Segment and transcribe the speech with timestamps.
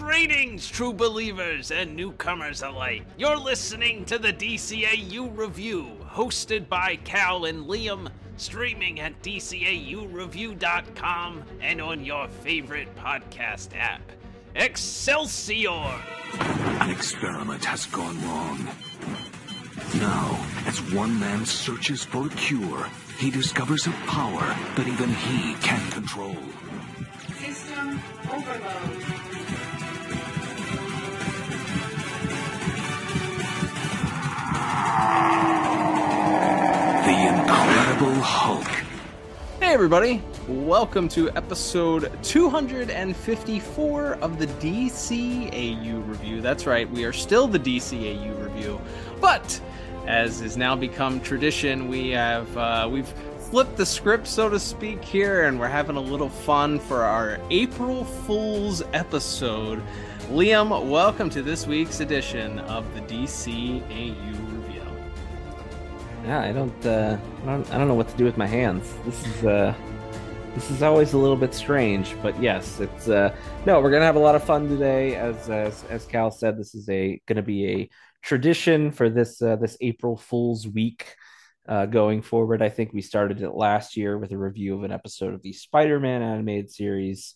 [0.00, 3.04] Greetings, true believers and newcomers alike.
[3.18, 8.08] You're listening to the DCAU Review, hosted by Cal and Liam,
[8.38, 14.00] streaming at DCAUReview.com and on your favorite podcast app.
[14.54, 16.00] Excelsior!
[16.40, 18.66] An experiment has gone wrong.
[19.96, 22.88] Now, as one man searches for a cure,
[23.18, 26.36] he discovers a power that even he can't control.
[37.52, 38.68] Hulk.
[39.60, 40.22] Hey, everybody.
[40.46, 46.40] Welcome to episode 254 of the DCAU review.
[46.40, 48.80] That's right, we are still the DCAU review.
[49.20, 49.60] But
[50.06, 53.12] as has now become tradition, we have uh, we've
[53.50, 57.40] flipped the script, so to speak, here, and we're having a little fun for our
[57.50, 59.82] April Fool's episode.
[60.28, 64.39] Liam, welcome to this week's edition of the DCAU.
[66.30, 68.94] Yeah, I don't, uh, I don't, I don't know what to do with my hands.
[69.04, 69.74] This is, uh,
[70.54, 73.34] this is always a little bit strange, but yes, it's, uh,
[73.66, 75.16] no, we're gonna have a lot of fun today.
[75.16, 77.90] As, as, as Cal said, this is a gonna be a
[78.22, 81.16] tradition for this, uh, this April Fool's Week.
[81.68, 84.92] Uh, going forward, I think we started it last year with a review of an
[84.92, 87.34] episode of the Spider-Man animated series,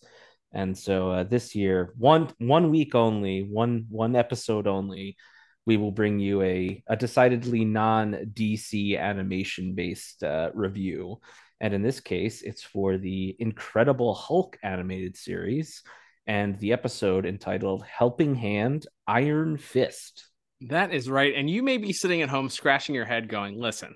[0.53, 5.17] and so uh, this year, one one week only, one one episode only,
[5.65, 11.19] we will bring you a, a decidedly non DC animation based uh, review.
[11.61, 15.83] And in this case, it's for the Incredible Hulk animated series
[16.27, 20.27] and the episode entitled Helping Hand Iron Fist.
[20.61, 21.33] That is right.
[21.35, 23.95] And you may be sitting at home scratching your head going, listen,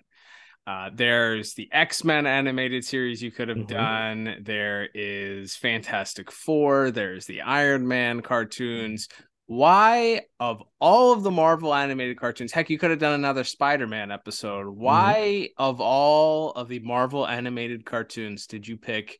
[0.68, 3.68] uh, there's the X Men animated series you could have Mhm.
[3.68, 4.36] done.
[4.44, 6.92] There is Fantastic Four.
[6.92, 9.08] There's the Iron Man cartoons.
[9.50, 13.88] Why, of all of the Marvel animated cartoons, heck, you could have done another Spider
[13.88, 14.68] Man episode.
[14.68, 19.18] Why, of all of the Marvel animated cartoons, did you pick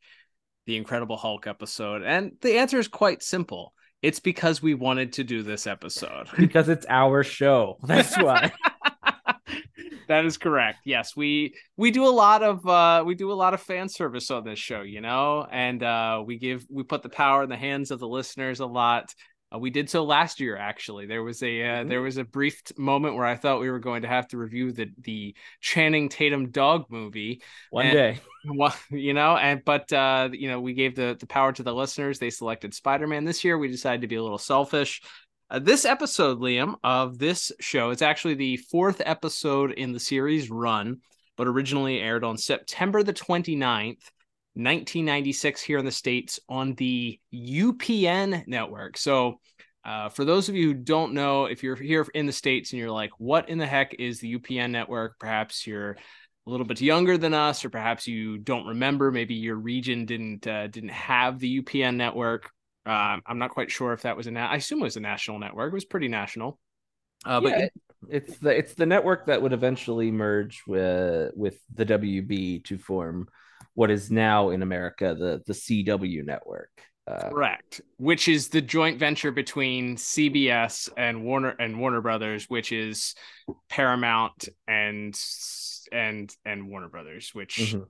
[0.66, 2.04] the Incredible Hulk episode?
[2.04, 3.74] And the answer is quite simple.
[4.02, 6.28] It's because we wanted to do this episode.
[6.38, 7.78] Because it's our show.
[7.82, 8.52] That's why.
[10.06, 10.78] that is correct.
[10.84, 14.30] Yes, we we do a lot of uh we do a lot of fan service
[14.30, 17.56] on this show, you know, and uh we give we put the power in the
[17.56, 19.12] hands of the listeners a lot.
[19.52, 21.06] Uh, we did so last year actually.
[21.06, 23.80] There was a uh, there was a brief t- moment where I thought we were
[23.80, 27.42] going to have to review the the Channing Tatum dog movie.
[27.70, 28.18] One And- day.
[28.42, 31.74] Well, you know, and but uh you know, we gave the the power to the
[31.74, 32.18] listeners.
[32.18, 33.58] They selected Spider-Man this year.
[33.58, 35.02] We decided to be a little selfish.
[35.50, 40.48] Uh, this episode, Liam, of this show, it's actually the fourth episode in the series
[40.50, 41.00] run,
[41.36, 44.10] but originally aired on September the 29th,
[44.62, 48.96] 1996, here in the States on the UPN network.
[48.96, 49.40] So,
[49.84, 52.78] uh, for those of you who don't know, if you're here in the States and
[52.78, 55.18] you're like, what in the heck is the UPN network?
[55.18, 55.92] Perhaps you're
[56.46, 59.10] a little bit younger than us, or perhaps you don't remember.
[59.10, 62.50] Maybe your region didn't uh, didn't have the UPN network.
[62.86, 64.30] Um, I'm not quite sure if that was a.
[64.30, 65.72] Na- I assume it was a national network.
[65.72, 66.58] It was pretty national.
[67.24, 67.72] Uh, but Yeah, it-
[68.08, 73.28] it's the it's the network that would eventually merge with with the WB to form
[73.74, 76.70] what is now in America the the CW network.
[77.06, 82.72] Uh, correct, which is the joint venture between CBS and Warner and Warner Brothers, which
[82.72, 83.14] is
[83.68, 85.18] Paramount and
[85.92, 87.58] and and Warner Brothers, which.
[87.58, 87.86] mhm.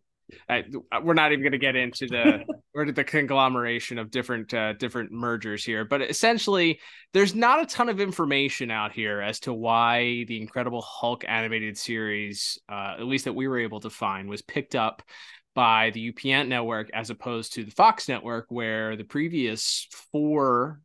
[0.49, 0.63] I,
[1.03, 5.11] we're not even going to get into the or the conglomeration of different uh, different
[5.11, 6.79] mergers here, but essentially,
[7.13, 11.77] there's not a ton of information out here as to why the Incredible Hulk animated
[11.77, 15.03] series, uh, at least that we were able to find, was picked up
[15.55, 20.81] by the UPN network as opposed to the Fox network, where the previous four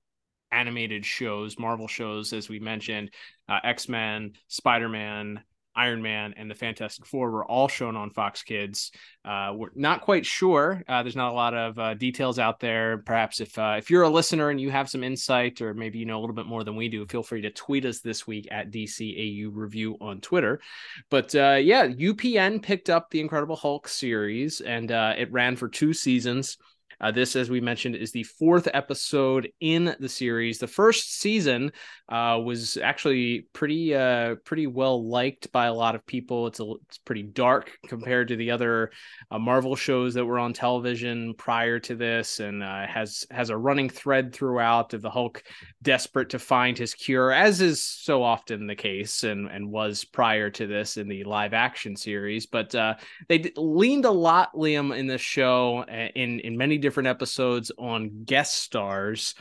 [0.51, 3.11] animated shows, Marvel shows, as we mentioned,
[3.49, 5.43] uh, X Men, Spider Man.
[5.75, 8.91] Iron Man and the Fantastic Four were all shown on Fox Kids.
[9.23, 10.83] Uh, we're not quite sure.
[10.87, 12.99] Uh, there's not a lot of uh, details out there.
[12.99, 16.05] Perhaps if uh, if you're a listener and you have some insight, or maybe you
[16.05, 18.47] know a little bit more than we do, feel free to tweet us this week
[18.51, 20.61] at DCAU Review on Twitter.
[21.09, 25.67] But uh, yeah, UPN picked up the Incredible Hulk series, and uh, it ran for
[25.67, 26.57] two seasons.
[27.01, 30.59] Uh, this, as we mentioned, is the fourth episode in the series.
[30.59, 31.71] The first season
[32.09, 36.47] uh, was actually pretty uh, pretty well liked by a lot of people.
[36.47, 38.91] It's a, it's pretty dark compared to the other
[39.31, 43.57] uh, Marvel shows that were on television prior to this, and uh, has has a
[43.57, 45.43] running thread throughout of the Hulk
[45.81, 50.49] desperate to find his cure, as is so often the case, and and was prior
[50.51, 52.45] to this in the live action series.
[52.45, 52.95] But uh,
[53.27, 58.23] they d- leaned a lot, Liam, in this show in in many different episodes on
[58.25, 59.33] guest stars.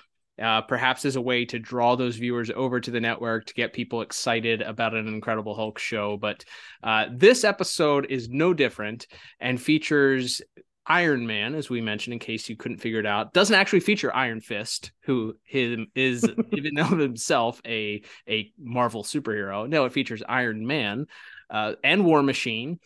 [0.42, 3.72] uh, perhaps as a way to draw those viewers over to the network to get
[3.72, 6.16] people excited about an Incredible Hulk show.
[6.16, 6.44] But
[6.82, 9.06] uh, this episode is no different
[9.38, 10.42] and features
[10.86, 14.14] Iron Man, as we mentioned, in case you couldn't figure it out, doesn't actually feature
[14.14, 19.68] Iron Fist, who him is even of himself a a Marvel superhero.
[19.68, 21.06] No, it features Iron Man
[21.48, 22.80] uh, and War Machine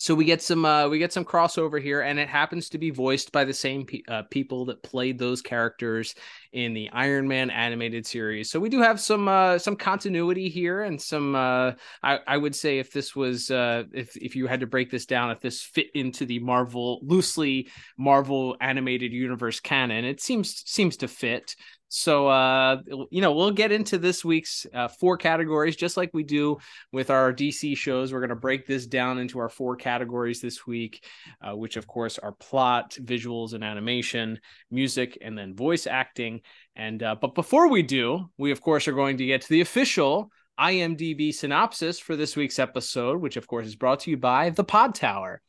[0.00, 2.88] so we get some uh, we get some crossover here, and it happens to be
[2.88, 6.14] voiced by the same pe- uh, people that played those characters
[6.54, 8.50] in the Iron Man animated series.
[8.50, 12.56] So we do have some uh, some continuity here, and some uh, I, I would
[12.56, 15.60] say if this was uh, if if you had to break this down, if this
[15.60, 17.68] fit into the Marvel loosely
[17.98, 21.54] Marvel animated universe canon, it seems seems to fit.
[21.92, 26.22] So, uh, you know, we'll get into this week's uh, four categories, just like we
[26.22, 26.58] do
[26.92, 28.12] with our DC shows.
[28.12, 31.04] We're going to break this down into our four categories this week,
[31.42, 34.38] uh, which, of course, are plot, visuals, and animation,
[34.70, 36.42] music, and then voice acting.
[36.76, 39.60] And, uh, but before we do, we, of course, are going to get to the
[39.60, 44.50] official IMDb synopsis for this week's episode, which, of course, is brought to you by
[44.50, 45.42] The Pod Tower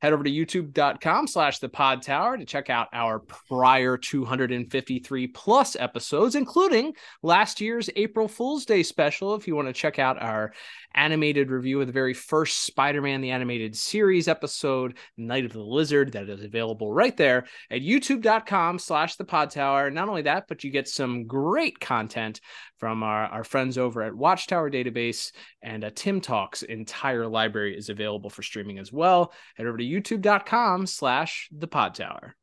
[0.00, 5.76] head over to youtube.com slash the pod tower to check out our prior 253 plus
[5.76, 10.52] episodes including last year's april fool's day special if you want to check out our
[10.94, 16.12] animated review of the very first Spider-Man the Animated Series episode, Night of the Lizard,
[16.12, 19.90] that is available right there at youtube.com slash the pod tower.
[19.90, 22.40] Not only that, but you get some great content
[22.78, 25.32] from our, our friends over at Watchtower Database
[25.62, 29.32] and uh, Tim Talk's entire library is available for streaming as well.
[29.56, 32.36] Head over to youtube.com slash the pod tower.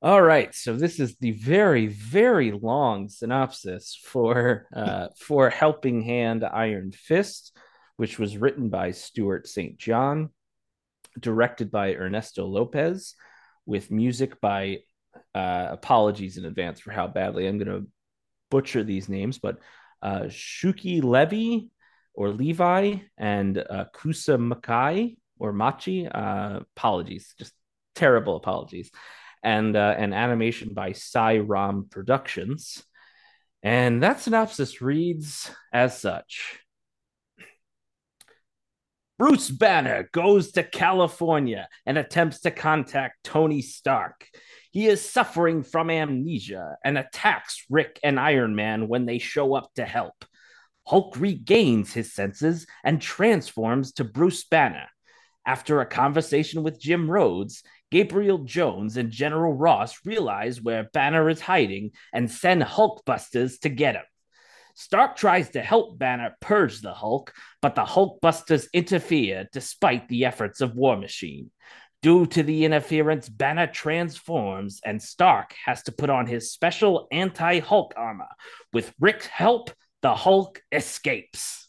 [0.00, 6.44] All right, so this is the very, very long synopsis for uh, for Helping Hand
[6.44, 7.56] Iron Fist,
[7.96, 9.76] which was written by Stuart St.
[9.76, 10.30] John,
[11.18, 13.16] directed by Ernesto Lopez,
[13.66, 14.82] with music by
[15.34, 17.90] uh, apologies in advance for how badly I'm going to
[18.52, 19.58] butcher these names, but
[20.00, 21.72] uh, Shuki Levy
[22.14, 26.06] or Levi and uh, Kusa Makai or Machi.
[26.06, 27.52] Uh, apologies, just
[27.96, 28.92] terrible apologies
[29.42, 32.82] and uh, an animation by Cy Ram Productions.
[33.62, 36.60] And that synopsis reads as such
[39.18, 44.28] Bruce Banner goes to California and attempts to contact Tony Stark.
[44.70, 49.74] He is suffering from amnesia and attacks Rick and Iron Man when they show up
[49.74, 50.24] to help.
[50.86, 54.86] Hulk regains his senses and transforms to Bruce Banner.
[55.44, 61.40] After a conversation with Jim Rhodes, Gabriel Jones and General Ross realize where Banner is
[61.40, 64.04] hiding and send Hulkbusters to get him.
[64.74, 70.60] Stark tries to help Banner purge the Hulk, but the Hulkbusters interfere despite the efforts
[70.60, 71.50] of War Machine.
[72.00, 77.58] Due to the interference, Banner transforms, and Stark has to put on his special anti
[77.58, 78.28] Hulk armor.
[78.72, 81.68] With Rick's help, the Hulk escapes.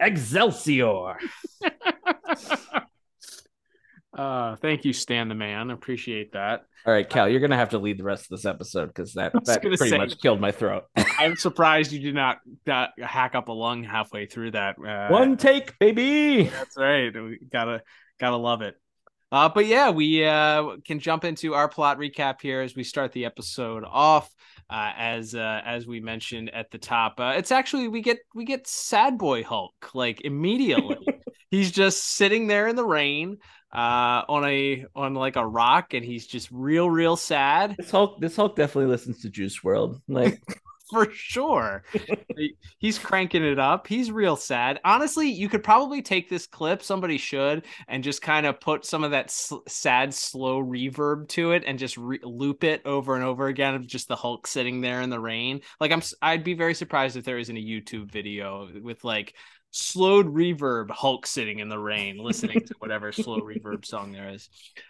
[0.00, 1.18] Excelsior!
[4.16, 5.70] Uh, thank you, Stan the man.
[5.70, 6.64] Appreciate that.
[6.86, 9.32] All right, Cal, you're gonna have to lead the rest of this episode because that
[9.44, 10.84] that pretty say, much killed my throat.
[11.18, 14.76] I'm surprised you did not that, hack up a lung halfway through that.
[14.78, 16.44] Uh, One take, baby.
[16.44, 17.12] That's right.
[17.14, 17.82] We gotta
[18.18, 18.76] gotta love it.
[19.32, 23.12] Uh, but yeah, we uh, can jump into our plot recap here as we start
[23.12, 24.30] the episode off.
[24.68, 28.44] Uh, as uh, as we mentioned at the top, uh, it's actually we get we
[28.44, 31.06] get Sad Boy Hulk like immediately.
[31.50, 33.38] He's just sitting there in the rain
[33.72, 37.74] uh on a on like a rock and he's just real real sad.
[37.78, 40.40] This hulk this hulk definitely listens to Juice WRLD like
[40.90, 41.82] for sure.
[42.78, 43.88] He's cranking it up.
[43.88, 44.78] He's real sad.
[44.84, 49.02] Honestly you could probably take this clip somebody should and just kind of put some
[49.02, 49.30] of that
[49.66, 53.84] sad slow reverb to it and just re- loop it over and over again of
[53.84, 55.60] just the hulk sitting there in the rain.
[55.80, 59.34] Like i'm i'd be very surprised if there isn't a youtube video with like
[59.76, 64.48] slowed reverb Hulk sitting in the rain, listening to whatever slow reverb song there is.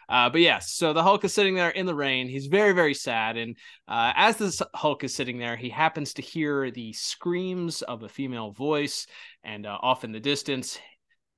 [0.08, 2.28] Uh, but yes, so the Hulk is sitting there in the rain.
[2.28, 3.36] He's very, very sad.
[3.36, 3.56] And
[3.88, 8.08] uh, as this Hulk is sitting there, he happens to hear the screams of a
[8.08, 9.06] female voice.
[9.42, 10.78] And uh, off in the distance,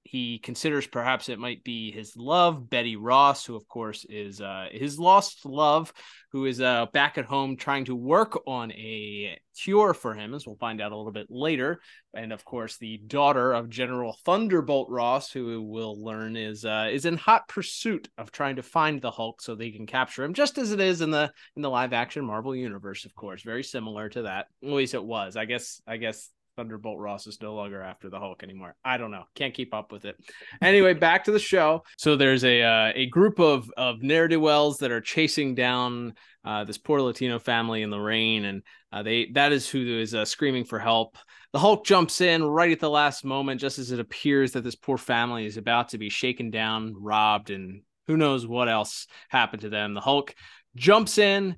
[0.08, 4.68] he considers perhaps it might be his love, Betty Ross, who of course is uh,
[4.72, 5.92] his lost love,
[6.32, 10.46] who is uh, back at home trying to work on a cure for him, as
[10.46, 11.80] we'll find out a little bit later.
[12.14, 17.04] And of course, the daughter of General Thunderbolt Ross, who we'll learn is uh, is
[17.04, 20.56] in hot pursuit of trying to find the Hulk so they can capture him, just
[20.56, 24.08] as it is in the in the live action Marvel universe, of course, very similar
[24.08, 24.46] to that.
[24.62, 25.36] At least it was.
[25.36, 25.82] I guess.
[25.86, 28.74] I guess Thunderbolt Ross is no longer after the Hulk anymore.
[28.84, 29.22] I don't know.
[29.36, 30.16] Can't keep up with it.
[30.60, 31.84] Anyway, back to the show.
[31.96, 36.14] So there's a uh, a group of of ne'er do wells that are chasing down
[36.44, 38.62] uh, this poor Latino family in the rain, and
[38.92, 41.16] uh, they that is who is uh, screaming for help.
[41.52, 44.74] The Hulk jumps in right at the last moment, just as it appears that this
[44.74, 49.62] poor family is about to be shaken down, robbed, and who knows what else happened
[49.62, 49.94] to them.
[49.94, 50.34] The Hulk
[50.74, 51.56] jumps in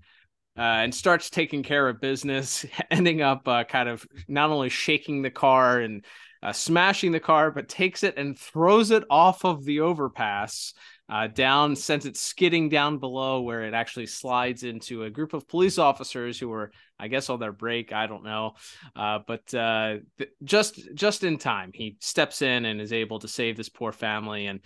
[0.60, 5.22] uh, and starts taking care of business, ending up uh, kind of not only shaking
[5.22, 6.04] the car and
[6.42, 10.74] uh, smashing the car, but takes it and throws it off of the overpass
[11.08, 15.48] uh, down, sends it skidding down below where it actually slides into a group of
[15.48, 17.94] police officers who were, I guess, on their break.
[17.94, 18.52] I don't know,
[18.94, 23.28] uh, but uh, th- just just in time, he steps in and is able to
[23.28, 24.46] save this poor family.
[24.46, 24.60] And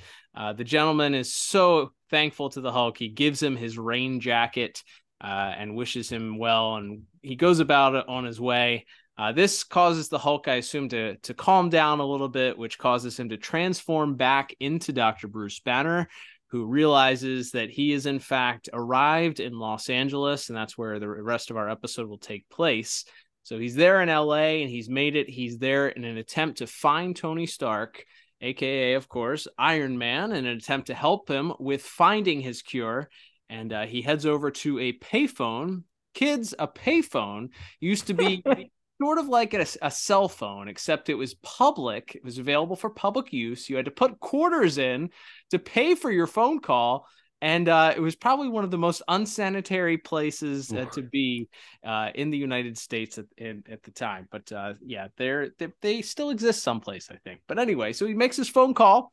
[0.57, 2.99] the gentleman is so thankful to the Hulk.
[2.99, 4.83] He gives him his rain jacket
[5.21, 8.87] uh, and wishes him well, and he goes about it on his way.
[9.17, 12.79] Uh, this causes the Hulk, I assume, to to calm down a little bit, which
[12.79, 16.09] causes him to transform back into Doctor Bruce Banner,
[16.49, 21.09] who realizes that he is in fact arrived in Los Angeles, and that's where the
[21.09, 23.05] rest of our episode will take place.
[23.45, 25.29] So he's there in LA, and he's made it.
[25.29, 28.05] He's there in an attempt to find Tony Stark,
[28.41, 33.09] aka, of course, Iron Man, in an attempt to help him with finding his cure
[33.55, 35.85] and uh, he heads over to a payphone.
[36.15, 38.43] Kids, a payphone used to be
[39.03, 42.15] sort of like a, a, cell phone, except it was public.
[42.15, 43.69] It was available for public use.
[43.69, 45.11] You had to put quarters in
[45.51, 47.07] to pay for your phone call.
[47.41, 51.49] And uh, it was probably one of the most unsanitary places uh, to be
[51.85, 54.29] uh, in the United States at, in, at the time.
[54.31, 57.41] But uh, yeah, they're, they, they still exist someplace, I think.
[57.47, 59.13] But anyway, so he makes his phone call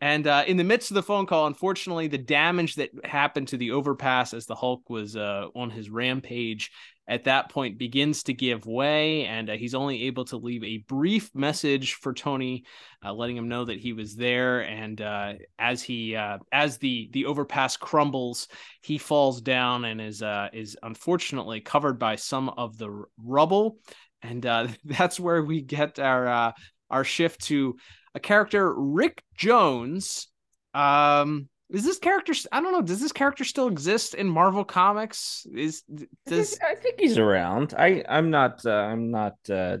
[0.00, 3.56] and uh, in the midst of the phone call, unfortunately, the damage that happened to
[3.56, 6.70] the overpass as the Hulk was uh, on his rampage
[7.08, 10.78] at that point begins to give way, and uh, he's only able to leave a
[10.88, 12.64] brief message for Tony,
[13.04, 14.60] uh, letting him know that he was there.
[14.60, 18.48] And uh, as he uh, as the the overpass crumbles,
[18.82, 20.22] he falls down and is
[20.52, 23.78] is unfortunately covered by some of the rubble,
[24.22, 24.42] and
[24.84, 26.54] that's where we get our
[26.90, 27.76] our shift to
[28.14, 30.28] a character Rick Jones.
[30.74, 32.32] Um, is this character?
[32.52, 32.82] I don't know.
[32.82, 35.46] Does this character still exist in Marvel Comics?
[35.52, 35.82] Is
[36.26, 37.74] does I think he's around.
[37.76, 39.78] I I'm not uh, I'm not uh,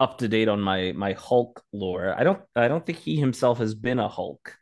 [0.00, 2.14] up to date on my my Hulk lore.
[2.18, 4.56] I don't I don't think he himself has been a Hulk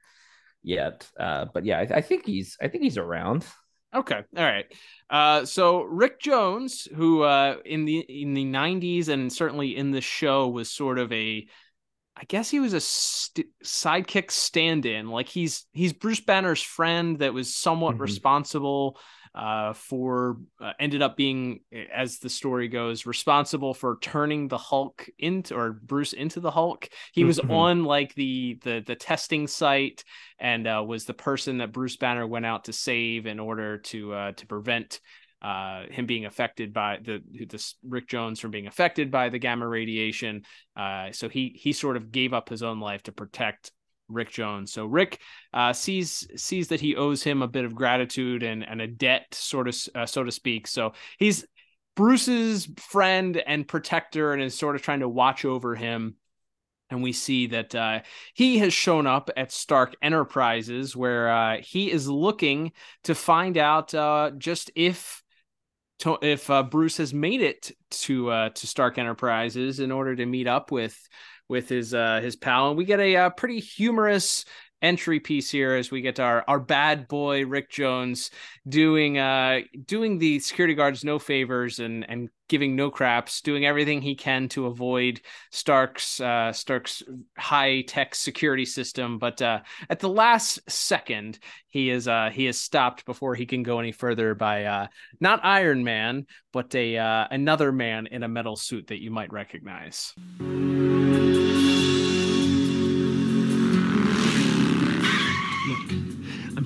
[0.63, 1.09] yet.
[1.19, 3.47] Uh, but yeah, I, I think he's I think he's around.
[3.93, 4.67] Okay, all right.
[5.09, 10.01] Uh, so Rick Jones, who uh, in the in the '90s and certainly in the
[10.01, 11.47] show was sort of a
[12.21, 15.09] I guess he was a st- sidekick stand-in.
[15.09, 18.03] Like he's he's Bruce Banner's friend that was somewhat mm-hmm.
[18.03, 18.99] responsible
[19.35, 21.61] uh, for uh, ended up being,
[21.95, 26.91] as the story goes, responsible for turning the Hulk into or Bruce into the Hulk.
[27.13, 27.51] He was mm-hmm.
[27.51, 30.05] on like the the the testing site
[30.39, 34.13] and uh, was the person that Bruce Banner went out to save in order to
[34.13, 35.01] uh, to prevent
[35.43, 39.67] uh, him being affected by the this Rick Jones from being affected by the gamma
[39.67, 40.43] radiation.
[40.77, 43.73] Uh, so he he sort of gave up his own life to protect
[44.09, 44.73] Rick Jones.
[44.73, 45.21] So Rick
[45.55, 49.35] uh, sees sees that he owes him a bit of gratitude and and a debt,
[49.35, 50.67] sort of uh, so to speak.
[50.67, 51.47] So he's
[51.97, 56.17] Bruce's friend and protector, and is sort of trying to watch over him.
[56.91, 58.01] And we see that uh,
[58.35, 62.73] he has shown up at Stark Enterprises, where uh, he is looking
[63.05, 65.23] to find out uh, just if
[66.01, 70.27] to, if uh, Bruce has made it to uh, to Stark Enterprises in order to
[70.27, 70.99] meet up with
[71.49, 74.45] with his uh, his pal, and we get a, a uh, pretty humorous
[74.83, 78.31] entry piece here as we get our our bad boy Rick Jones
[78.69, 84.03] doing uh doing the security guards no favors and and giving no craps, doing everything
[84.03, 85.21] he can to avoid
[85.51, 87.03] Stark's uh Stark's
[87.39, 92.61] high tech security system, but uh at the last second he is uh he is
[92.61, 94.87] stopped before he can go any further by uh
[95.21, 99.33] not Iron Man, but a uh another man in a metal suit that you might
[99.33, 100.15] recognize.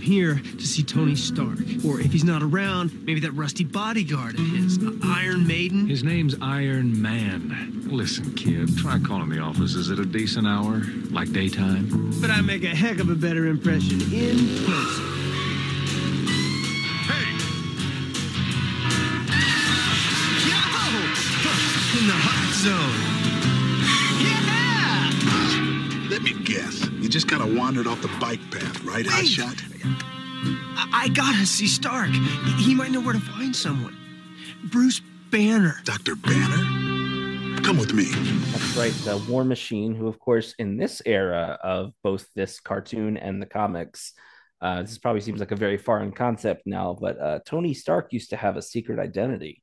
[0.04, 1.58] Here to see Tony Stark.
[1.84, 5.88] Or if he's not around, maybe that rusty bodyguard of his, Iron Maiden.
[5.88, 7.82] His name's Iron Man.
[7.86, 9.74] Listen, kid, try calling the office.
[9.74, 10.82] Is it a decent hour?
[11.10, 12.12] Like daytime?
[12.20, 15.04] But I make a heck of a better impression in person.
[17.08, 17.24] Hey!
[20.48, 20.60] Yo!
[22.00, 23.23] In the hot zone.
[26.24, 26.88] Me guess.
[26.88, 29.06] You just kind of wandered off the bike path, right, Wait.
[29.06, 29.62] Hotshot?
[30.76, 32.10] I-, I gotta see Stark.
[32.58, 33.96] He might know where to find someone.
[34.64, 35.00] Bruce
[35.30, 35.76] Banner.
[35.84, 36.16] Dr.
[36.16, 37.62] Banner?
[37.62, 38.10] Come with me.
[38.52, 38.92] That's right.
[39.04, 43.46] The War Machine, who, of course, in this era of both this cartoon and the
[43.46, 44.12] comics,
[44.60, 48.30] uh, this probably seems like a very foreign concept now, but uh, Tony Stark used
[48.30, 49.62] to have a secret identity,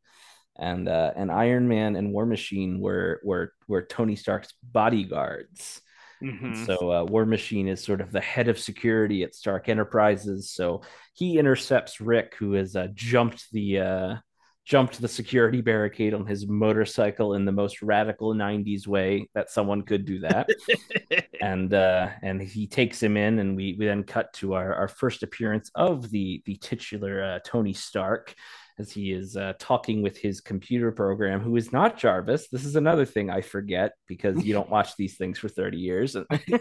[0.60, 5.82] and uh, and Iron Man and War Machine were were were Tony Stark's bodyguards.
[6.22, 6.66] Mhm.
[6.66, 10.52] So uh, War Machine is sort of the head of security at Stark Enterprises.
[10.52, 10.82] So
[11.14, 14.16] he intercepts Rick, who has uh, jumped the uh,
[14.64, 19.82] jumped the security barricade on his motorcycle in the most radical '90s way that someone
[19.82, 20.48] could do that.
[21.42, 24.88] and uh, and he takes him in, and we we then cut to our, our
[24.88, 28.34] first appearance of the the titular uh, Tony Stark.
[28.80, 32.48] As he is uh, talking with his computer program, who is not Jarvis.
[32.50, 36.16] This is another thing I forget because you don't watch these things for 30 years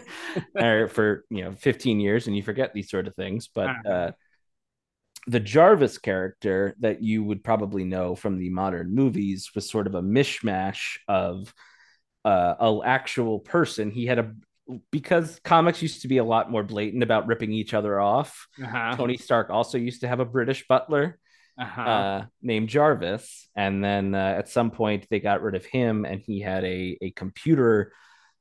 [0.55, 3.49] or for you know 15 years, and you forget these sort of things.
[3.53, 4.11] But uh,
[5.27, 9.95] the Jarvis character that you would probably know from the modern movies was sort of
[9.95, 11.53] a mishmash of
[12.25, 13.91] uh, a actual person.
[13.91, 14.33] He had a
[14.91, 18.47] because comics used to be a lot more blatant about ripping each other off.
[18.61, 18.95] Uh-huh.
[18.95, 21.19] Tony Stark also used to have a British butler
[21.61, 21.81] Uh-huh.
[21.81, 26.19] uh, named Jarvis, and then uh, at some point they got rid of him, and
[26.19, 27.93] he had a a computer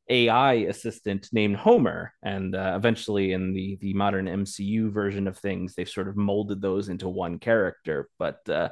[0.09, 5.75] AI assistant named Homer, and uh, eventually in the the modern MCU version of things,
[5.75, 8.09] they've sort of molded those into one character.
[8.19, 8.71] But uh,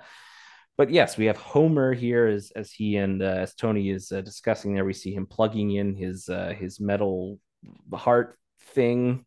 [0.78, 4.23] but yes, we have Homer here as as he and uh, as Tony is uh,
[4.23, 4.87] discussing there.
[4.87, 7.38] We see him plugging in his his metal
[7.93, 8.38] heart
[8.75, 9.25] thing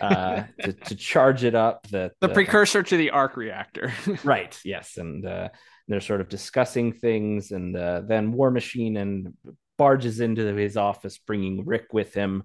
[0.00, 1.86] uh, to to charge it up.
[1.88, 3.92] That the uh, precursor to the arc reactor.
[4.24, 5.48] right yes and uh,
[5.88, 9.34] they're sort of discussing things and uh, then war machine and
[9.76, 12.42] barges into his office bringing rick with him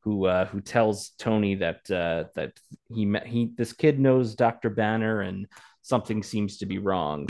[0.00, 2.52] who uh, who tells tony that uh, that
[2.92, 5.46] he met he this kid knows dr banner and
[5.82, 7.26] something seems to be wrong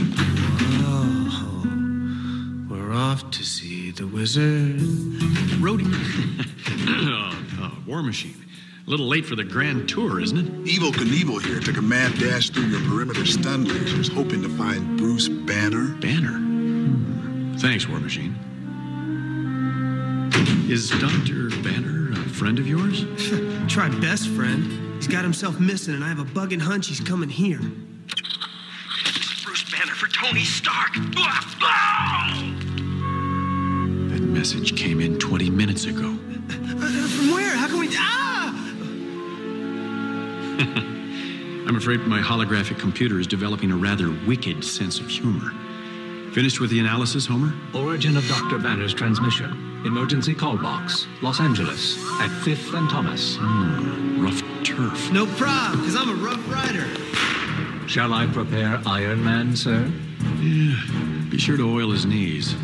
[0.86, 4.78] Oh, we're off to see the wizard.
[5.60, 5.84] Rhodey.
[7.64, 8.44] uh, War Machine.
[8.86, 10.64] A little late for the grand tour, isn't it?
[10.64, 14.98] Evel Knievel here took a mad dash through your perimeter stun lasers, hoping to find
[14.98, 15.94] Bruce Banner.
[15.94, 16.38] Banner.
[16.38, 17.56] Hmm.
[17.56, 18.36] Thanks, War Machine.
[20.68, 21.50] Is Dr.
[21.62, 23.04] Banner a friend of yours?
[23.72, 24.96] Try best friend.
[24.96, 27.60] He's got himself missing, and I have a bugging hunch he's coming here.
[29.44, 30.92] Bruce Banner for Tony Stark.
[34.10, 36.18] That message came in 20 minutes ago.
[36.54, 37.56] From where?
[37.56, 37.88] How can we?
[37.92, 38.74] Ah!
[41.66, 45.52] I'm afraid my holographic computer is developing a rather wicked sense of humor.
[46.32, 47.52] Finished with the analysis, Homer?
[47.74, 48.58] Origin of Dr.
[48.58, 49.82] Banner's transmission.
[49.84, 51.06] Emergency call box.
[51.22, 51.96] Los Angeles.
[52.20, 53.38] At 5th and Thomas.
[54.18, 55.12] Rough turf.
[55.12, 56.86] No problem, because I'm a rough rider.
[57.88, 59.90] Shall I prepare Iron Man, sir?
[60.40, 60.76] Yeah.
[61.30, 62.54] Be sure to oil his knees,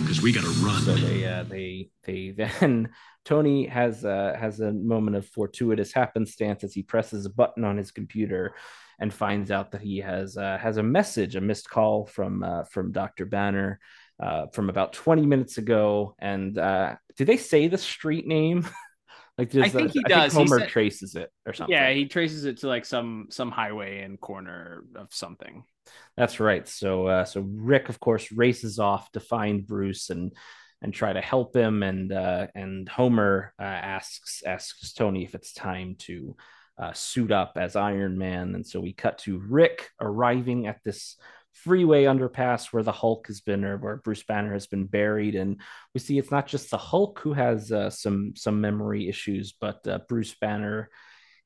[0.00, 0.82] because we gotta run.
[0.82, 2.90] so they uh, they they then
[3.24, 7.76] Tony has uh, has a moment of fortuitous happenstance as he presses a button on
[7.76, 8.54] his computer
[9.00, 12.64] and finds out that he has uh, has a message, a missed call from uh,
[12.64, 13.80] from Doctor Banner
[14.22, 16.14] uh, from about twenty minutes ago.
[16.18, 18.66] And uh, did they say the street name?
[19.38, 20.32] like, does I think the- he does.
[20.32, 21.72] He Homer said- traces it or something.
[21.74, 25.64] yeah, he traces it to like some some highway and corner of something.
[26.16, 26.66] That's right.
[26.68, 30.32] So uh, so Rick, of course, races off to find Bruce and
[30.82, 31.82] and try to help him.
[31.82, 36.36] And uh, and Homer uh, asks asks Tony if it's time to
[36.78, 38.54] uh, suit up as Iron Man.
[38.54, 41.16] And so we cut to Rick arriving at this
[41.52, 45.36] freeway underpass where the Hulk has been, or where Bruce Banner has been buried.
[45.36, 45.60] And
[45.94, 49.86] we see it's not just the Hulk who has uh, some some memory issues, but
[49.86, 50.90] uh, Bruce Banner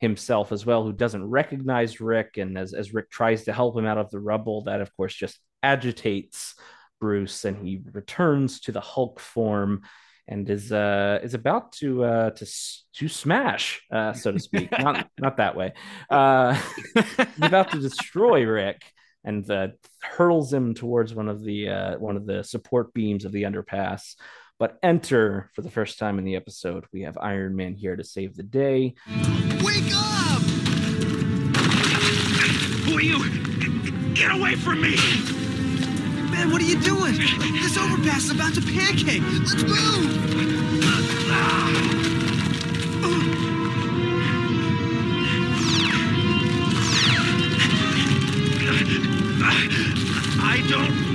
[0.00, 2.36] himself as well, who doesn't recognize Rick.
[2.36, 5.14] And as, as Rick tries to help him out of the rubble, that of course
[5.14, 6.54] just agitates
[7.00, 9.82] Bruce, and he returns to the Hulk form
[10.28, 12.46] and is uh is about to uh to
[12.92, 14.70] to smash uh so to speak.
[14.78, 15.72] Not not that way.
[16.10, 16.54] Uh
[16.94, 18.82] he's about to destroy rick
[19.24, 19.68] and uh,
[20.02, 24.16] hurls him towards one of the uh one of the support beams of the underpass
[24.58, 28.04] but enter for the first time in the episode we have iron man here to
[28.04, 28.94] save the day
[29.62, 30.42] Wake up!
[32.84, 34.14] Who are you?
[34.14, 34.96] Get away from me!
[36.30, 37.14] Man, what are you doing?
[37.14, 39.22] This overpass is about to pancake.
[39.22, 40.38] Let's move!
[50.40, 51.07] I don't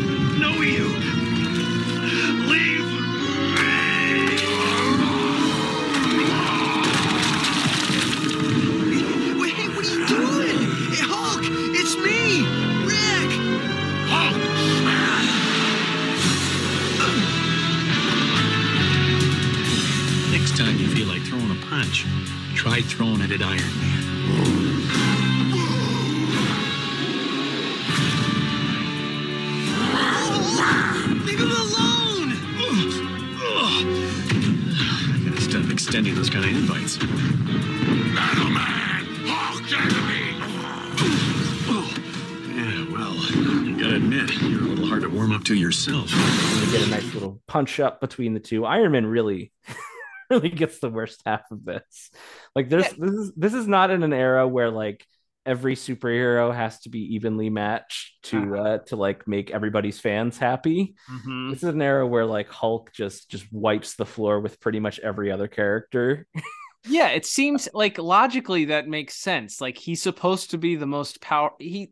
[47.66, 48.66] punch up between the two.
[48.66, 49.52] Iron Man really,
[50.30, 52.12] really gets the worst half of this.
[52.56, 55.06] Like, there's this is this is not in an era where like
[55.46, 60.96] every superhero has to be evenly matched to uh to like make everybody's fans happy.
[61.12, 61.52] Mhm.
[61.52, 65.00] This is an era where like Hulk just just wipes the floor with pretty much
[65.00, 66.28] every other character.
[66.86, 69.62] Yeah, it seems like logically that makes sense.
[69.62, 71.52] Like he's supposed to be the most power.
[71.58, 71.92] He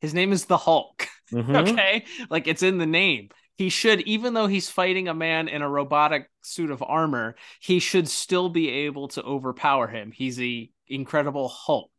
[0.00, 1.06] his name is the Hulk.
[1.32, 1.68] Mhm.
[1.68, 3.28] Okay, like it's in the name.
[3.58, 7.80] He should, even though he's fighting a man in a robotic suit of armor, he
[7.80, 10.12] should still be able to overpower him.
[10.12, 11.90] He's the Incredible Hulk.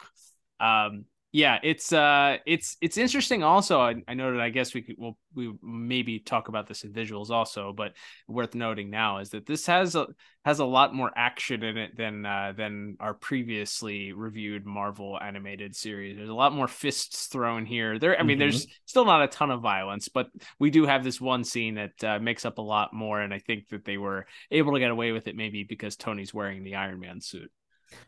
[0.62, 3.44] Um, yeah, it's uh, it's it's interesting.
[3.44, 4.40] Also, I, I noted.
[4.40, 7.94] I guess we could we'll we maybe talk about this in visuals also, but
[8.28, 10.08] worth noting now is that this has a
[10.44, 15.76] has a lot more action in it than uh, than our previously reviewed Marvel animated
[15.76, 16.18] series.
[16.18, 18.00] There's a lot more fists thrown here.
[18.00, 18.40] There, I mean, Mhm.
[18.40, 22.04] there's still not a ton of violence, but we do have this one scene that
[22.04, 24.90] uh, makes up a lot more, and I think that they were able to get
[24.90, 27.52] away with it maybe because Tony's wearing the Iron Man suit.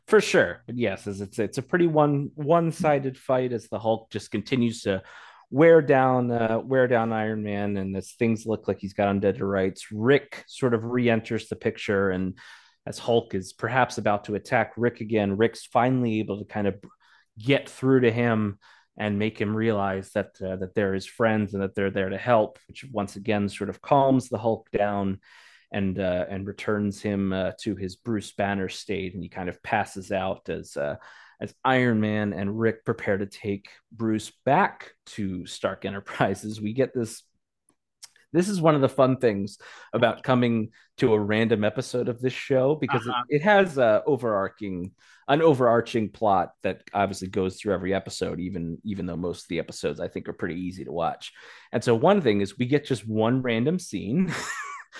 [0.07, 0.63] For sure.
[0.67, 5.01] Yes, as it's it's a pretty one one-sided fight as the Hulk just continues to
[5.49, 9.37] wear down uh, wear down Iron Man and as things look like he's got undead
[9.37, 12.37] to rights, Rick sort of re-enters the picture and
[12.85, 16.75] as Hulk is perhaps about to attack Rick again, Rick's finally able to kind of
[17.37, 18.57] get through to him
[18.97, 22.17] and make him realize that uh, that they're his friends and that they're there to
[22.17, 25.19] help, which once again sort of calms the Hulk down
[25.71, 29.61] and uh, and returns him uh, to his Bruce Banner state, and he kind of
[29.63, 30.95] passes out as uh,
[31.39, 36.61] as Iron Man and Rick prepare to take Bruce back to Stark Enterprises.
[36.61, 37.23] We get this.
[38.33, 39.57] This is one of the fun things
[39.91, 43.23] about coming to a random episode of this show because Uh-huh.
[43.27, 44.91] it, it has a overarching
[45.27, 49.59] an overarching plot that obviously goes through every episode even even though most of the
[49.59, 51.33] episodes I think are pretty easy to watch.
[51.73, 54.33] And so one thing is we get just one random scene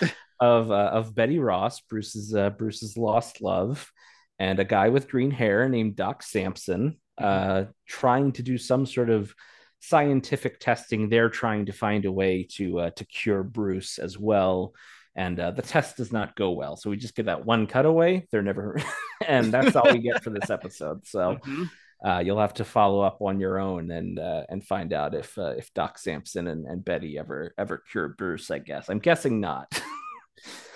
[0.42, 3.92] of uh, of Betty Ross, Bruce's uh, Bruce's lost love,
[4.40, 9.08] and a guy with green hair named Doc Samson, uh, trying to do some sort
[9.08, 9.32] of
[9.78, 11.08] scientific testing.
[11.08, 14.74] They're trying to find a way to uh, to cure Bruce as well,
[15.14, 16.74] and uh, the test does not go well.
[16.76, 18.26] So we just get that one cutaway.
[18.32, 18.82] They're never,
[19.26, 21.06] and that's all we get for this episode.
[21.06, 21.38] So.
[21.46, 21.70] Mhm.
[22.04, 25.38] Uh, you'll have to follow up on your own and uh, and find out if
[25.38, 28.50] uh, if Doc Samson and, and Betty ever ever cured Bruce.
[28.50, 29.80] I guess I'm guessing not.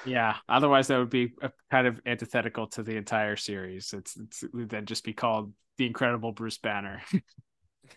[0.05, 3.93] Yeah, otherwise that would be a kind of antithetical to the entire series.
[3.93, 7.03] It's, it's it would then just be called the Incredible Bruce Banner.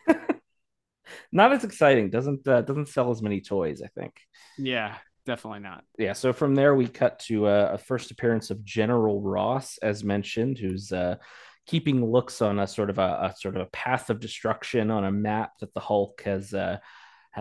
[1.31, 2.09] not as exciting.
[2.09, 3.81] Doesn't uh, doesn't sell as many toys.
[3.83, 4.13] I think.
[4.57, 5.83] yeah, definitely not.
[5.97, 6.13] Yeah.
[6.13, 10.57] So from there we cut to uh, a first appearance of General Ross, as mentioned,
[10.57, 11.17] who's uh,
[11.67, 15.05] keeping looks on a sort of a, a sort of a path of destruction on
[15.05, 16.53] a map that the Hulk has.
[16.53, 16.77] Uh,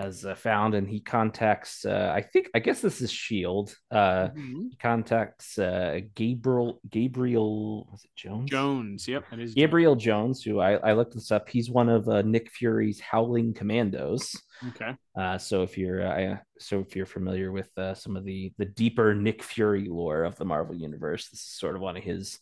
[0.02, 4.28] has uh, found and he contacts uh, i think i guess this is shield uh
[4.28, 4.70] Mhm.
[4.70, 10.60] he contacts uh gabriel gabriel was it jones Jones, yep, it is gabriel jones who
[10.60, 14.34] i, I looked this up he's one of uh, nick fury's howling commandos
[14.70, 14.92] Okay.
[15.16, 18.64] uh, so if you're uh, so if you're familiar with uh, some of the the
[18.64, 22.40] deeper Nick Fury lore of the Marvel universe, this is sort of one of his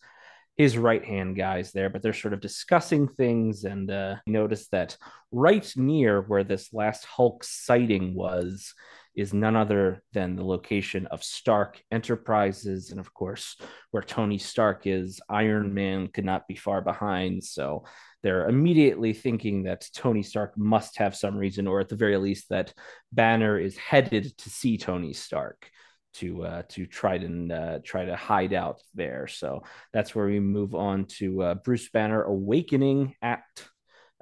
[0.56, 1.90] his right hand guys there.
[1.90, 4.96] But they're sort of discussing things, and uh, notice that
[5.32, 8.74] right near where this last Hulk sighting was
[9.14, 13.56] is none other than the location of Stark Enterprises, and of course
[13.90, 15.20] where Tony Stark is.
[15.28, 17.84] Iron Man could not be far behind, so
[18.22, 22.50] they're immediately thinking that Tony Stark must have some reason, or at the very least,
[22.50, 22.74] that
[23.12, 25.70] Banner is headed to see Tony Stark
[26.16, 29.26] to uh, to try to uh, try to hide out there.
[29.26, 33.44] So that's where we move on to uh, Bruce Banner awakening at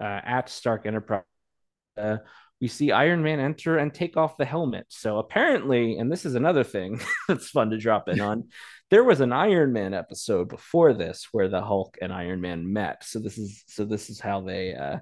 [0.00, 1.22] uh, at Stark Enterprise.
[1.96, 2.18] Uh,
[2.60, 4.86] we see Iron Man enter and take off the helmet.
[4.88, 8.48] So apparently, and this is another thing that's fun to drop in on,
[8.90, 13.04] there was an Iron Man episode before this where the Hulk and Iron Man met.
[13.04, 14.98] So this is so this is how they uh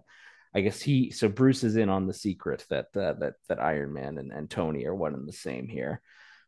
[0.55, 3.92] I guess he so Bruce is in on the secret that uh, that that Iron
[3.92, 6.02] Man and, and Tony are one and the same here.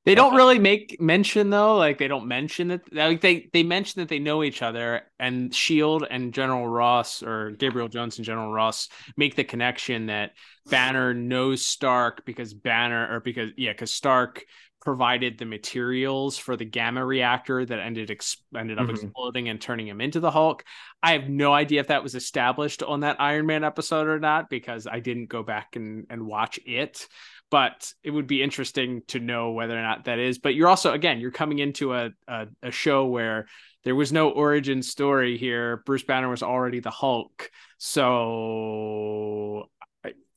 [0.05, 4.01] They don't really make mention though, like they don't mention that like they they mention
[4.01, 8.53] that they know each other and Shield and General Ross or Gabriel Jones and General
[8.53, 10.33] Ross make the connection that
[10.67, 14.45] Banner knows Stark because Banner or because yeah, because Stark
[14.83, 18.90] provided the materials for the gamma reactor that ended ex- ended up Mhm.
[18.90, 20.62] exploding and turning him into the Hulk.
[21.03, 24.51] I have no idea if that was established on that Iron Man episode or not
[24.51, 27.09] because I didn't go back and, and watch it.
[27.55, 30.40] But it would be interesting to know whether or not that is.
[30.40, 33.47] But you're also again you're coming into a a, a show where
[33.85, 35.81] there was no origin story here.
[35.87, 37.53] Bruce Banner was already the Hulk.
[37.79, 39.69] So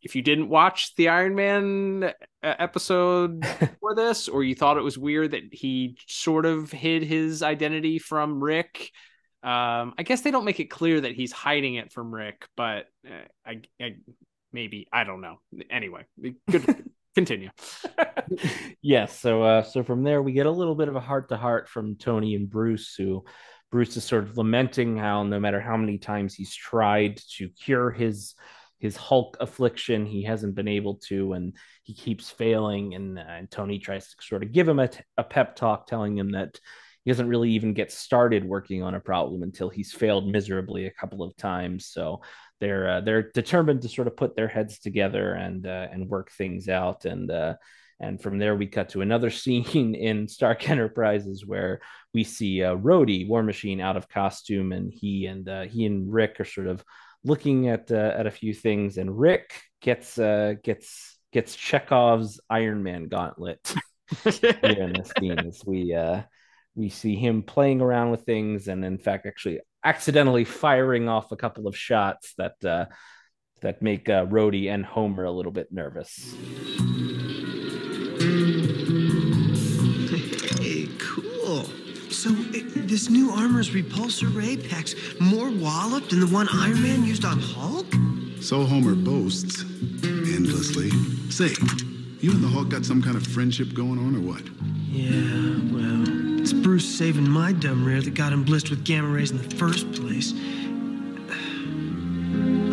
[0.03, 2.11] if you didn't watch the Iron Man uh,
[2.43, 3.43] episode
[3.79, 7.97] for this, or you thought it was weird that he sort of hid his identity
[7.97, 8.91] from Rick,
[9.41, 12.85] um, I guess they don't make it clear that he's hiding it from Rick, but
[13.07, 13.95] uh, I, I
[14.53, 15.39] maybe I don't know.
[15.71, 16.05] Anyway,
[16.47, 16.91] good.
[17.17, 17.49] Continue.
[18.83, 19.19] yes.
[19.19, 21.67] So uh so from there we get a little bit of a heart to heart
[21.67, 23.25] from Tony and Bruce, who
[23.71, 27.89] Bruce is sort of lamenting how no matter how many times he's tried to cure
[27.89, 28.35] his
[28.77, 32.93] his Hulk affliction, he hasn't been able to, and he keeps failing.
[32.93, 35.87] And, uh, and Tony tries to sort of give him a, t- a pep talk,
[35.87, 36.59] telling him that
[37.03, 40.91] he doesn't really even get started working on a problem until he's failed miserably a
[40.91, 41.87] couple of times.
[41.87, 42.21] So
[42.59, 46.31] they're uh, they're determined to sort of put their heads together and uh, and work
[46.31, 47.05] things out.
[47.05, 47.55] And uh,
[47.99, 51.79] and from there we cut to another scene in Stark Enterprises where
[52.13, 56.11] we see uh, Rhodey, War Machine, out of costume, and he and uh, he and
[56.11, 56.83] Rick are sort of
[57.23, 62.83] looking at uh, at a few things, and Rick gets uh, gets gets Chekhov's Iron
[62.83, 63.75] Man gauntlet
[64.23, 66.21] here in this scene as we uh,
[66.75, 71.35] we see him playing around with things, and in fact, actually accidentally firing off a
[71.35, 72.85] couple of shots that uh,
[73.61, 76.35] that make uh, Rhodey and Homer a little bit nervous.
[80.59, 81.63] Hey, cool.
[82.11, 87.03] So it, this new armor's repulsor ray packs more wallop than the one Iron Man
[87.03, 87.87] used on Hulk?
[88.41, 89.63] So Homer boasts
[90.03, 90.89] endlessly.
[91.29, 91.53] Say,
[92.19, 94.43] you and the Hulk got some kind of friendship going on or what?
[94.89, 99.31] Yeah, well, it's Bruce saving my dumb rear that got him blissed with gamma rays
[99.31, 100.31] in the first place.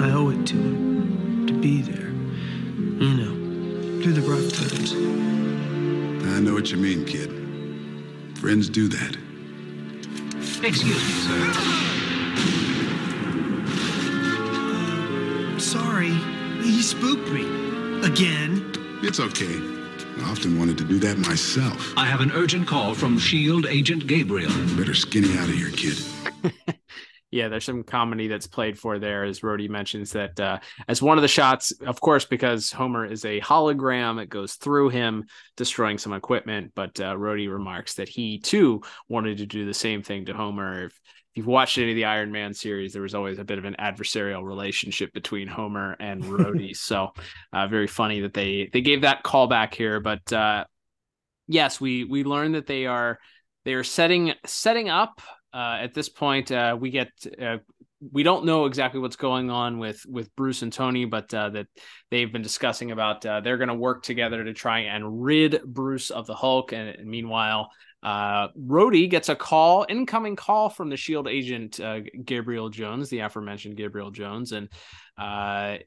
[0.01, 2.11] I owe it to him to be there.
[3.03, 3.35] You know,
[4.01, 4.93] through the rough times.
[4.93, 7.33] I know what you mean, kid.
[8.39, 9.17] Friends do that.
[10.63, 11.53] Excuse me, sir.
[15.59, 16.13] Sorry,
[16.63, 17.43] he spooked me.
[18.07, 18.71] Again.
[19.03, 19.74] It's okay.
[20.19, 21.93] I often wanted to do that myself.
[21.97, 24.53] I have an urgent call from SHIELD Agent Gabriel.
[24.77, 25.99] Better skinny out of here, kid.
[27.31, 31.19] yeah, there's some comedy that's played for there, as Rhodey mentions that uh, as one
[31.19, 35.25] of the shots, of course, because Homer is a hologram, it goes through him,
[35.57, 36.73] destroying some equipment.
[36.77, 40.85] But uh, Rhodey remarks that he too wanted to do the same thing to Homer.
[40.85, 43.59] If, if you've watched any of the Iron Man series, there was always a bit
[43.59, 46.77] of an adversarial relationship between Homer and Rhodey.
[46.77, 47.13] so
[47.53, 50.01] uh, very funny that they they gave that callback here.
[50.01, 50.65] But uh,
[51.47, 53.19] yes, we we learned that they are
[53.65, 55.21] they are setting setting up
[55.55, 57.59] uh, at this point, uh, we get uh,
[58.13, 61.69] we don't know exactly what's going on with with Bruce and Tony, but uh, that
[62.11, 66.11] they've been discussing about uh, they're going to work together to try and rid Bruce
[66.11, 66.73] of the Hulk.
[66.73, 67.71] And, and meanwhile,
[68.05, 73.21] uh, Rhodey gets a call, incoming call from the Shield agent uh, Gabriel Jones, the
[73.21, 74.69] aforementioned Gabriel Jones, and
[75.17, 75.79] uh,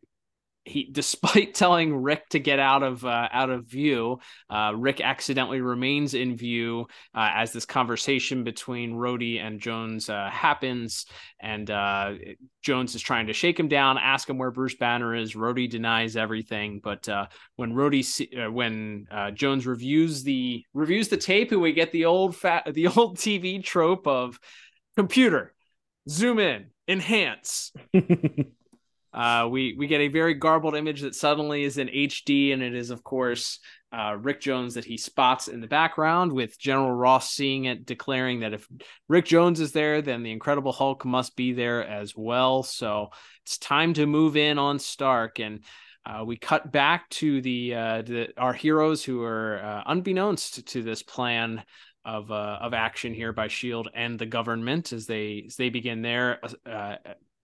[0.68, 5.62] he despite telling Rick to get out of uh, out of view, uh, Rick accidentally
[5.62, 11.06] remains in view uh, as this conversation between Rhodey and Jones uh, happens,
[11.40, 12.14] and uh,
[12.62, 15.36] Jones is trying to shake him down, ask him where Bruce Banner is.
[15.36, 21.72] Rhodey denies everything, but uh, when Rhodey when Jones reviews the reviews the tape, we
[21.74, 24.40] get the old fat the old TV trope of
[24.96, 25.54] computer
[26.10, 27.74] zoom in enhance
[29.18, 32.76] uh, we we get a very garbled image that suddenly is in HD, and it
[32.76, 33.60] is of course
[33.92, 38.42] uh, Rick Jones that he spots in the background, with General Ross seeing it, declaring
[38.42, 38.68] that if
[39.10, 42.62] Rick Jones is there, then the Incredible Hulk must be there as well.
[42.62, 43.10] So
[43.44, 45.64] it's time to move in on Stark, and
[46.06, 50.84] uh, we cut back to the, uh, the our heroes who are uh, unbeknownst to
[50.84, 51.64] this plan
[52.06, 56.04] of uh, of action here by Shield and the government as they as they begin
[56.04, 56.98] their uh,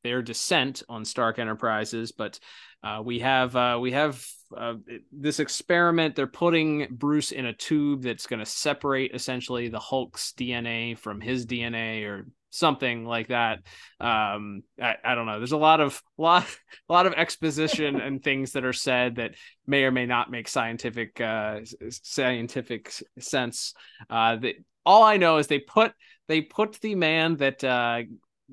[0.04, 2.40] their descent on Stark Enterprises, but
[2.84, 4.76] uh, we have uh, we have uh,
[5.12, 6.16] this experiment.
[6.16, 11.22] They're putting Bruce in a tube that's going to separate essentially the Hulk's DNA from
[11.22, 13.60] his DNA, or something like that.
[14.00, 15.40] Um, I, I don't know.
[15.40, 16.46] There's a lot of lot
[16.90, 19.36] a lot of exposition and things that are said that
[19.66, 23.74] may or may not make scientific uh, scientific sense.
[24.10, 24.38] Uh,
[24.86, 25.94] all I know is they put
[26.28, 28.02] they put the man that uh,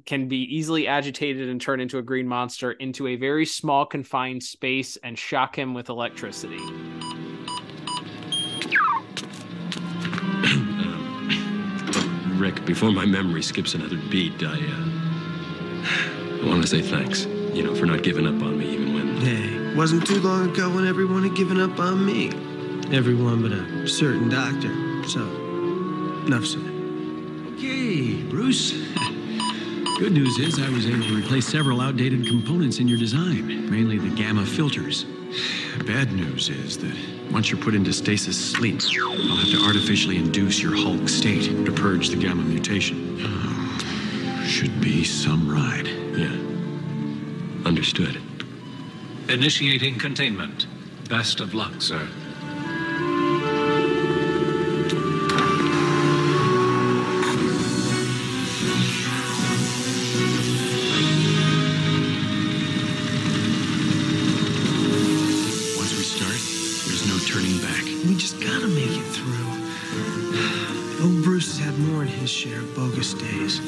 [0.06, 4.42] can be easily agitated and turn into a green monster into a very small confined
[4.42, 6.56] space and shock him with electricity.
[12.38, 17.62] Rick, before my memory skips another beat, I, uh, I want to say thanks, you
[17.62, 19.16] know, for not giving up on me even when.
[19.18, 22.28] Hey, wasn't too long ago when everyone had given up on me.
[22.96, 25.08] Everyone but a certain doctor.
[25.08, 25.20] So,
[26.26, 26.62] enough said.
[27.54, 28.74] Okay, Bruce.
[30.00, 33.98] Good news is I was able to replace several outdated components in your design, mainly
[33.98, 35.04] the gamma filters.
[35.86, 36.96] Bad news is that
[37.30, 41.70] once you're put into stasis sleep, I'll have to artificially induce your Hulk state to
[41.70, 43.18] purge the gamma mutation.
[43.20, 44.42] Oh.
[44.46, 45.86] Should be some ride.
[46.16, 47.68] Yeah.
[47.68, 48.22] Understood.
[49.28, 50.66] Initiating containment.
[51.10, 52.08] Best of luck, sir.
[72.80, 73.60] Bogus days.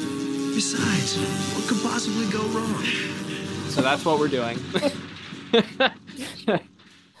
[0.55, 1.17] Besides,
[1.53, 2.83] what could possibly go wrong?
[3.69, 4.57] So that's what we're doing.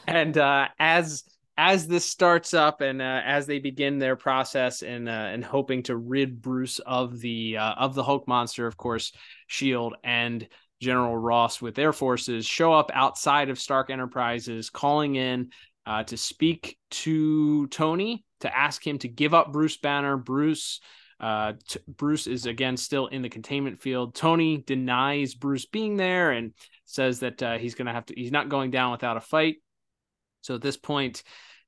[0.07, 1.23] and uh, as
[1.55, 5.83] as this starts up and uh, as they begin their process and uh, and hoping
[5.83, 9.11] to rid Bruce of the uh, of the Hulk monster, of course,
[9.45, 10.47] Shield and
[10.81, 15.51] General Ross with their forces show up outside of Stark Enterprises, calling in
[15.85, 20.17] uh, to speak to Tony to ask him to give up Bruce Banner.
[20.17, 20.79] Bruce.
[21.23, 24.13] Uh, t- Bruce is again still in the containment field.
[24.13, 26.51] Tony denies Bruce being there and
[26.83, 28.13] says that uh, he's going to have to.
[28.13, 29.55] He's not going down without a fight.
[30.41, 31.23] So at this point,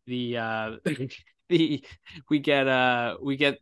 [0.08, 0.72] the uh,
[1.50, 1.86] the
[2.30, 3.58] we get uh we get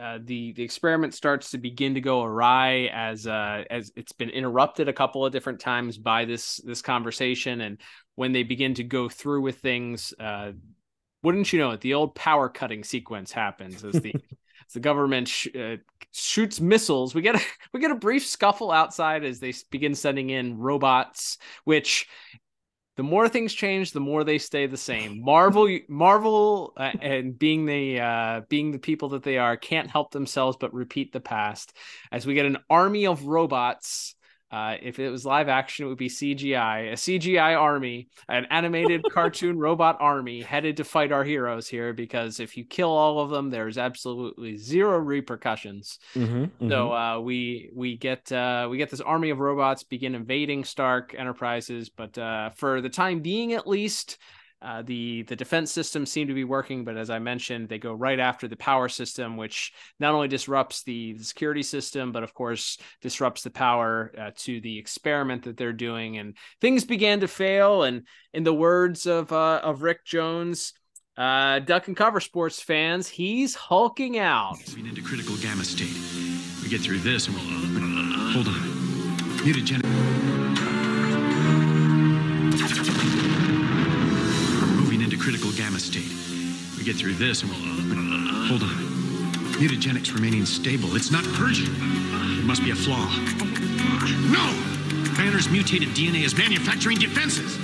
[0.00, 4.30] uh, the the experiment starts to begin to go awry as uh, as it's been
[4.30, 7.78] interrupted a couple of different times by this this conversation and
[8.16, 10.50] when they begin to go through with things uh,
[11.22, 14.12] wouldn't you know it the old power cutting sequence happens as the
[14.72, 15.76] the government sh- uh,
[16.12, 17.40] shoots missiles we get a,
[17.72, 22.08] we get a brief scuffle outside as they begin sending in robots which
[23.00, 25.24] the more things change, the more they stay the same.
[25.24, 30.10] Marvel, Marvel, uh, and being the uh, being the people that they are, can't help
[30.10, 31.72] themselves but repeat the past.
[32.12, 34.16] As we get an army of robots.
[34.50, 39.08] Uh, if it was live action, it would be CGI, a CGI army, an animated
[39.10, 41.92] cartoon robot army headed to fight our heroes here.
[41.92, 45.98] Because if you kill all of them, there's absolutely zero repercussions.
[46.14, 50.64] Mm-hmm, So uh, we we get uh, we get this army of robots begin invading
[50.64, 54.18] Stark Enterprises, but uh, for the time being, at least,
[54.62, 56.84] uh, the the defense systems seem to be working.
[56.84, 60.82] But as I mentioned, they go right after the power system, which not only disrupts
[60.82, 65.56] the, the security system, but of course disrupts the power uh, to the experiment that
[65.56, 66.18] they're doing.
[66.18, 67.84] And things began to fail.
[67.84, 70.72] And in the words of uh, of Rick Jones.
[71.16, 74.56] Uh, duck and cover sports fans, he's hulking out.
[74.68, 75.92] Moving into critical gamma state.
[76.62, 77.60] We get through this and we'll.
[78.32, 78.54] Hold on.
[79.42, 80.19] Mutagenic.
[85.20, 86.10] Critical gamma state.
[86.78, 87.60] We get through this and we'll.
[88.48, 88.70] Hold on.
[89.60, 90.96] Mutagenics remaining stable.
[90.96, 91.70] It's not purging.
[92.38, 93.06] It must be a flaw.
[94.32, 94.70] No!
[95.16, 97.58] Banner's mutated DNA is manufacturing defenses.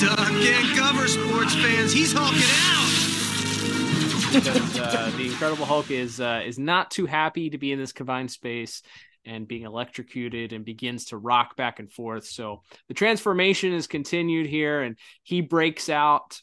[0.00, 2.88] Duck and cover sports fans, he's hulking out.
[4.32, 7.92] because uh, the Incredible Hulk is uh, is not too happy to be in this
[7.92, 8.82] confined space
[9.26, 12.24] and being electrocuted and begins to rock back and forth.
[12.24, 16.40] So the transformation is continued here, and he breaks out.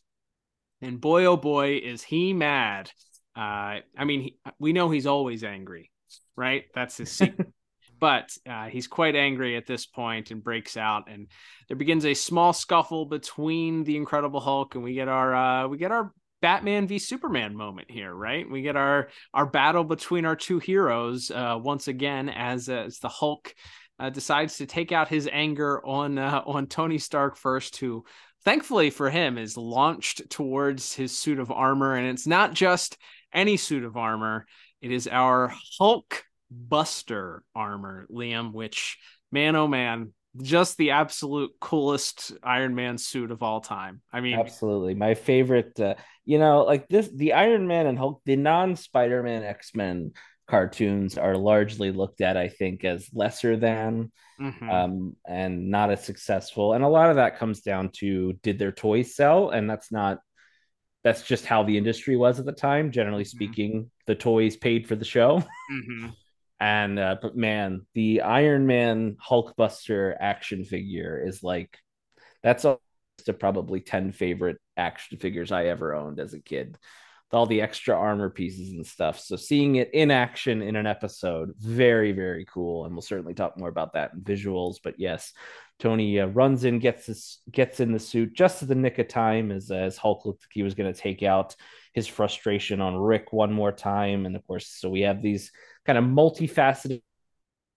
[0.81, 2.91] And boy, oh boy, is he mad!
[3.35, 5.91] Uh, I mean, he, we know he's always angry,
[6.35, 6.65] right?
[6.73, 7.49] That's his secret.
[7.99, 11.27] but uh, he's quite angry at this point and breaks out, and
[11.67, 15.77] there begins a small scuffle between the Incredible Hulk, and we get our uh, we
[15.77, 16.11] get our
[16.41, 18.49] Batman v Superman moment here, right?
[18.49, 23.09] We get our our battle between our two heroes uh, once again as as the
[23.09, 23.53] Hulk
[23.99, 28.05] uh, decides to take out his anger on uh, on Tony Stark first, who
[28.45, 32.97] thankfully for him is launched towards his suit of armor, and it's not just
[33.33, 34.45] any suit of armor;
[34.81, 38.53] it is our Hulk Buster armor, Liam.
[38.53, 38.97] Which
[39.31, 44.01] man, oh man, just the absolute coolest Iron Man suit of all time.
[44.13, 45.79] I mean, absolutely my favorite.
[45.79, 50.11] Uh, you know, like this, the Iron Man and Hulk, the non-Spider Man X Men
[50.47, 54.69] cartoons are largely looked at, I think, as lesser than Mhm.
[54.69, 56.73] um, and not as successful.
[56.73, 59.49] And a lot of that comes down to did their toys sell?
[59.49, 60.19] And that's not.
[61.03, 62.91] That's just how the industry was at the time.
[62.91, 65.43] Generally speaking, the toys paid for the show.
[65.71, 66.13] Mhm.
[66.57, 71.77] And uh, but man, the Iron Man Hulkbuster action figure is like
[72.41, 72.79] that's a
[73.27, 76.77] of probably 10 favorite action figures I ever owned as a kid.
[77.35, 79.19] All the extra armor pieces and stuff.
[79.19, 83.57] So seeing it in action in an episode, very very cool, and we'll certainly talk
[83.57, 84.77] more about that in visuals.
[84.83, 85.33] But yes,
[85.79, 89.07] Tony uh, runs in, gets this, gets in the suit just at the nick of
[89.07, 91.55] time as as Hulk looked like he was going to take out
[91.93, 95.51] his frustration on Rick one more time, and of course, so we have these
[95.85, 97.01] kind of multifaceted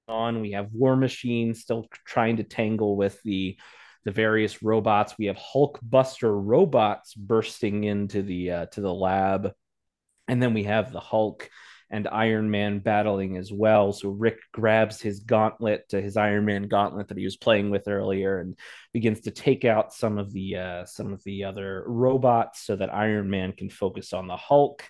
[0.08, 0.40] on.
[0.40, 3.58] We have War Machine still trying to tangle with the
[4.04, 5.14] the various robots.
[5.18, 9.52] We have Hulk Buster robots bursting into the uh, to the lab,
[10.26, 11.48] and then we have the Hulk
[11.90, 13.92] and Iron Man battling as well.
[13.92, 17.88] So Rick grabs his gauntlet, to his Iron Man gauntlet that he was playing with
[17.88, 18.58] earlier, and
[18.92, 22.94] begins to take out some of the uh, some of the other robots so that
[22.94, 24.84] Iron Man can focus on the Hulk.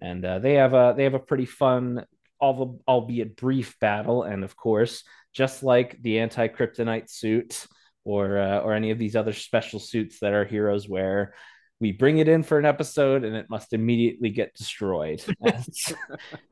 [0.00, 2.04] And uh, they have a they have a pretty fun,
[2.40, 4.24] albeit brief battle.
[4.24, 7.66] And of course, just like the anti kryptonite suit
[8.04, 11.34] or uh, or any of these other special suits that our heroes wear,
[11.80, 15.92] we bring it in for an episode and it must immediately get destroyed as,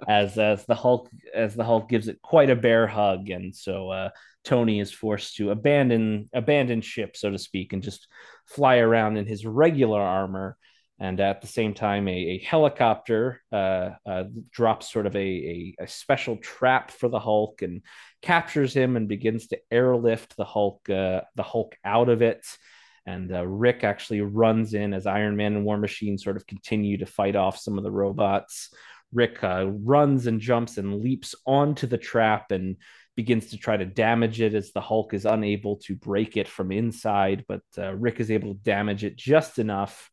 [0.08, 3.28] as, as the hulk as the hulk gives it quite a bear hug.
[3.28, 4.10] And so uh,
[4.44, 8.08] tony is forced to abandon abandon ship so to speak and just
[8.46, 10.56] fly around in his regular armor
[11.00, 15.74] and at the same time a, a helicopter uh, uh, drops sort of a, a,
[15.80, 17.82] a, special trap for the hulk and
[18.22, 22.44] captures him and begins to airlift the hulk uh, the hulk out of it
[23.08, 26.98] and uh, Rick actually runs in as Iron Man and War Machine sort of continue
[26.98, 28.68] to fight off some of the robots.
[29.14, 32.76] Rick uh, runs and jumps and leaps onto the trap and
[33.16, 36.70] begins to try to damage it as the Hulk is unable to break it from
[36.70, 37.46] inside.
[37.48, 40.10] But uh, Rick is able to damage it just enough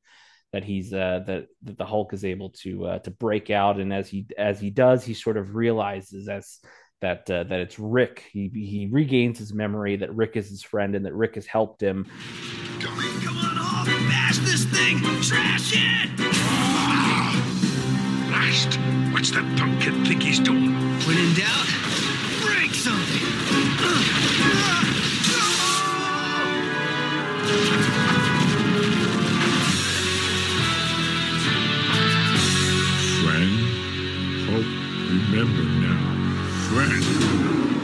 [0.56, 3.78] that he's uh, that that the Hulk is able to uh, to break out.
[3.78, 6.60] And as he as he does, he sort of realizes as
[7.02, 8.24] that uh, that it's Rick.
[8.32, 11.84] He he regains his memory that Rick is his friend and that Rick has helped
[11.84, 12.06] him
[12.80, 13.88] Come on, come on, Hulk!
[14.08, 15.00] Bash this thing!
[15.22, 16.16] Trash it!
[18.30, 18.80] Blast!
[19.12, 20.72] What's that punk kid think he's doing?
[21.04, 21.68] When in doubt,
[22.46, 23.36] break something!
[35.32, 35.96] Remember now.
[36.70, 37.75] Friend.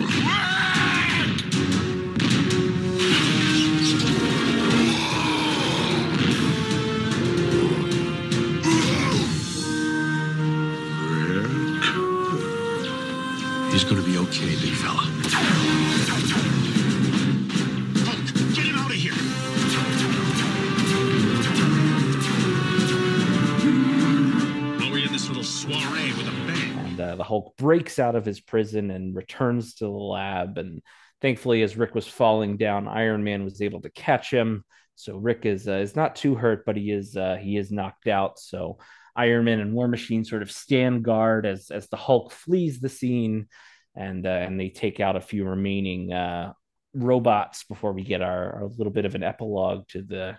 [27.12, 30.58] Uh, the Hulk breaks out of his prison and returns to the lab.
[30.58, 30.82] And
[31.22, 34.64] thankfully, as Rick was falling down, Iron Man was able to catch him.
[34.96, 38.08] So Rick is uh, is not too hurt, but he is uh, he is knocked
[38.08, 38.40] out.
[38.40, 38.78] So
[39.16, 42.90] Iron Man and War Machine sort of stand guard as as the Hulk flees the
[42.90, 43.48] scene,
[43.96, 46.54] and uh, and they take out a few remaining uh,
[46.94, 50.38] robots before we get our, our little bit of an epilogue to the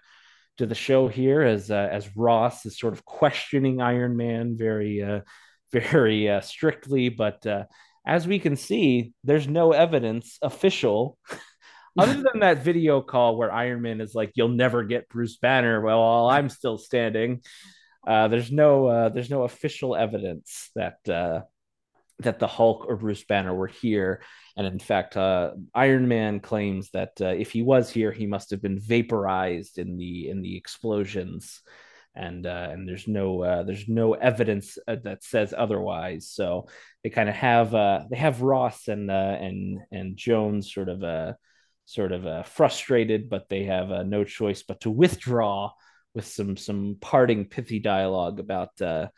[0.59, 5.03] to the show here as uh, as Ross is sort of questioning Iron Man very
[5.03, 5.20] uh,
[5.73, 7.64] very uh, strictly, but uh,
[8.07, 11.18] as we can see, there's no evidence official.
[11.99, 15.81] Other than that video call where Iron Man is like, "You'll never get Bruce Banner,"
[15.81, 17.43] well, while I'm still standing,
[18.07, 21.43] uh, there's no uh, there's no official evidence that uh,
[22.20, 24.23] that the Hulk or Bruce Banner were here.
[24.57, 28.51] And in fact, uh, Iron Man claims that uh, if he was here, he must
[28.51, 31.61] have been vaporized in the in the explosions.
[32.15, 36.29] And uh, and there's no uh, there's no evidence uh, that says otherwise.
[36.29, 36.69] So
[37.03, 41.03] they kind of have uh, they have Ross and uh, and and Jones sort of
[41.03, 41.33] uh,
[41.87, 45.71] sort of uh, frustrated, but they have uh, no choice but to withdraw
[46.15, 49.09] with some some parting pithy dialogue about uh,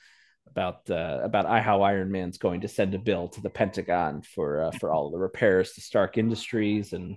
[0.46, 4.64] about uh, about how Iron Man's going to send a bill to the Pentagon for
[4.64, 7.16] uh, for all the repairs to Stark Industries, and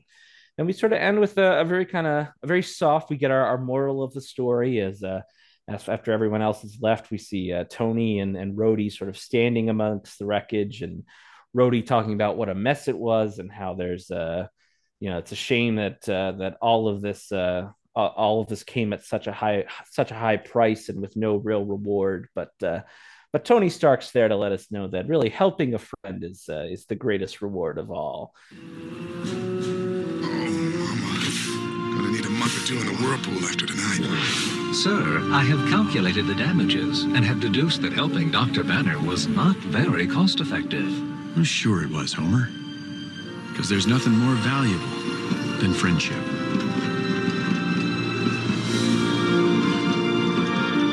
[0.58, 3.10] then we sort of end with a, a very kind of a very soft.
[3.10, 5.22] We get our, our moral of the story as uh,
[5.68, 9.70] after everyone else is left, we see uh, Tony and and Rhodey sort of standing
[9.70, 11.03] amongst the wreckage, and
[11.55, 14.47] Rhodey talking about what a mess it was and how there's uh
[14.99, 18.63] you know it's a shame that uh, that all of this uh all of this
[18.63, 22.51] came at such a high such a high price and with no real reward but
[22.61, 22.82] uh
[23.34, 26.65] but Tony Stark's there to let us know that really helping a friend is uh,
[26.70, 28.34] is the greatest reward of all.
[28.53, 28.57] Oh,
[31.97, 34.66] Gonna need a month or two in the whirlpool after tonight.
[34.74, 38.63] Sir, I have calculated the damages and have deduced that helping Dr.
[38.63, 40.86] Banner was not very cost effective.
[41.36, 42.49] I'm sure it was, Homer.
[43.49, 44.86] Because there's nothing more valuable
[45.59, 46.18] than friendship.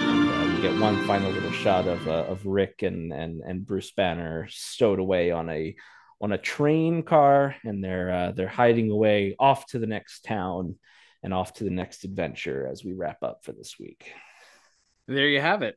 [0.09, 3.67] And, uh, we get one final little shot of uh, of Rick and and and
[3.67, 5.75] Bruce Banner stowed away on a
[6.21, 10.77] on a train car, and they're uh, they're hiding away off to the next town
[11.25, 14.13] and off to the next adventure as we wrap up for this week.
[15.09, 15.77] There you have it.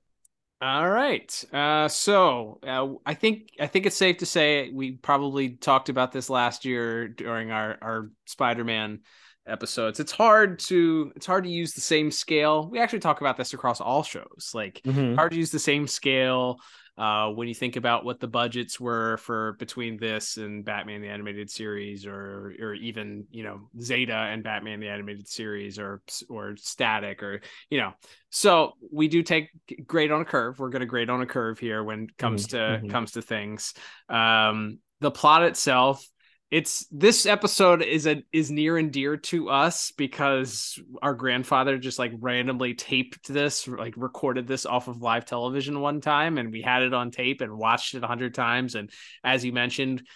[0.61, 1.45] All right.
[1.53, 6.11] Uh, so uh, I think I think it's safe to say we probably talked about
[6.11, 8.99] this last year during our our Spider-Man
[9.47, 9.99] episodes.
[9.99, 12.69] It's hard to it's hard to use the same scale.
[12.69, 14.51] We actually talk about this across all shows.
[14.53, 15.15] Like Mhm.
[15.15, 16.59] hard to use the same scale
[16.97, 21.09] uh, when you think about what the budgets were for between this and Batman the
[21.09, 26.55] animated series, or or even you know Zeta and Batman the animated series, or or
[26.57, 27.93] Static, or you know.
[28.29, 29.49] So we do take
[29.85, 30.59] grade on a curve.
[30.59, 32.87] We're going to grade on a curve here when it comes to Mhm.
[32.87, 33.73] comes to things.
[34.09, 36.05] Um, the plot itself
[36.49, 41.99] it's this episode is a is near and dear to us because our grandfather just
[41.99, 46.61] like randomly taped this like recorded this off of live television one time and we
[46.61, 48.75] had it on tape and watched it a hundred times.
[48.75, 48.89] And
[49.25, 50.07] as you mentioned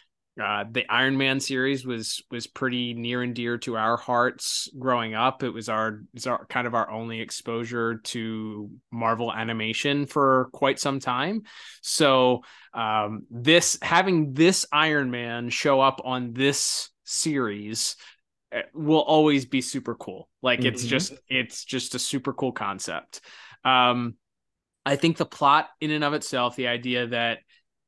[0.42, 5.14] uh, the Iron Man series was was pretty near and dear to our hearts growing
[5.14, 5.44] up.
[5.44, 10.80] It was our it's our kind of our only exposure to Marvel animation for quite
[10.80, 11.44] some time.
[11.82, 17.98] So um, this having this Iron Man show up on this series
[18.54, 20.30] eh, will always be super cool.
[20.42, 20.88] Like it's Mhm.
[20.88, 23.20] just it's just a super cool concept.
[23.66, 24.16] Um,
[24.86, 27.40] I think the plot in and of itself, the idea that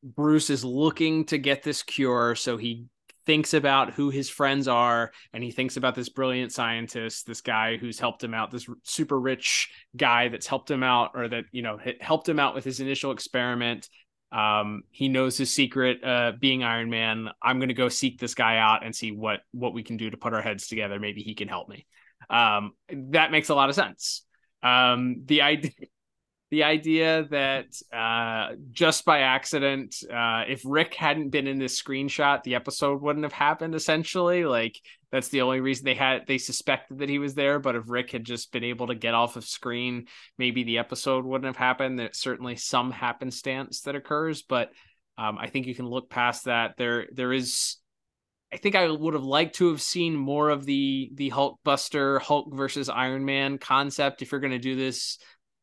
[0.03, 2.85] Bruce is looking to get this cure, so he
[3.25, 7.77] thinks about who his friends are and he thinks about this brilliant scientist this guy
[7.77, 11.61] who's helped him out this super rich guy that's helped him out or that you
[11.61, 13.87] know helped him out with his initial experiment.
[14.31, 17.29] Um he knows his secret uh being iron man.
[17.41, 20.09] I'm going to go seek this guy out and see what what we can do
[20.09, 20.99] to put our heads together.
[20.99, 21.85] Maybe he can help me.
[22.29, 24.25] Um that makes a lot of sense.
[24.61, 25.71] Um the idea
[26.53, 32.43] the idea that uh, just by accident, uh, if Rick hadn't been in this screenshot,
[32.43, 33.73] the episode wouldn't have happened.
[33.73, 34.79] Essentially, like
[35.11, 37.57] that's the only reason they had they suspected that he was there.
[37.57, 40.05] But if Rick had just been able to get off of screen,
[40.37, 41.97] maybe the episode wouldn't have happened.
[41.97, 44.69] There's certainly some happenstance that occurs, but
[45.17, 46.77] um, I think you can look past that.
[46.77, 47.77] There, there is.
[48.53, 52.19] I think I would have liked to have seen more of the the Hulk Buster
[52.19, 54.21] Hulk versus Iron Man concept.
[54.21, 55.17] If you're going to do this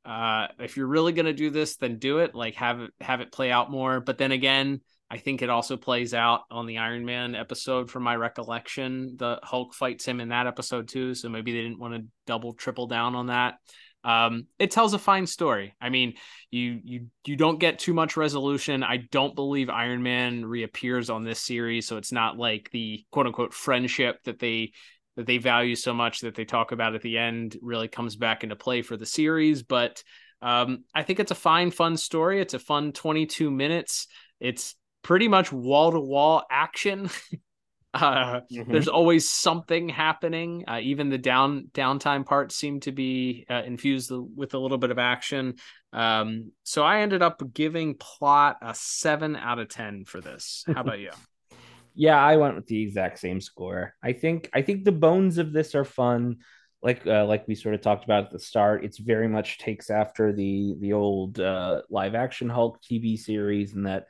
[0.05, 3.21] uh if you're really going to do this then do it like have it have
[3.21, 4.01] it play out more.
[4.01, 4.81] But then again
[5.11, 9.17] i think it also plays out on the iron man episode from my recollection.
[9.19, 12.55] The hulk fights him in that episode too so maybe they didn't want to double
[12.55, 13.55] triple down on that.
[14.03, 15.75] Um it tells a fine story.
[15.81, 16.15] I mean
[16.51, 18.83] you you you don't get too much resolution.
[18.83, 23.27] I don't believe iron man reappears on this series so it's not like the quote
[23.27, 24.73] unquote friendship that they
[25.17, 28.43] that they value so much that they talk about at the end really comes back
[28.45, 29.63] into play for the series.
[29.63, 30.03] But
[30.43, 32.41] um, I think it's a fine, fun story.
[32.41, 34.07] It's a fun 22 minutes.
[34.39, 37.11] It's pretty much wall to wall action.
[37.95, 38.71] uh, Mhm.
[38.71, 40.65] There's always something happening.
[40.67, 44.91] Uh, even the down downtime parts seem to be uh, infused with a little bit
[44.91, 45.57] of action.
[45.93, 50.65] Um, so I ended up giving plot a seven out of ten for this.
[50.73, 51.11] How about you?
[51.95, 53.95] yeah i went with the exact same score.
[54.03, 56.39] I think i think the bones of this are fun.
[56.83, 59.91] Like uh, like we sort of talked about at the start it's very much takes
[59.91, 64.07] after the the old uh, live action hulk tv series and that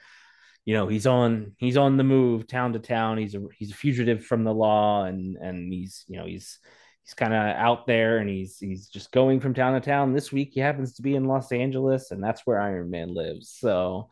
[0.65, 3.19] you know he's on he's on the move town to town.
[3.19, 6.59] He's a he's a fugitive from the law and and he's you know he's
[7.03, 10.13] he's kind of out there and he's he's just going from town to town.
[10.13, 13.49] This week he happens to be in los angeles and that's where iron man lives.
[13.59, 14.11] So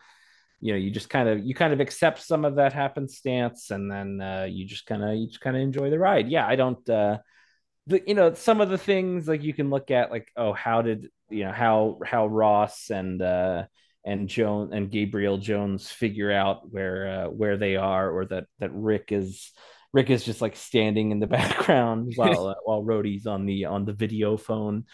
[0.61, 3.91] you know you just kind of you kind of accept some of that happenstance and
[3.91, 6.29] then uh, you just kind of you just kind of enjoy the ride.
[6.29, 7.19] Yeah i don't uh
[7.87, 10.83] the you know some of the things like you can look at like oh how
[10.83, 13.65] did you know how how ross and uh
[14.05, 18.73] and joan and gabriel jones figure out where uh, where they are or that that
[18.73, 19.53] rick is
[19.93, 23.85] rick is just like standing in the background while uh, while Rhodey's on the on
[23.85, 24.85] the video phone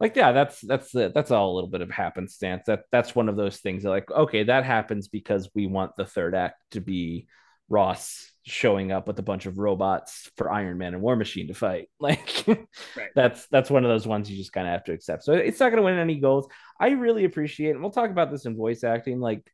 [0.00, 2.64] like yeah that's that's that's all a little bit of happenstance.
[2.66, 6.04] That that's one of those things that like okay that happens because we want the
[6.04, 7.26] third act to be
[7.68, 11.54] ross showing up with a bunch of robots for iron man and war machine to
[11.54, 11.88] fight.
[12.00, 12.46] Like
[13.14, 15.24] that's that's one of those ones you just kind of have to accept.
[15.24, 16.48] So it's not going to win any goals.
[16.78, 19.48] I really appreciate and we'll talk about this in voice acting like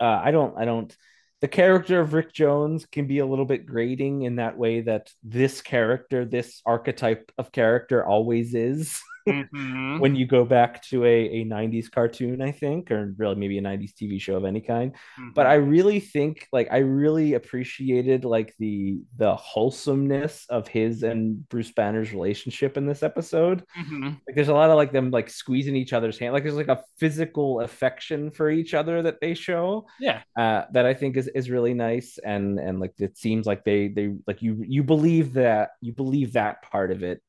[0.00, 0.96] uh, i don't i don't
[1.42, 5.10] the character of Rick Jones can be a little bit grating in that way that
[5.24, 9.02] this character, this archetype of character always is.
[9.28, 10.00] Mhm.
[10.00, 13.62] when you go back to a, a 90s cartoon, I think, or really maybe a
[13.62, 14.94] 90s TV show of any kind.
[15.34, 21.48] But I really think like I really appreciated like the the wholesomeness of his and
[21.48, 23.64] Bruce Banner's relationship in this episode.
[23.78, 24.18] Mhm.
[24.26, 26.32] Like there's a lot of like them like squeezing each other's hand.
[26.32, 30.22] Like there's like a physical affection for each other that they show Yeah.
[30.36, 33.88] uh, that I think is is really nice, and and like it seems like they
[33.88, 37.22] they like you you believe that you believe that part of it,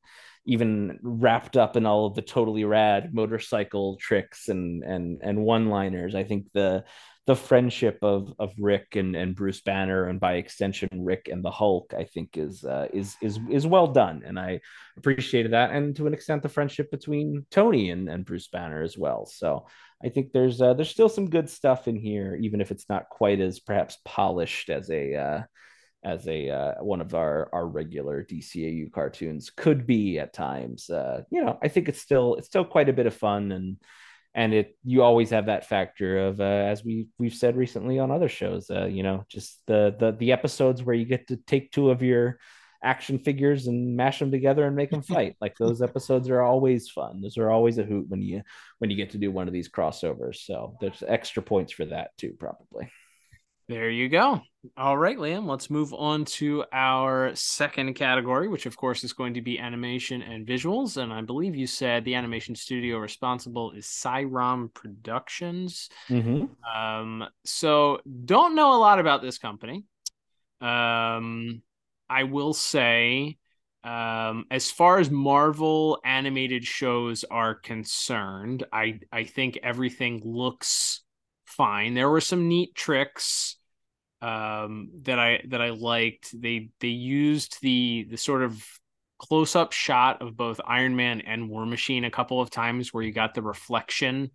[0.46, 5.68] even wrapped up in all of the totally rad motorcycle tricks and and and one
[5.68, 6.14] liners.
[6.14, 6.84] I think the
[7.26, 11.50] the friendship of of Rick and and Bruce Banner, and by extension Rick and the
[11.50, 14.60] Hulk, I think is uh, is is is well done, and I
[14.96, 18.96] appreciated that, and to an extent the friendship between Tony and and Bruce Banner as
[18.98, 19.26] well.
[19.26, 19.66] So.
[20.04, 23.08] I think there's uh, there's still some good stuff in here, even if it's not
[23.08, 25.42] quite as perhaps polished as a uh,
[26.04, 30.90] as a uh, one of our our regular DCAU cartoons could be at times.
[30.90, 33.76] Uh, you know, I think it's still it's still quite a bit of fun, and
[34.34, 38.10] and it you always have that factor of uh, as we we've said recently on
[38.10, 38.70] other shows.
[38.70, 42.02] Uh, you know, just the the the episodes where you get to take two of
[42.02, 42.38] your
[42.82, 45.36] action figures and mash them together and make them fight.
[45.40, 47.20] like those episodes are always fun.
[47.22, 48.42] Those are always a hoot when you
[48.78, 50.36] when you get to do one of these crossovers.
[50.36, 52.90] So there's extra points for that too, probably.
[53.68, 54.42] There you go.
[54.76, 59.34] All right, Liam, let's move on to our second category, which of course is going
[59.34, 60.96] to be animation and visuals.
[60.96, 65.88] And I believe you said the animation studio responsible is Saerom Productions.
[66.08, 66.46] Mm-hmm.
[66.78, 69.84] Um, so don't know a lot about this company.
[70.60, 71.62] Um,
[72.08, 73.38] I will say,
[73.82, 81.03] um, as far as Marvel animated shows are concerned, I I think everything looks
[81.56, 81.94] fine.
[81.94, 83.56] There were some neat tricks
[84.22, 86.30] um, that I that I liked.
[86.40, 88.62] They they used the the sort of
[89.18, 93.02] close up shot of both Iron Man and War Machine a couple of times where
[93.02, 94.30] you got the reflection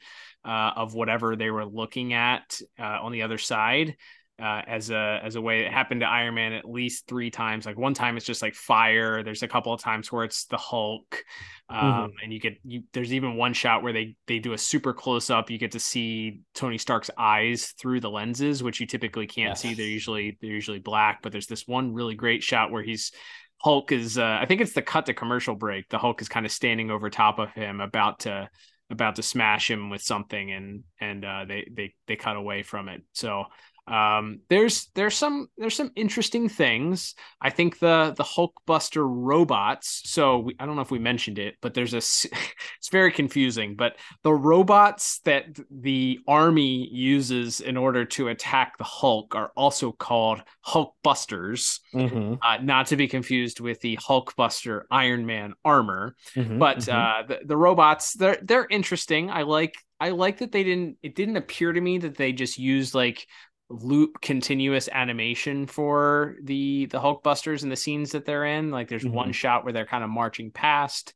[0.45, 3.97] uh, of whatever they were looking at uh, on the other side.
[4.39, 7.65] Uh, as a as a way it happened to Iron Man at least three times.
[7.65, 9.21] Like one time it's just like fire.
[9.21, 11.25] There's a couple of times where it's the Hulk,
[11.69, 12.11] um, Mhm.
[12.23, 12.83] and you get you.
[12.93, 15.49] There's even one shot where they they do a super close up.
[15.49, 19.73] You get to see Tony Stark's eyes through the lenses, which you typically can't see.
[19.73, 21.21] They're usually they're usually black.
[21.21, 23.11] But there's this one really great shot where he's
[23.57, 24.17] Hulk is.
[24.17, 25.89] Uh, I think it's the cut to commercial break.
[25.89, 28.49] The Hulk is kind of standing over top of him, about to
[28.91, 32.87] about to smash him with something, and and uh, they they they cut away from
[32.89, 33.03] it.
[33.11, 33.43] So
[33.89, 40.39] um there's there's some there's some interesting things i think the the hulkbuster robots so
[40.39, 41.97] we, i don't know if we mentioned it but there's a
[42.77, 48.83] it's very confusing but the robots that the army uses in order to attack the
[48.83, 52.41] hulk are also called hulkbusters Mm-hmm.
[52.41, 56.89] uh, not to be confused with the hulkbuster iron man armor Mhm, but mhm.
[56.89, 61.15] uh the, the robots they're they're interesting i like i like that they didn't it
[61.15, 63.27] didn't appear to me that they just used like
[63.69, 69.05] loop continuous animation for the the hulkbusters and the scenes that they're in like there's
[69.05, 69.33] one Mhm.
[69.35, 71.13] shot where they're kind of marching past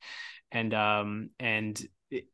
[0.51, 1.81] and um and
[2.11, 2.25] it,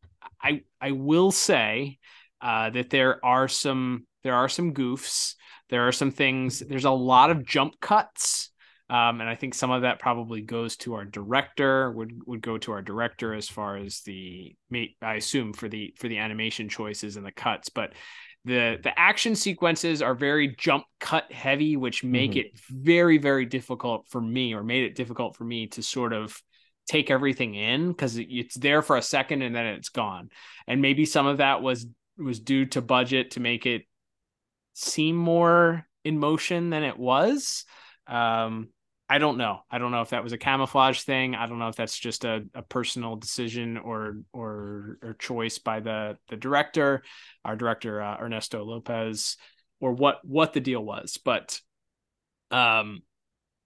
[0.42, 1.98] i i will say
[2.42, 5.36] uh that there are some there are some goofs
[5.70, 8.52] there are some things there's a lot of jump cuts
[8.92, 12.58] um, and I think some of that probably goes to our director would would go
[12.58, 14.56] to our director as far as the
[15.00, 17.94] I assume for the for the animation choices and the cuts, but
[18.46, 22.38] the the action sequences are very jump cut heavy, which make Mhm.
[22.38, 26.42] it very very difficult for me, or made it difficult for me to sort of
[26.88, 30.30] take everything in because it's there for a second and then it's gone.
[30.68, 31.86] And maybe some of that was
[32.18, 33.84] was due to budget to make it
[34.74, 37.66] seem more in motion than it was.
[38.08, 38.70] Um,
[39.10, 39.62] I don't know.
[39.72, 41.34] I don't know if that was a camouflage thing.
[41.34, 45.80] I don't know if that's just a, a personal decision or or or choice by
[45.80, 47.02] the the director,
[47.44, 49.38] our director uh, Ernesto Lopez,
[49.80, 51.18] or what what the deal was.
[51.18, 51.60] But
[52.52, 53.02] um,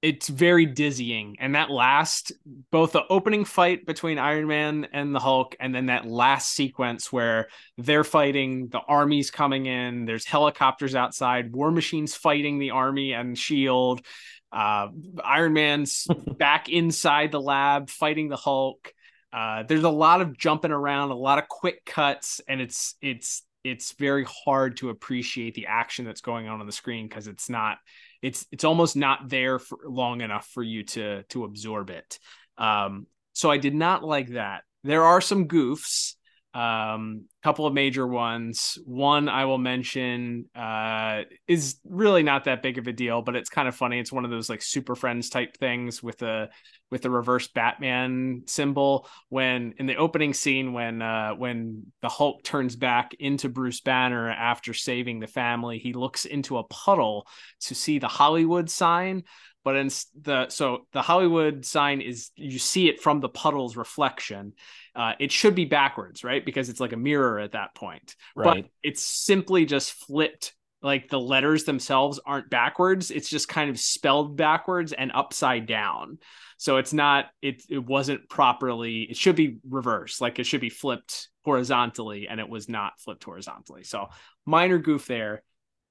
[0.01, 2.31] it's very dizzying, and that last
[2.71, 7.11] both the opening fight between Iron Man and the Hulk, and then that last sequence
[7.11, 13.11] where they're fighting, the army's coming in, there's helicopters outside, War Machine's fighting the army
[13.11, 14.05] and Shield.
[14.53, 14.89] Uh,
[15.23, 18.93] Iron Man's back inside the lab fighting the Hulk.
[19.31, 23.41] Uh, there's a lot of jumping around, a lot of quick cuts, and it's it's
[23.63, 27.49] it's very hard to appreciate the action that's going on on the screen because it's
[27.49, 27.77] not
[28.21, 32.19] it's it's almost not there for long enough for you to to absorb it.
[32.57, 34.63] Um, so I did not like that.
[34.83, 36.13] There are some goofs.
[36.53, 38.77] Um, couple of major ones.
[38.85, 43.49] One I will mention uh, is really not that big of a deal, but it's
[43.49, 43.99] kind of funny.
[43.99, 46.49] It's one of those like Super Friends type things with a
[46.91, 49.07] with the reverse Batman symbol.
[49.29, 54.29] When in the opening scene, when uh, when the Hulk turns back into Bruce Banner
[54.29, 57.27] after saving the family, he looks into a puddle
[57.61, 59.23] to see the Hollywood sign
[59.63, 59.89] but in
[60.21, 64.53] the so the Hollywood sign is you see it from the puddle's reflection.
[64.95, 66.45] Uh, it should be backwards, right?
[66.45, 68.15] Because it's like a mirror at that point.
[68.35, 68.63] Right.
[68.63, 70.53] But it's simply just flipped.
[70.81, 73.09] Like the letters themselves aren't backwards.
[73.09, 76.17] It's just kind of spelled backwards and upside down.
[76.57, 77.27] So it's not.
[77.41, 79.03] It it wasn't properly.
[79.03, 80.19] It should be reversed.
[80.19, 83.83] Like it should be flipped horizontally, and it was not flipped horizontally.
[83.83, 84.09] So
[84.45, 85.41] minor goof there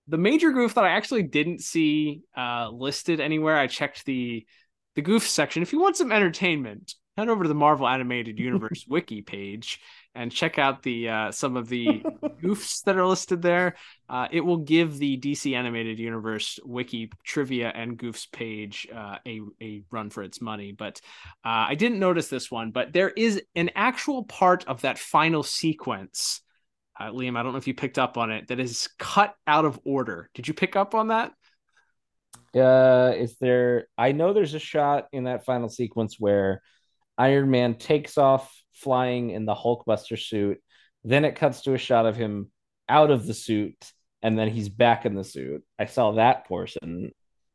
[0.09, 3.57] the major goof that I actually didn't see uh, listed anywhere.
[3.57, 4.47] I checked the
[4.95, 5.63] the goof section.
[5.63, 9.81] If you want some entertainment, head over to the Marvel Animated Universe wiki page
[10.15, 12.03] and check out the uh, some of the
[12.43, 13.77] goofs that are listed there.
[14.09, 19.41] Uh, it will give the DC Animated Universe wiki trivia and goofs page uh, a
[19.61, 20.73] a run for its money.
[20.73, 21.01] But
[21.45, 25.43] uh, I didn't notice this one, but there is an actual part of that final
[25.43, 26.43] sequence
[26.99, 29.65] uh, Liam, I don't know if you picked up on it, that is cut out
[29.65, 30.31] of order.
[30.35, 31.33] Did you pick up on that?
[32.55, 33.89] Uh, is there?
[33.97, 36.61] I know there's a shot in that final sequence where
[37.19, 40.59] Iron Man takes off flying in the Hulkbuster suit.
[41.05, 42.51] Then it cuts to a shot of him
[42.89, 43.93] out of the suit,
[44.23, 45.65] and then he's back in the suit.
[45.79, 47.13] I saw that portion.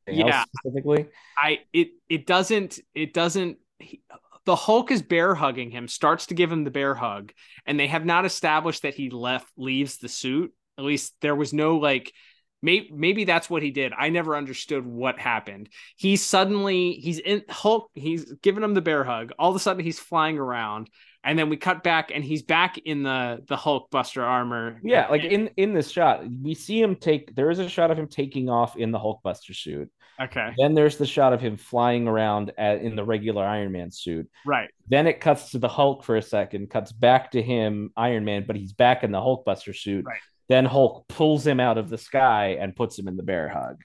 [0.08, 0.43] Anything Yeah.
[0.55, 1.08] specifically.
[1.38, 4.01] I it it doesn't it doesn't he,
[4.45, 7.34] the Hulk is bear hugging him, starts to give him the bear hug,
[7.66, 10.53] and they have not established that he left leaves the suit.
[10.78, 12.14] At least there was no like
[12.62, 13.93] maybe maybe that's what he did.
[13.97, 15.70] I never understood what happened.
[15.95, 19.32] He suddenly he's in Hulk, he's giving him the bear hug.
[19.39, 20.89] All of a sudden he's flying around,
[21.24, 24.80] and then we cut back and he's back in the the Hulk Buster armor.
[24.84, 27.36] Yeah, like in in this shot, we see him take.
[27.36, 29.89] There is a shot of him taking off in the Hulk Buster suit.
[30.20, 30.53] Okay.
[30.58, 34.28] Then there's the shot of him flying around at, in the regular Iron Man suit.
[34.45, 34.70] Right.
[34.88, 38.45] Then it cuts to the Hulk for a second, cuts back to him, Iron Man,
[38.47, 40.05] but he's back in the Hulk Buster suit.
[40.05, 40.20] Right.
[40.50, 43.82] Then Hulk pulls him out of the sky and puts him in the bear hug.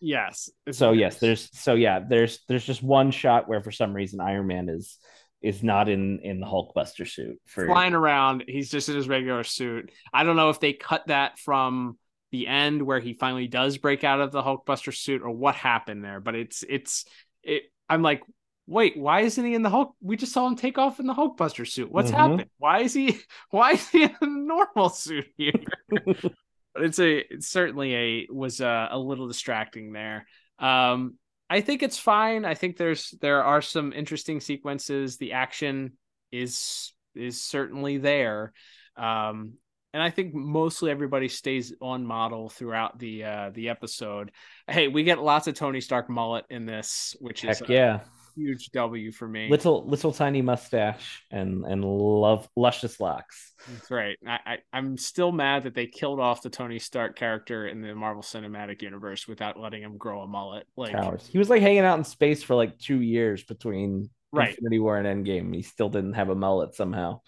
[0.00, 0.50] Yes.
[0.70, 4.46] So yes, there's so yeah, there's there's just one shot where for some reason Iron
[4.46, 4.98] Man is
[5.42, 8.44] is not in in the Hulkbuster suit for flying around.
[8.46, 9.90] He's just in his regular suit.
[10.12, 11.98] I don't know if they cut that from
[12.32, 16.04] the end where he finally does break out of the Hulkbuster suit or what happened
[16.04, 17.04] there, but it's it's
[17.42, 17.64] it.
[17.88, 18.22] I'm like,
[18.66, 19.94] wait, why isn't he in the Hulk?
[20.00, 21.90] We just saw him take off in the Hulkbuster suit.
[21.90, 22.14] What's Mhm.
[22.14, 22.46] happened?
[22.58, 23.18] Why is he?
[23.50, 25.52] Why is he in a normal suit here?
[25.90, 30.26] but it's a it's certainly a was a, a little distracting there.
[30.58, 31.14] Um,
[31.50, 32.44] I think it's fine.
[32.44, 35.18] I think there's there are some interesting sequences.
[35.18, 35.92] The action
[36.32, 38.52] is is certainly there.
[38.96, 39.54] Um,
[39.92, 44.32] and I think mostly everybody stays on model throughout the uh, the episode.
[44.68, 48.00] Hey, we get lots of Tony Stark mullet in this, which is Heck a yeah.
[48.36, 49.48] Huge W for me.
[49.48, 53.52] little little tiny mustache and and love luscious locks.
[53.68, 54.16] That's right.
[54.26, 57.94] I, I I'm still mad that they killed off the Tony Stark character in the
[57.94, 60.66] Marvel Cinematic Universe without letting him grow a mullet.
[60.76, 61.26] Like Cowards.
[61.26, 64.48] He was like hanging out in space for like two years between Right.
[64.50, 65.54] Infinity War and Endgame.
[65.54, 67.20] He still didn't have a mullet somehow.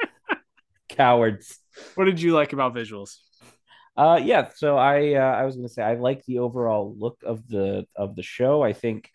[0.88, 1.58] Cowards.
[1.94, 3.16] What did you like about visuals?
[3.96, 4.48] Uh, yeah.
[4.54, 8.16] So I uh, I was gonna say I like the overall look of the of
[8.16, 8.62] the show.
[8.62, 9.10] I think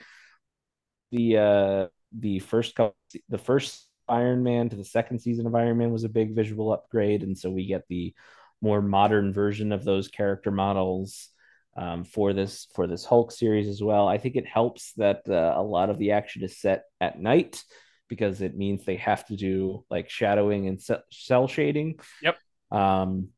[1.16, 1.88] the uh
[2.18, 2.96] the first couple,
[3.30, 6.72] the first Iron Man to the second season of Iron Man was a big visual
[6.72, 8.14] upgrade, and so we get the
[8.62, 11.30] more modern version of those character models
[11.78, 14.08] um, for this for this Hulk series as well.
[14.08, 17.64] I think it helps that uh, a lot of the action is set at night
[18.08, 22.00] because it means they have to do like shadowing and cell shading.
[22.22, 22.38] Yep.
[22.72, 23.30] Um,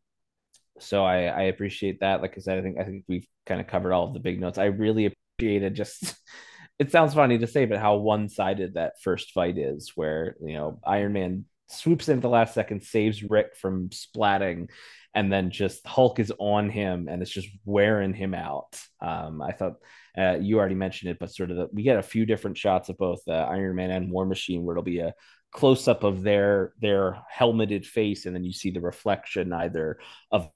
[0.80, 2.22] so I, I appreciate that.
[2.22, 4.40] Like I said, I think I think we've kind of covered all of the big
[4.40, 4.58] notes.
[4.58, 6.16] I really appreciated just
[6.80, 10.54] it sounds funny to say, but how one sided that first fight is, where you
[10.54, 14.70] know Iron Man swoops in at the last second, saves Rick from splatting,
[15.14, 18.80] and then just Hulk is on him and it's just wearing him out.
[19.02, 19.78] Um, I thought
[20.18, 22.90] uh, you already mentioned it, but sort of the, we get a few different shots
[22.90, 25.14] of both uh, Iron Man and War Machine where it'll be a
[25.52, 29.98] close up of their their helmeted face, and then you see the reflection either
[30.32, 30.50] of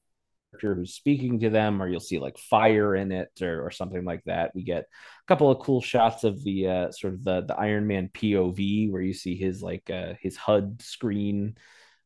[0.59, 4.23] who's speaking to them, or you'll see like fire in it, or, or something like
[4.25, 4.51] that.
[4.55, 7.87] We get a couple of cool shots of the uh, sort of the the Iron
[7.87, 11.57] Man POV where you see his like uh, his HUD screen.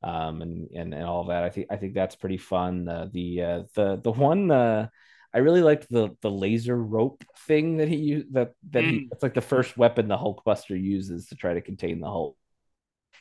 [0.03, 1.43] Um, and, and and all that.
[1.43, 2.87] I think I think that's pretty fun.
[2.87, 4.87] Uh, the uh, the the one uh,
[5.33, 8.33] I really liked the the laser rope thing that he used.
[8.33, 9.07] That that he Mm.
[9.11, 12.37] it's like the first weapon the Hulkbuster uses to try to contain the Hulk.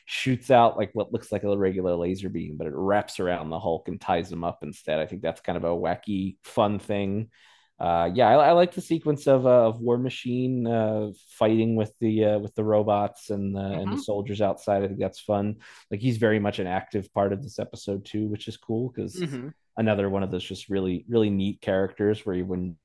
[0.07, 3.59] Shoots out like what looks like a regular laser beam, but it wraps around the
[3.59, 5.01] Hulk and ties him up instead.
[5.01, 7.31] I think that's kind of a wacky, fun thing.
[7.81, 11.93] Uh, yeah, I, I like the sequence of uh, of War Machine uh, fighting with
[12.01, 14.03] the uh, with the robots and the and the Mm-hmm.
[14.03, 14.85] soldiers outside.
[14.85, 15.57] I think that's fun.
[15.91, 19.21] Like he's very much an active part of this episode too, which is cool because
[19.21, 19.53] Mhm.
[19.77, 22.77] another one of those just really really neat characters where you wouldn't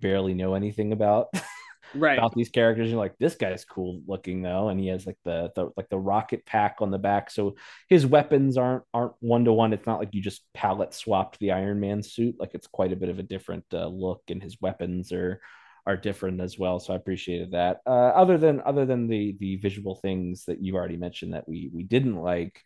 [0.00, 1.28] barely know anything about
[1.94, 2.18] Right.
[2.18, 2.88] about these characters.
[2.88, 5.98] You're like, this guy's cool looking though, and he has like the, the like the
[5.98, 7.56] rocket pack on the back, so
[7.88, 9.72] his weapons aren't aren't one to one.
[9.72, 12.36] It's not like you just palette swapped the Iron Man suit.
[12.38, 15.40] Like it's quite a bit of a different uh, look, and his weapons are
[15.86, 16.78] are different as well.
[16.78, 17.80] So I appreciated that.
[17.86, 21.70] Uh, other than other than the the visual things that you've already mentioned that we
[21.72, 22.60] we didn't like,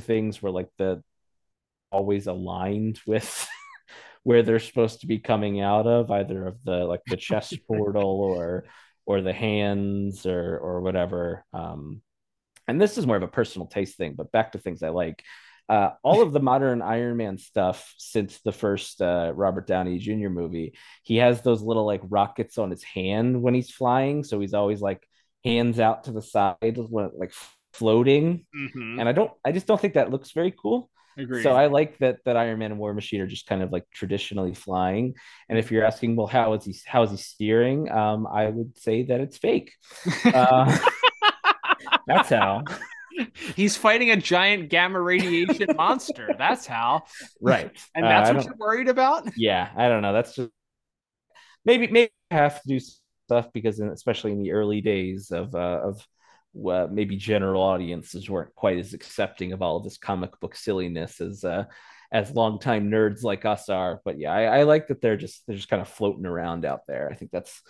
[0.00, 1.02] things were like the
[1.90, 3.48] always aligned with
[4.26, 8.20] where they're supposed to be coming out of either of the like the chest portal
[8.20, 8.64] or
[9.06, 12.02] or the hands or or whatever um
[12.66, 15.22] and this is more of a personal taste thing but back to things i like
[15.68, 20.28] uh, all of the modern Iron Man stuff since the first uh, Robert Downey Jr.
[20.28, 24.22] movie, he has those little like rockets on his hand when he's flying.
[24.22, 25.02] So he's always like
[25.44, 27.32] hands out to the side, when, like
[27.72, 28.46] floating.
[28.56, 29.00] Mhm.
[29.00, 30.88] And I don't, I just don't think that looks very cool.
[31.18, 31.42] Agreed.
[31.42, 33.84] So I like that that Iron Man and War Machine are just kind of like
[33.92, 35.14] traditionally flying.
[35.48, 37.90] And if you're asking, well, how is he how is he steering?
[37.90, 39.72] Um, I would say that it's fake.
[40.24, 40.76] Uh,
[42.06, 42.64] that's how.
[43.54, 46.34] He's fighting a giant gamma radiation monster.
[46.36, 47.04] That's how.
[47.40, 47.70] Right.
[47.94, 49.26] And Uh, that's I what you're worried about?
[49.36, 50.12] Yeah, I don't know.
[50.12, 50.50] That's just
[51.64, 55.54] maybe maybe I have to do stuff because in, especially in the early days of
[55.54, 56.06] uh, of
[56.90, 61.44] maybe general audiences weren't quite as accepting of all of this comic book silliness as
[61.44, 61.64] uh,
[62.12, 64.00] as longtime nerds like us are.
[64.04, 66.82] But yeah, I, I like that they're just they're just kind of floating around out
[66.86, 67.10] there.
[67.10, 67.62] I think that's.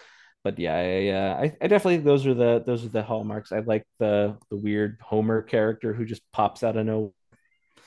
[0.44, 3.50] But yeah, I, uh, I I definitely those are the those are the hallmarks.
[3.50, 7.10] I like the the weird Homer character who just pops out of nowhere.
[7.78, 7.80] I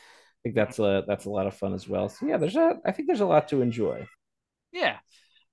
[0.44, 2.10] think that's a that's a lot of fun as well.
[2.10, 4.08] So yeah, there's a I think there's a lot to enjoy.
[4.74, 4.98] Yeah.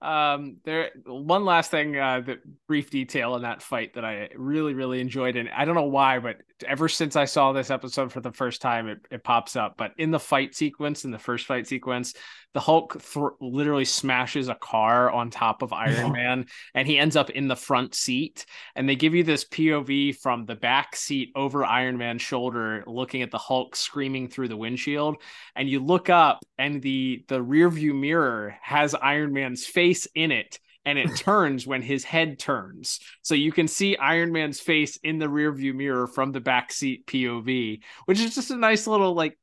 [0.02, 4.74] Um, there one last thing, uh, the brief detail in that fight that I really,
[4.74, 8.20] really enjoyed, and I don't know why, but ever since I saw this episode for
[8.20, 9.74] the first time, it, it pops up.
[9.76, 12.14] But in the fight sequence, in the first fight sequence,
[12.54, 17.16] the Hulk th- literally smashes a car on top of Iron Man, and he ends
[17.16, 18.46] up in the front seat.
[18.74, 23.22] And they give you this POV from the back seat over Iron Man's shoulder, looking
[23.22, 25.16] at the Hulk screaming through the windshield.
[25.54, 30.32] And you look up, and the the rear view mirror has Iron Man's face in
[30.32, 30.58] it.
[30.86, 33.00] And it turns when his head turns.
[33.22, 36.72] So you can see Iron Man's face in the rear view mirror from the back
[36.72, 39.36] seat POV, which is just a nice little like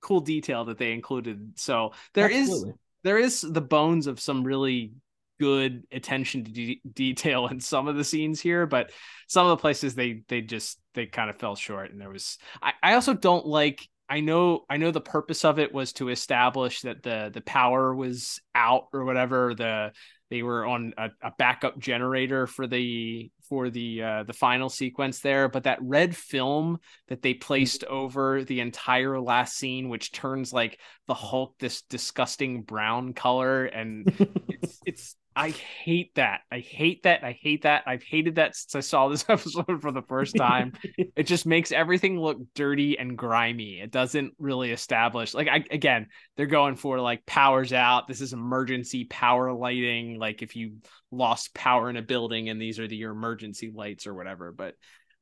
[0.00, 1.52] cool detail that they included.
[1.56, 2.74] So there is Absolutely.
[3.04, 4.92] there is the bones of some really
[5.38, 8.90] good attention to de- detail in some of the scenes here, but
[9.28, 11.90] some of the places they they just they kind of fell short.
[11.90, 15.58] And there was I, I also don't like I know I know the purpose of
[15.58, 19.92] it was to establish that the the power was out or whatever the
[20.30, 25.20] they were on a, a backup generator for the for the uh, the final sequence
[25.20, 26.78] there but that red film
[27.08, 32.62] that they placed over the entire last scene which turns like the hulk this disgusting
[32.62, 34.12] brown color and
[34.48, 36.40] it's it's I hate that.
[36.50, 37.22] I hate that.
[37.22, 37.84] I hate that.
[37.86, 40.72] I've hated that since I saw this episode for the first time.
[41.14, 43.80] it just makes everything look dirty and grimy.
[43.80, 46.06] It doesn't really establish like I again,
[46.36, 48.08] they're going for like powers out.
[48.08, 50.18] This is emergency power lighting.
[50.18, 50.76] Like if you
[51.10, 54.52] lost power in a building and these are the your emergency lights or whatever.
[54.52, 54.74] But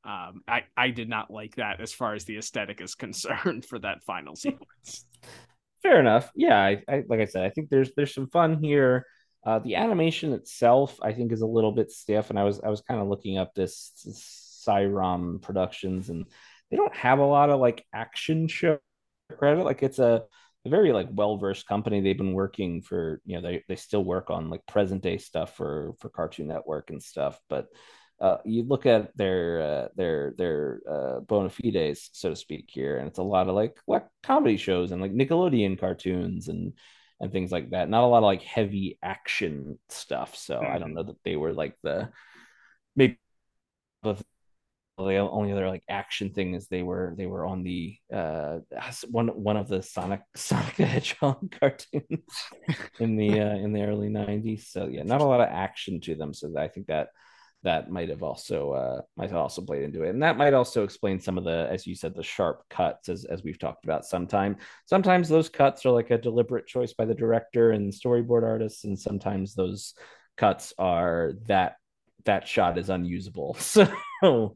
[0.05, 3.79] um, I I did not like that as far as the aesthetic is concerned for
[3.79, 5.05] that final sequence.
[5.83, 6.31] Fair enough.
[6.35, 9.05] Yeah, I, I like I said, I think there's there's some fun here.
[9.45, 12.69] Uh, the animation itself, I think, is a little bit stiff, and I was I
[12.69, 16.25] was kind of looking up this, this Saerom Productions, and
[16.71, 18.79] they don't have a lot of like action show
[19.37, 19.63] credit.
[19.63, 20.23] Like it's a,
[20.65, 22.01] a very like well versed company.
[22.01, 25.55] They've been working for you know they they still work on like present day stuff
[25.55, 27.67] for for Cartoon Network and stuff, but.
[28.17, 32.95] Uh, you look at their uh, their their uh, bona fides, so to speak, here,
[32.97, 36.71] and it's a lot of like like comedy shows and like Nickelodeon cartoons and
[37.19, 37.89] and things like that.
[37.89, 40.35] Not a lot of like heavy action stuff.
[40.35, 42.09] So I don't know that they were like the
[42.95, 43.17] maybe
[44.03, 44.15] the
[44.97, 48.59] the only other like action thing is they were they were on the uh
[49.09, 52.33] one one of the Sonic Sonic the Hedgehog cartoons
[52.99, 54.67] in the uh, in the early 90s.
[54.67, 56.33] So yeah, not a lot of action to them.
[56.33, 57.09] So I think that
[57.65, 60.83] that might have also uh might have also played into it and that might also
[60.83, 64.05] explain some of the as you said the sharp cuts as, as we've talked about
[64.05, 64.55] sometime
[64.85, 68.97] sometimes those cuts are like a deliberate choice by the director and storyboard artists and
[68.97, 69.93] sometimes those
[70.37, 71.75] cuts are that
[72.25, 73.87] that shot is unusable, so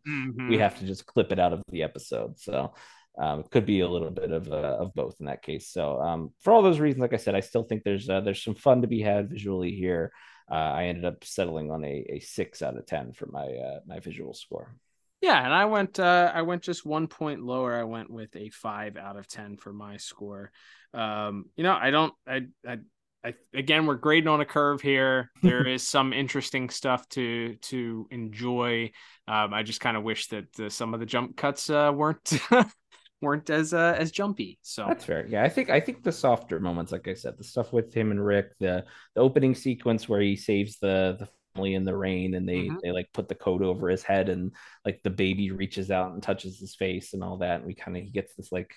[0.07, 0.47] Mhm.
[0.49, 2.39] we have to just clip it out of the episode.
[2.39, 2.73] So
[3.17, 5.69] um, it could be a little bit of uh, of both in that case.
[5.69, 8.43] So um, for all those reasons, like I said, I still think there's uh, there's
[8.43, 10.11] some fun to be had visually here.
[10.49, 13.79] Uh, I ended up settling on a, a six out of ten for my uh,
[13.85, 14.75] my visual score.
[15.21, 17.75] Yeah, and I went uh I went just one point lower.
[17.75, 20.51] I went with a five out of ten for my score.
[20.93, 22.77] Um, you know, I don't I I
[23.23, 25.29] I, again, we're grading on a curve here.
[25.41, 28.91] There is some interesting stuff to to enjoy.
[29.27, 32.31] Um, I just kind of wish that uh, some of the jump cuts uh, weren't
[33.21, 34.59] weren't as uh, as jumpy.
[34.61, 35.25] So That's fair.
[35.27, 38.11] Yeah, I think I think the softer moments, like I said, the stuff with him
[38.11, 42.35] and Rick, the the opening sequence where he saves the the family in the rain
[42.35, 42.81] and they Mhm.
[42.81, 44.55] they like put the coat over his head and
[44.85, 47.97] like the baby reaches out and touches his face and all that, and we kind
[47.97, 48.71] of he gets this like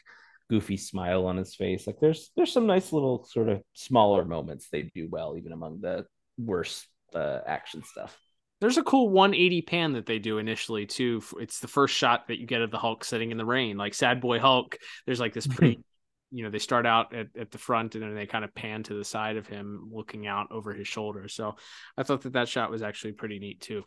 [0.50, 1.86] goofy smile on his face.
[1.86, 5.80] Like there's there's some nice little sort of smaller moments they do well, even among
[5.80, 6.06] the
[6.38, 8.18] worst uh, action stuff.
[8.62, 11.20] There's a cool 180 pan that they do initially too.
[11.40, 13.92] It's the first shot that you get of the Hulk sitting in the rain, like
[13.92, 14.78] Sad Boy Hulk.
[15.04, 15.80] There's like this pretty,
[16.30, 18.84] you know, they start out at, at the front and then they kind of pan
[18.84, 21.26] to the side of him, looking out over his shoulder.
[21.26, 21.56] So
[21.96, 23.82] I thought that that shot was actually pretty neat too.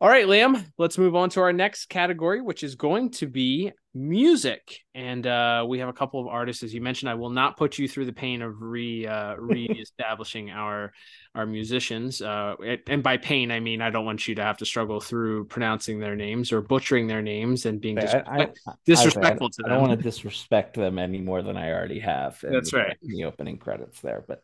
[0.00, 3.72] All right, Liam, let's move on to our next category, which is going to be
[3.94, 4.80] music.
[4.92, 7.08] And uh, we have a couple of artists, as you mentioned.
[7.08, 10.92] I will not put you through the pain of re uh, reestablishing our
[11.34, 12.20] our musicians.
[12.20, 12.54] Uh,
[12.88, 16.00] and- by pain, I mean I don't want you to have to struggle through pronouncing
[16.00, 19.62] their names or butchering their names and being I- disrespect- I- I- disrespectful I, to
[19.66, 22.38] I don't want to disrespect them any more than I already have.
[22.42, 22.96] That's right.
[23.00, 24.42] in the opening credits there, but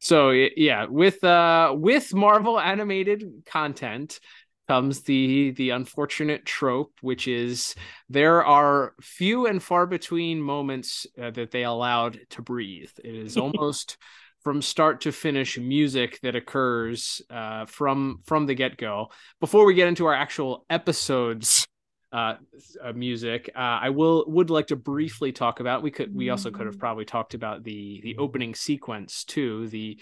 [0.00, 4.18] So yeah, with uh with Marvel animated content
[4.66, 7.74] comes the the unfortunate trope, which is
[8.08, 12.90] there are few and far between moments uh, that they allowed to breathe.
[13.04, 13.98] It is almost
[14.42, 19.08] from start to finish music that occurs uh, from from the get go.
[19.38, 21.66] Before we get into our actual episodes
[22.12, 22.34] uh,
[22.82, 26.50] uh music uh, i will would like to briefly talk about we could we also
[26.50, 29.98] could have probably talked about the the opening sequence too the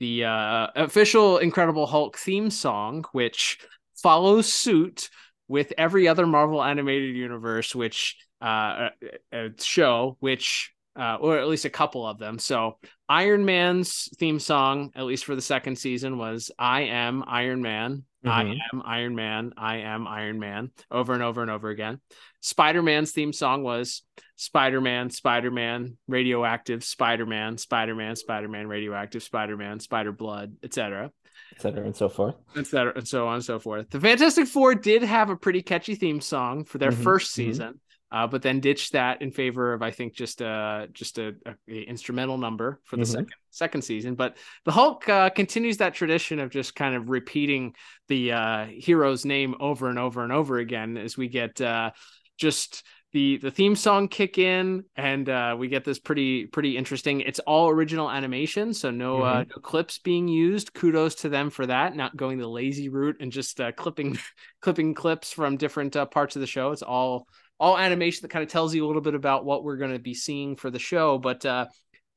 [0.00, 3.58] the uh official incredible hulk theme song which
[3.94, 5.08] follows suit
[5.48, 8.90] with every other marvel animated universe which uh, uh,
[9.32, 12.38] uh show which uh, or at least a couple of them.
[12.38, 17.62] So Iron Man's theme song, at least for the second season, was "I am Iron
[17.62, 18.58] Man." I Mhm.
[18.72, 19.52] am Iron Man.
[19.56, 20.70] I am Iron Man.
[20.90, 22.00] Over and over and over again.
[22.40, 24.02] Spider Man's theme song was
[24.36, 30.12] Spider Man, Spider Man, Radioactive, Spider Man, Spider Man, Spider Man, Radioactive, Spider Man, Spider
[30.12, 31.10] Blood, etc
[31.52, 31.84] Etc.
[31.84, 32.36] and so forth.
[32.56, 33.90] etc and so on and so forth.
[33.90, 37.34] The Fantastic Four did have a pretty catchy theme song for their Mhm, first mhm.
[37.34, 37.80] season,
[38.12, 41.54] uh, but then ditched that in favor of I think just a just a, a-
[41.72, 43.06] a instrumental number for the Mhm.
[43.08, 44.14] second second season.
[44.14, 47.74] But the Hulk uh, continues that tradition of just kind of repeating
[48.08, 51.90] the uh, hero's name over and over and over again as we get uh,
[52.38, 57.20] just the the theme song kick in and uh, we get this pretty pretty interesting
[57.20, 61.66] it's all original animation so no uh, no clips being used kudos to them for
[61.66, 64.18] that not going the lazy route and just uh, clipping
[64.62, 67.26] clipping clips from different uh, parts of the show it's all
[67.62, 69.98] all animation that kind of tells you a little bit about what we're going to
[69.98, 71.66] be seeing for the show but uh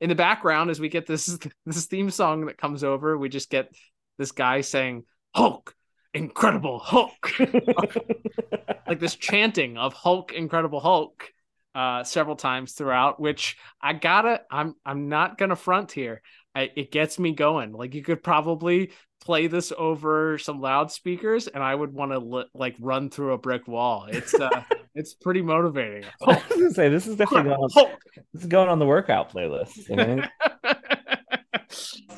[0.00, 3.50] in the background as we get this this theme song that comes over we just
[3.50, 3.74] get
[4.18, 5.74] this guy saying hulk
[6.14, 7.32] incredible hulk
[8.86, 11.30] like this chanting of Hulk, Incredible Hulk,
[11.74, 13.20] uh, several times throughout.
[13.20, 16.22] Which I gotta, I'm, I'm not gonna front here.
[16.56, 17.72] I, it gets me going.
[17.72, 22.46] Like you could probably play this over some loudspeakers, and I would want to li-
[22.54, 24.06] like run through a brick wall.
[24.08, 24.62] It's, uh,
[24.94, 26.04] it's pretty motivating.
[26.26, 27.90] I was gonna say this is definitely going on,
[28.32, 29.76] this is going on the workout playlist.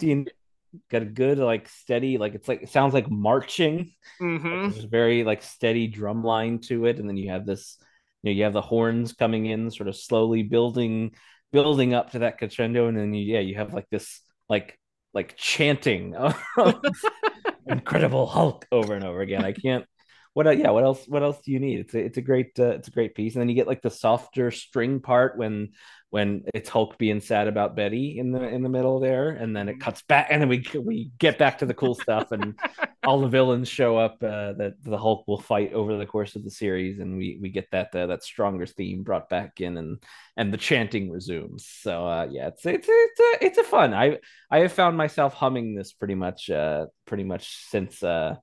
[0.00, 0.26] You
[0.90, 3.92] got a good like steady like it's like it sounds like marching.
[4.20, 4.70] Mhm.
[4.70, 7.76] There's a very like steady drum line to it, and then you have this,
[8.22, 11.14] you know, you have the horns coming in, sort of slowly building,
[11.50, 14.78] building up to that crescendo, and then you, yeah, you have like this like
[15.14, 16.14] like chanting
[17.66, 19.44] Incredible Hulk over and over again.
[19.44, 19.84] I can't.
[20.32, 20.70] What yeah?
[20.70, 21.04] What else?
[21.06, 21.80] What else do you need?
[21.80, 23.82] It's a it's a great uh, it's a great piece, and then you get like
[23.82, 25.70] the softer string part when
[26.10, 29.68] when it's Hulk being sad about Betty in the in the middle there, and then
[29.68, 32.58] it cuts back, and then we we get back to the cool stuff, and
[33.04, 36.44] all the villains show up uh, that the Hulk will fight over the course of
[36.44, 40.02] the series, and we we get that uh, that stronger theme brought back in, and
[40.36, 41.66] and the chanting resumes.
[41.66, 43.92] So uh, yeah, it's it's it's a, it's a fun.
[43.92, 44.18] I
[44.50, 48.36] I have found myself humming this pretty much uh, pretty much since uh,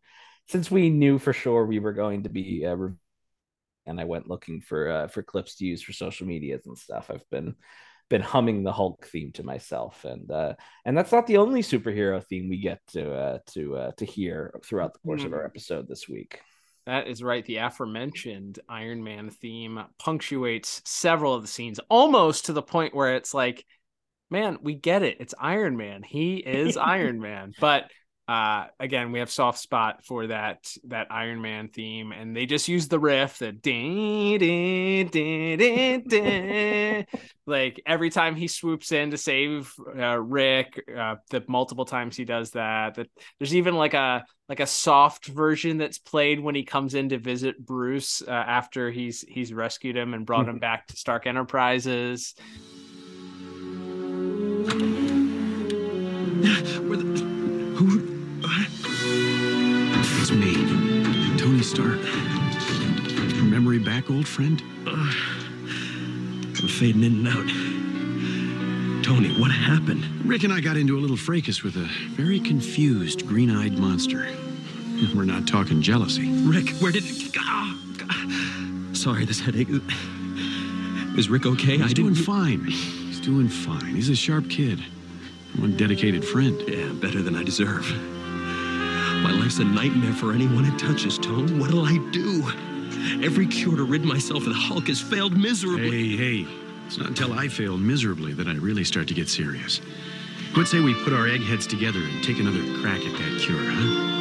[0.48, 2.76] since we knew for sure we were going to be uh,
[3.86, 7.10] and I went looking for uh, for clips to use for social medias and stuff.
[7.14, 7.56] I've been
[8.10, 10.54] been humming the Hulk theme to myself, and uh,
[10.86, 14.60] and that's not the only superhero theme we get to uh, to uh, to hear
[14.64, 15.26] throughout the course mm.
[15.26, 16.40] of our episode this week.
[16.86, 17.44] That is right.
[17.44, 23.16] The aforementioned Iron Man theme punctuates several of the scenes, almost to the point where
[23.16, 23.66] it's like,
[24.30, 25.18] man, we get it.
[25.20, 26.04] It's Iron Man.
[26.04, 27.54] He is Iron Man.
[27.60, 27.90] But
[28.28, 32.68] uh again we have soft spot for that that iron man theme and they just
[32.68, 33.52] use the riff the
[37.46, 42.26] like every time he swoops in to save uh, rick uh, the multiple times he
[42.26, 43.08] does that that
[43.40, 47.20] there's even like a like a soft version that's played when he comes in to
[47.20, 52.36] visit bruce uh, after he's he's rescued him and brought him back to stark enterprises.
[56.86, 57.04] Where the,
[57.76, 58.15] who
[60.28, 60.56] it's me,
[61.38, 62.00] Tony Stark.
[62.00, 64.60] From memory back, old friend?
[64.88, 69.06] Uh, I'm fading in and out.
[69.06, 70.04] Tony, what happened?
[70.26, 74.28] Rick and I got into a little fracas with a very confused, green-eyed monster.
[75.14, 76.32] We're not talking jealousy.
[76.42, 77.04] Rick, where did...
[77.38, 79.70] Oh, Sorry, this headache...
[81.20, 81.78] Is Rick okay?
[81.78, 82.64] He's I doing fine.
[82.64, 83.94] He's doing fine.
[83.94, 84.84] He's a sharp kid.
[85.60, 86.60] One dedicated friend.
[86.68, 88.15] Yeah, better than I deserve.
[89.26, 91.58] My life's a nightmare for anyone it touches, Tone.
[91.58, 92.44] What'll I do?
[93.26, 96.16] Every cure to rid myself of the Hulk has failed miserably.
[96.16, 96.48] Hey, hey.
[96.86, 99.80] It's not until I fail miserably that I really start to get serious.
[100.54, 104.12] What say we put our eggheads together and take another crack at that cure, huh?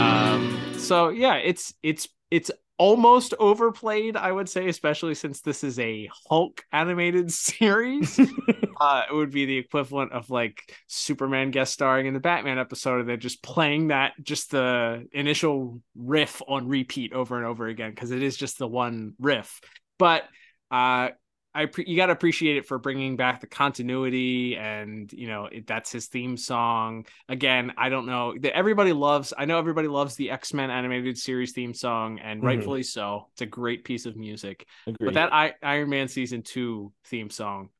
[0.00, 5.78] Um, so yeah, it's it's it's almost overplayed, I would say, especially since this is
[5.78, 8.18] a Hulk animated series.
[8.80, 13.00] uh, it would be the equivalent of like Superman guest starring in the Batman episode,
[13.00, 17.90] and they're just playing that, just the initial riff on repeat over and over again,
[17.90, 19.60] because it is just the one riff.
[19.98, 20.24] But
[20.70, 21.08] uh,
[21.54, 25.46] I pre- you got to appreciate it for bringing back the continuity and you know
[25.46, 27.06] it, that's his theme song.
[27.28, 31.52] Again I don't know that everybody loves I know everybody loves the X-Men animated series
[31.52, 32.46] theme song and mm-hmm.
[32.46, 33.28] rightfully so.
[33.32, 34.66] It's a great piece of music.
[34.86, 35.06] Agreed.
[35.06, 37.70] but that I- Iron Man season 2 theme song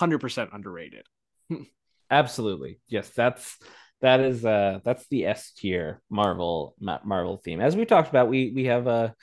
[0.00, 1.06] 100% underrated.
[2.10, 2.80] Absolutely.
[2.88, 3.58] Yes that's
[4.00, 7.60] that is uh that's the S tier Marvel Marvel theme.
[7.60, 9.14] As we talked about we we have a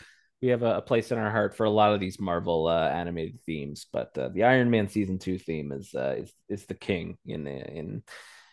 [0.42, 2.88] we have a, a, place in our heart for a lot of these Marvel uh,
[2.88, 6.76] animated themes, but uh, the Iron Man season two theme is uh, is is the
[6.76, 8.04] king in in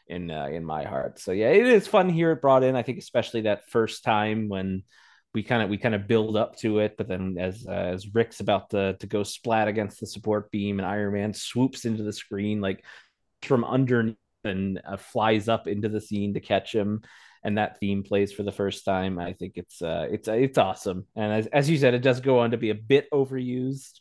[0.09, 1.19] in uh, in my heart.
[1.19, 2.33] So yeah, it is fun here.
[2.33, 4.83] It brought in, I think, especially that first time when
[5.33, 8.15] we kind of we kind of build up to it, but then as uh, as
[8.15, 12.03] Rick's about to to go splat against the support beam, and Iron Man swoops into
[12.03, 12.85] the screen like
[13.43, 17.03] from underneath and uh, flies up into the scene to catch him
[17.45, 19.19] and that theme plays for the first time.
[19.19, 21.07] I think it's uh, it's it's awesome.
[21.15, 24.01] And as, as you said, it does go on to be a bit overused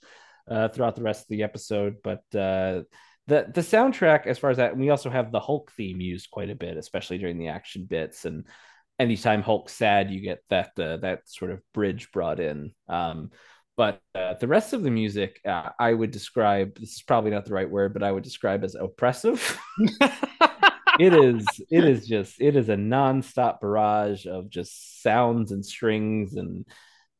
[0.49, 2.83] uh, throughout the rest of the episode, but uh,
[3.27, 6.49] the the soundtrack, as far as that, we also have the Hulk theme used quite
[6.49, 8.25] a bit, especially during the action bits.
[8.25, 8.45] And
[8.99, 12.73] anytime Hulk's sad, you get that uh, that sort of bridge brought in.
[12.87, 13.31] Um,
[13.77, 16.79] but uh, the rest of the music, uh, I would describe.
[16.79, 19.59] This is probably not the right word, but I would describe as oppressive.
[20.99, 26.35] it is it is just it is a nonstop barrage of just sounds and strings
[26.35, 26.65] and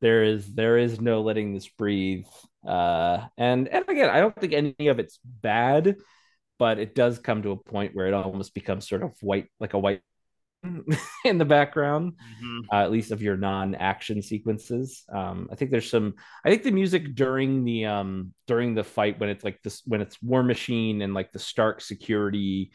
[0.01, 2.26] there is there is no letting this breathe
[2.67, 5.95] uh and and again i don't think any of it's bad
[6.57, 9.73] but it does come to a point where it almost becomes sort of white like
[9.73, 10.01] a white
[11.26, 12.59] in the background mm-hmm.
[12.71, 16.13] uh, at least of your non-action sequences um i think there's some
[16.43, 20.01] i think the music during the um during the fight when it's like this when
[20.01, 22.71] it's war machine and like the stark security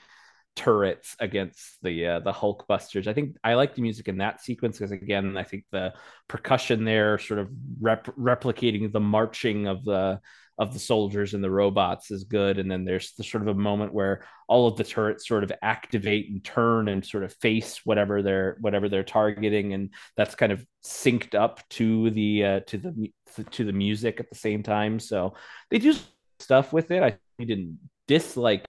[0.56, 3.08] turrets against the uh, the Hulk busters.
[3.08, 5.94] I think I like the music in that sequence because again, I think the
[6.28, 10.20] percussion there, sort of rep- replicating the marching of the
[10.58, 12.58] of the soldiers and the robots, is good.
[12.58, 15.52] And then there's the sort of a moment where all of the turrets sort of
[15.62, 20.52] activate and turn and sort of face whatever they're whatever they're targeting, and that's kind
[20.52, 23.12] of synced up to the uh, to the
[23.52, 24.98] to the music at the same time.
[24.98, 25.34] So
[25.70, 25.94] they do
[26.38, 27.02] stuff with it.
[27.02, 28.64] I didn't dislike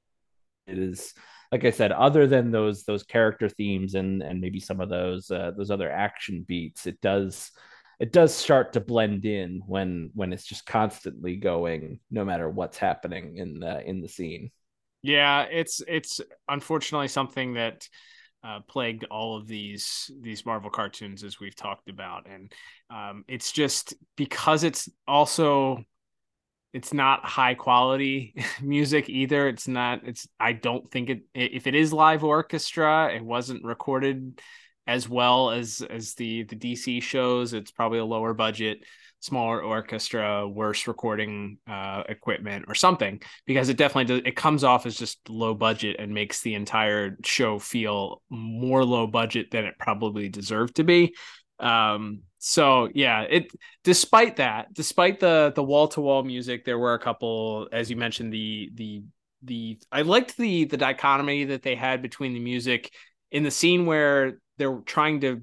[0.67, 1.13] it is
[1.51, 5.29] like I said, other than those those character themes and and maybe some of those
[5.29, 7.51] uh, those other action beats, it does
[7.99, 12.77] it does start to blend in when when it's just constantly going, no matter what's
[12.77, 14.51] happening in the in the scene.
[15.03, 17.87] Yeah, it's it's unfortunately something that
[18.43, 22.51] uh, plagued all of these these Marvel cartoons as we've talked about, and
[22.89, 25.83] um, it's just because it's also
[26.73, 31.75] it's not high quality music either it's not it's i don't think it if it
[31.75, 34.39] is live orchestra it wasn't recorded
[34.87, 38.79] as well as as the the dc shows it's probably a lower budget
[39.21, 44.21] smaller orchestra, worse recording uh, equipment, or something, because it definitely does.
[44.25, 49.07] It comes off as just low budget and makes the entire show feel more low
[49.07, 51.15] budget than it probably deserved to be.
[51.59, 53.51] Um, so yeah, it
[53.83, 57.95] despite that, despite the the wall to wall music, there were a couple, as you
[57.95, 59.03] mentioned, the the
[59.43, 62.91] the I liked the the dichotomy that they had between the music
[63.29, 65.41] in the scene where they're trying to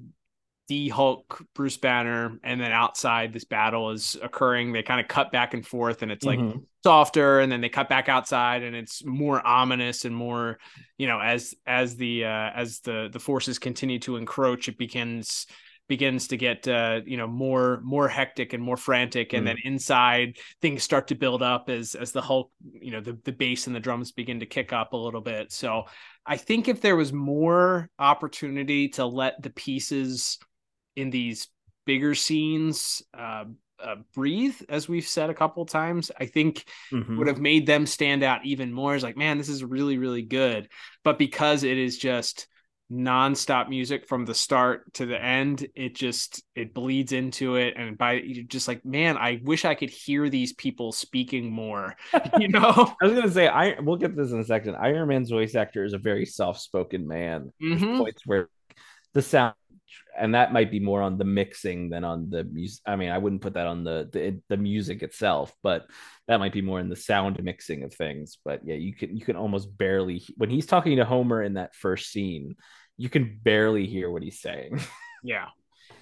[0.67, 4.73] de-Hulk Bruce Banner, and then outside this battle is occurring.
[4.73, 6.65] They kind of cut back and forth, and it's like Mhm.
[6.83, 10.59] softer, and then they cut back outside, and it's more ominous and more,
[10.97, 15.47] you know, as as the uh, as the the forces continue to encroach, it begins
[15.89, 19.49] begins to get uh, you know more more hectic and more frantic and Mm.
[19.49, 23.31] then inside things start to build up as as the hulk you know the, the
[23.33, 25.83] bass and the drums begin to kick up a little bit so
[26.25, 30.39] i think if there was more opportunity to let the pieces
[30.95, 31.47] in these
[31.85, 33.45] bigger scenes uh,
[33.83, 37.17] uh, breathe as we've said a couple times i think Mhm.
[37.17, 40.21] would have made them stand out even more Is like man this is really really
[40.21, 40.69] good
[41.03, 42.47] but because it is just
[42.89, 47.97] non-stop music from the start to the end it just it bleeds into it and
[47.99, 51.95] by you're just like man i wish i could hear these people speaking more
[52.39, 52.69] you know
[53.01, 54.75] I was gonna say I we'll get this in a second.
[54.75, 57.51] Iron Man's voice actor is a very soft-spoken man.
[57.59, 57.97] There's Mhm.
[57.99, 58.49] points where
[59.13, 59.53] the sound
[60.17, 62.81] and that might be more on the mixing than on the music.
[62.85, 65.87] I mean, I wouldn't put that on the, the the music itself, but
[66.27, 68.37] that might be more in the sound mixing of things.
[68.43, 71.75] But yeah, you can you can almost barely when he's talking to Homer in that
[71.75, 72.55] first scene,
[72.97, 74.79] you can barely hear what he's saying.
[75.23, 75.47] yeah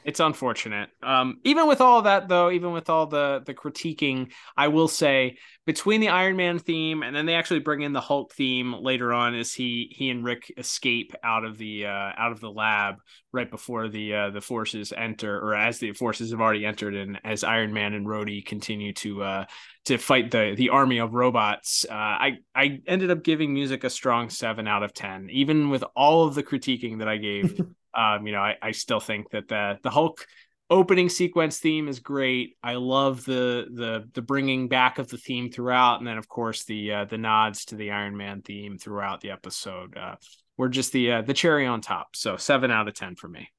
[0.07, 0.89] it's unfortunate.
[1.03, 5.37] Um even with all that though even with all the the critiquing i will say
[5.65, 9.13] between the iron man theme and then they actually bring in the hulk theme later
[9.13, 12.95] on as he he and rick escape out of the uh out of the lab
[13.33, 17.19] right before the uh the forces enter or as the forces have already entered and
[17.23, 19.45] as iron man and Rhodey continue to uh
[19.85, 23.89] to fight the the army of robots uh i i ended up giving music a
[23.89, 27.59] strong seven out of ten even with all of the critiquing that i gave
[27.97, 30.25] um, you know, I, I still think that the the Hulk
[30.69, 32.55] opening sequence theme is great.
[32.63, 36.65] I love the the the bringing back of the theme throughout, and then of course
[36.65, 39.97] the uh, the nods to the Iron Man theme throughout the episode.
[39.97, 40.15] Uh,
[40.57, 42.15] were just the uh, the cherry on top.
[42.15, 43.49] So seven out of ten for me.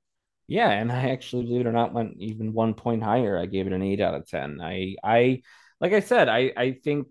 [0.48, 3.38] Yeah, and I actually, believe it or not, went even one point higher.
[3.38, 4.60] I gave it an eight out of ten.
[4.62, 5.42] I, I,
[5.78, 7.08] like I said, I, I think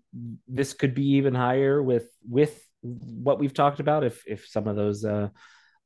[0.48, 4.04] this could be even higher with with what we've talked about.
[4.04, 5.28] If if some of those uh,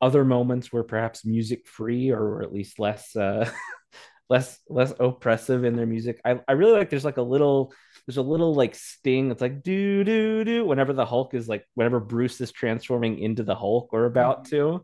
[0.02, 3.48] other moments were perhaps music free or at least less uh,
[4.28, 6.20] less less oppressive in their music.
[6.24, 6.90] I, I really like.
[6.90, 7.72] There's like a little
[8.06, 9.30] there's a little like sting.
[9.30, 13.44] It's like do do do whenever the Hulk is like whenever Bruce is transforming into
[13.44, 14.82] the Hulk or about to.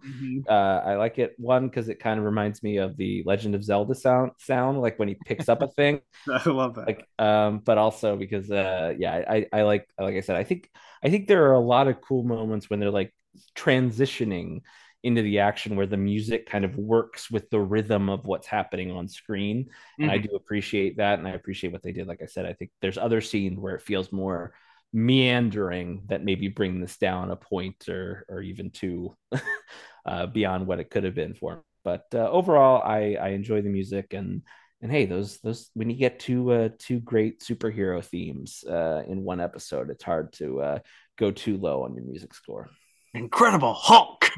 [0.49, 3.65] Uh, I like it one because it kind of reminds me of the Legend of
[3.65, 6.01] Zelda sound sound like when he picks up a thing.
[6.33, 6.87] I love that.
[6.87, 10.71] Like, um, but also because uh, yeah, I I like like I said, I think
[11.03, 13.13] I think there are a lot of cool moments when they're like
[13.57, 14.61] transitioning
[15.03, 18.91] into the action where the music kind of works with the rhythm of what's happening
[18.91, 19.67] on screen
[20.01, 20.29] and i Mhm.
[20.31, 22.99] do appreciate that and i appreciate what they did like i said i think there's
[22.99, 24.53] other scenes where it feels more
[24.93, 29.15] meandering that maybe bring this down a point or or even two
[30.07, 31.63] uh, beyond what it could have been for.
[31.85, 34.43] but uh, overall i i enjoy the music and
[34.83, 39.23] and hey those those when you get two uh two great superhero themes uh in
[39.23, 40.79] one episode it's hard to uh
[41.17, 42.69] go too low on your music score
[43.15, 44.29] Incredible Hulk.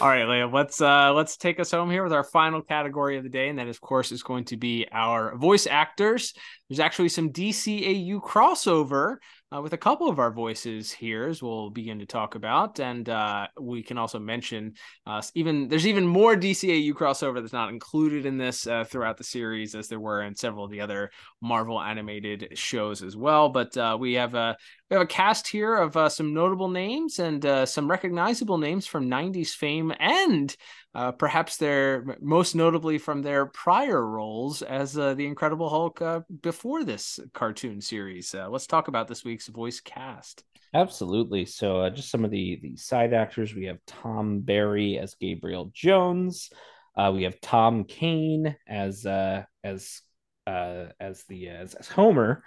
[0.00, 3.24] All right, Liam, let's uh let's take us home here with our final category of
[3.24, 6.32] the day, and that of course is going to be our voice actors.
[6.68, 9.16] There's actually some DCAU crossover
[9.52, 13.08] uh, with a couple of our voices here, as we'll begin to talk about, and
[13.08, 14.74] uh, we can also mention
[15.06, 19.24] uh, even there's even more DCAU crossover that's not included in this uh, throughout the
[19.24, 21.10] series, as there were in several of the other
[21.42, 23.50] Marvel animated shows as well.
[23.50, 24.56] But uh, we have a
[24.90, 29.10] we have a cast here of uh, some notable names and some recognizable names from
[29.10, 30.54] 90s fame and
[30.94, 36.20] uh, perhaps their most notably from their prior roles as uh, the Incredible Hulk uh,
[36.42, 38.34] before this cartoon series.
[38.34, 40.44] Uh, let's talk about this week's voice cast.
[40.74, 41.46] Absolutely.
[41.46, 43.54] So, uh, just some of the the side actors.
[43.54, 46.50] We have Thom Barry as Gabriel Jones.
[46.96, 50.02] Uh, we have Tom Kane as as
[50.46, 52.42] as the as, as Homer,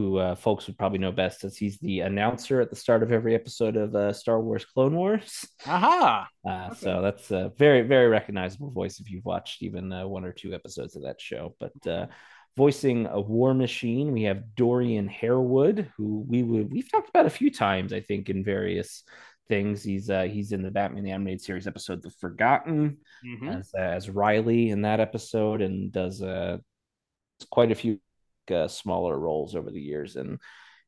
[0.00, 3.12] who uh, folks would probably know best as he's the announcer at the start of
[3.12, 5.46] every episode of uh, Star Wars Clone Wars.
[5.66, 6.26] Aha!
[6.48, 10.32] Uh, So that's a very very recognizable voice if you've watched even uh, one or
[10.32, 11.54] two episodes of that show.
[11.60, 12.06] But uh,
[12.56, 17.30] voicing a War Machine, we have Dorian Harewood, who we would we've talked about a
[17.30, 19.02] few times, I think, in various
[19.48, 19.82] things.
[19.82, 23.58] He's uh, he's in the Batman the Animated Series episode The Forgotten Mhm.
[23.58, 26.58] as uh, as Riley in that episode, and does uh
[27.50, 27.98] quite a few
[28.50, 30.38] uh, smaller roles over the years and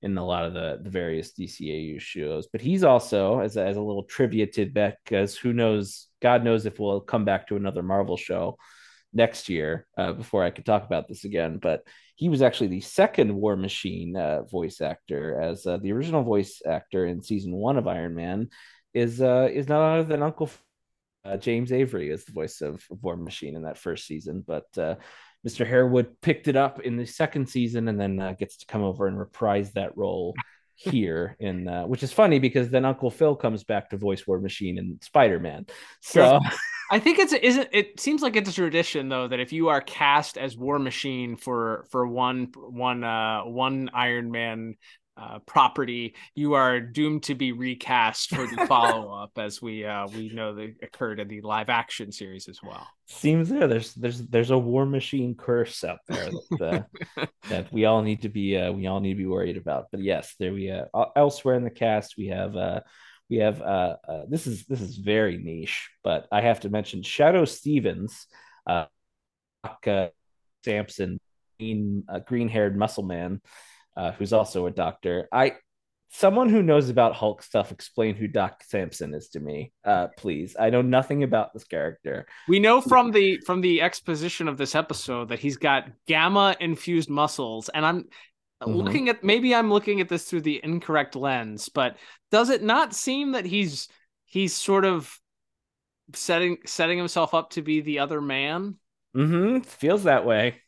[0.02, 2.48] in a lot of the, the various DCAU shows.
[2.50, 6.66] But he's also, as a, as a little trivia tidbit, because who knows, God knows
[6.66, 8.58] if we'll come back to another Marvel show
[9.12, 11.58] next year uh, before I could talk about this again.
[11.58, 11.82] But
[12.16, 16.62] he was actually the second War Machine uh, voice actor, as uh, the original voice
[16.66, 18.48] actor in season one of Iron Man
[18.94, 20.50] is uh, is none other than Uncle
[21.24, 24.44] uh, James Avery is the voice of, of War Machine in that first season.
[24.46, 24.96] But uh,
[25.46, 25.66] Mr.
[25.66, 29.06] Harewood picked it up in the second season and then uh, gets to come over
[29.06, 30.34] and reprise that role
[30.74, 34.40] here in uh, which is funny because then Uncle Phil comes back to voice War
[34.40, 35.66] Machine and Spider Man.
[36.00, 36.40] So
[36.90, 39.80] I think it's isn't it seems like it's a tradition though that if you are
[39.80, 44.76] cast as War Machine for for one one uh one Iron Man
[45.16, 50.06] uh, property, you are doomed to be recast for the follow up, as we uh,
[50.08, 52.86] we know that occurred in the live action series as well.
[53.06, 53.68] Seems there.
[53.68, 56.86] There's there's there's a war machine curse out there that,
[57.16, 59.86] uh, that we all need to be uh, we all need to be worried about.
[59.90, 62.80] But yes, there we uh, elsewhere in the cast we have uh,
[63.32, 67.00] we have uh, uh, this is this is very niche, but I have to mention
[67.00, 68.26] Shadoe Stevens,
[68.66, 68.84] uh,
[69.86, 70.08] uh
[70.64, 71.18] Samson,
[71.58, 73.40] green uh, green haired muscle man
[73.96, 75.28] uh, who's also a doctor.
[75.32, 75.52] I
[76.12, 80.54] someone who knows about Hulk stuff explain who Doc Samson is to me, uh, please.
[80.60, 82.26] I know nothing about this character.
[82.48, 87.10] We know from the from the exposition of this episode that he's got gamma infused
[87.10, 88.04] muscles, and I'm
[88.62, 88.72] mm-hmm.
[88.72, 91.96] looking at maybe I'm looking at this through the incorrect lens, but
[92.30, 93.88] does it not seem that he's
[94.26, 95.18] he's sort of
[96.14, 98.76] setting setting himself up to be the other man?
[99.16, 99.60] Mm-hmm.
[99.60, 100.61] Feels that way.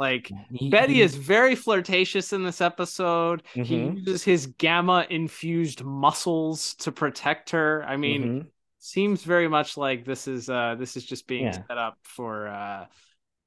[0.00, 3.42] Like he, Betty he, is very flirtatious in this episode.
[3.54, 3.62] Mm-hmm.
[3.62, 7.84] He uses his gamma infused muscles to protect her.
[7.86, 8.48] I mean, mm-hmm.
[8.78, 11.66] seems very much like this is uh this is just being yeah.
[11.68, 12.86] set up for uh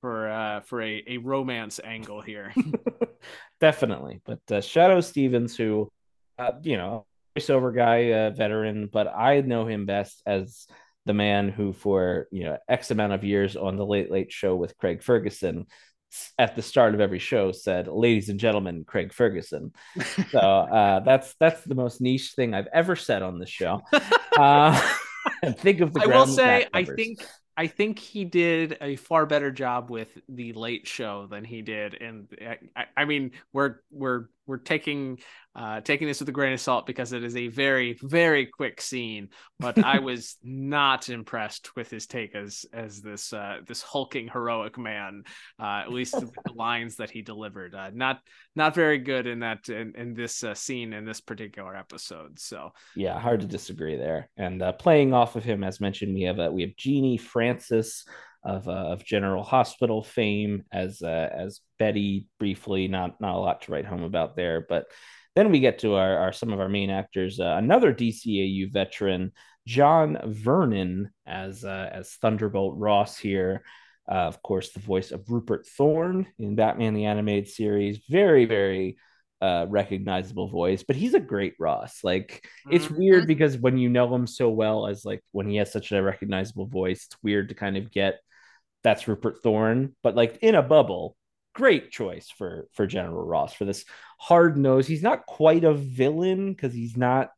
[0.02, 2.54] for uh for a, a romance angle here.
[3.60, 4.22] Definitely.
[4.24, 5.90] But uh, Shadoe Stevens who
[6.38, 10.68] uh, you know, voiceover guy, uh, veteran, but I know him best as
[11.08, 14.56] the man who for you know x amount of years on the late late show
[14.56, 15.66] with craig ferguson
[16.38, 19.74] at the start of every show said, "Ladies and gentlemen, Craig Ferguson."
[20.32, 23.82] so uh, that's that's the most niche thing I've ever said on this show.
[24.36, 24.76] Uh,
[25.58, 26.02] think of the.
[26.02, 27.24] I will say, I think
[27.56, 31.94] I think he did a far better job with the Late Show than he did,
[32.02, 32.28] and
[32.76, 35.20] I, I mean, we're we're we're taking
[35.56, 38.82] uh, taking this with a grain of salt because it is a very very quick
[38.82, 39.30] scene.
[39.60, 44.78] But I was not impressed with his take as as this uh, this hulking heroic
[44.78, 45.24] man.
[45.60, 48.20] Uh, at least the lines that he delivered, uh, not
[48.56, 52.40] not very good in that in, in this uh, scene in this particular episode.
[52.40, 54.30] So yeah, hard to disagree there.
[54.38, 58.06] And uh, playing off of him, as mentioned, we have uh, we have Genie Francis
[58.44, 62.88] of uh, of General Hospital fame as uh, as Betty briefly.
[62.88, 64.86] Not not a lot to write home about there, but
[65.36, 67.40] then we get to our, our some of our main actors.
[67.40, 69.32] Uh, another DCAU veteran,
[69.66, 73.64] John Vernon as uh, as Thunderbolt Ross here.
[74.10, 78.04] Uh, of course, the voice of Rupert Thorne in Batman the Animated Series.
[78.10, 78.98] Very very
[79.42, 82.00] uh, recognizable voice, but he's a great Ross.
[82.04, 82.98] Like it's mm-hmm.
[82.98, 86.02] weird because when you know him so well as like when he has such a
[86.02, 88.20] recognizable voice, it's weird to kind of get
[88.84, 89.96] that's Rupert Thorne.
[90.04, 91.16] But like in a bubble,
[91.54, 93.86] great choice for for General Ross for this
[94.20, 94.88] hard nose.
[94.88, 97.30] He's not quite a villain because he's not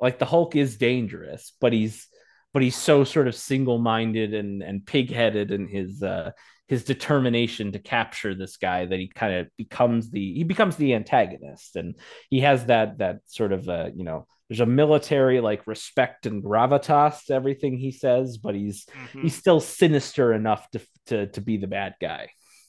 [0.00, 2.08] like the Hulk is dangerous, but he's
[2.52, 6.30] but he's so sort of single minded and and pig headed in his uh
[6.68, 10.94] his determination to capture this guy that he kind of becomes the he becomes the
[10.94, 11.94] antagonist and
[12.30, 16.44] he has that that sort of uh you know there's a military like respect and
[16.44, 19.22] gravitas to everything he says, but he's mm-hmm.
[19.22, 22.28] he's still sinister enough to, to to be the bad guy.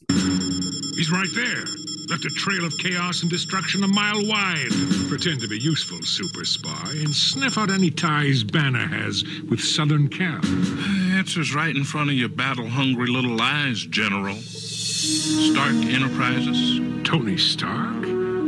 [0.10, 1.66] He's right there.
[2.14, 4.70] Left a trail of chaos and destruction a mile wide.
[5.10, 10.08] Pretend to be useful, super spy, and sniff out any ties Banner has with Southern
[10.10, 10.40] Cal.
[11.18, 14.36] Answer's right in front of your battle hungry little eyes, General.
[14.36, 16.80] Stark Enterprises.
[17.04, 18.04] Tony Stark?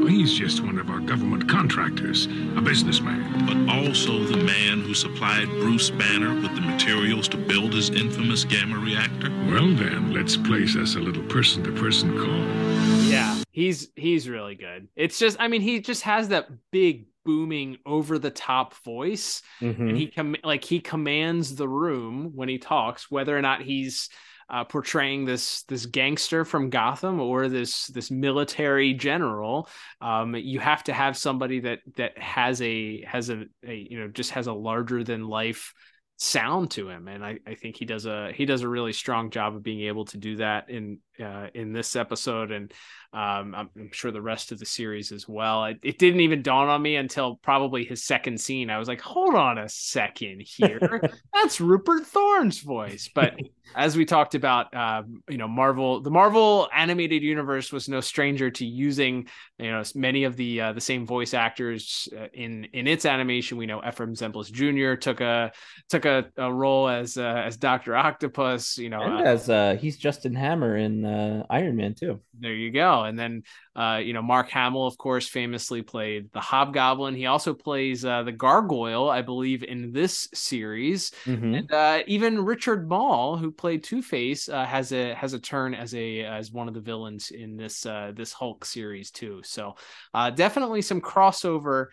[0.08, 2.26] he's just one of our government contractors,
[2.56, 3.46] a businessman.
[3.46, 8.44] But also the man who supplied Bruce Banner with the materials to build his infamous
[8.44, 9.30] gamma reactor?
[9.50, 13.05] Well, then, let's place us a little person to person call.
[13.16, 14.88] Yeah, he's he's really good.
[14.96, 19.90] It's just, I mean, he just has that big booming over the top voice mm-hmm.
[19.90, 24.10] and he com- like he commands the room when he talks whether or not he's
[24.50, 29.68] uh, portraying this this gangster from Gotham or this this military general.
[30.02, 34.08] Um, you have to have somebody that that has a has a, a you know
[34.08, 35.74] just has a larger than life
[36.18, 39.32] sound to him and I, I think he does a he does a really strong
[39.32, 42.72] job of being able to do that in uh, in this episode, and
[43.16, 45.64] um, I'm, I'm, sure the rest of the series as well.
[45.64, 48.70] It, it, didn't even dawn on me until probably his second scene.
[48.70, 51.02] I was like, hold on a second here.
[51.34, 53.10] That's Rupert Thorne's voice.
[53.16, 53.36] But
[53.76, 58.52] as we talked about, um, you know, Marvel, the Marvel animated universe was no stranger
[58.52, 59.30] to using,
[59.60, 63.58] you know, many of the uh, the same voice actors uh, in in its animation.
[63.58, 65.00] We know Efrem Zimbalist Jr.
[65.00, 65.54] took a
[65.88, 68.78] took a, a role as uh, as Doctor Octopus.
[68.78, 72.22] You know, and as uh, he's Justin Hammer in uh, Iron Man too.
[72.40, 73.44] There you go and then
[73.76, 77.14] uh, you know Mark Hamill, of course, famously played the Hobgoblin.
[77.16, 81.12] He also plays uh, the Gargoyle, I believe, in this series.
[81.26, 81.56] Mm-hmm.
[81.56, 85.74] And uh, even Richard Moll, who played Two Face, uh, has a has a turn
[85.74, 89.42] as a as one of the villains in this uh, this Hulk series too.
[89.44, 89.76] So
[90.14, 91.88] uh, definitely some crossover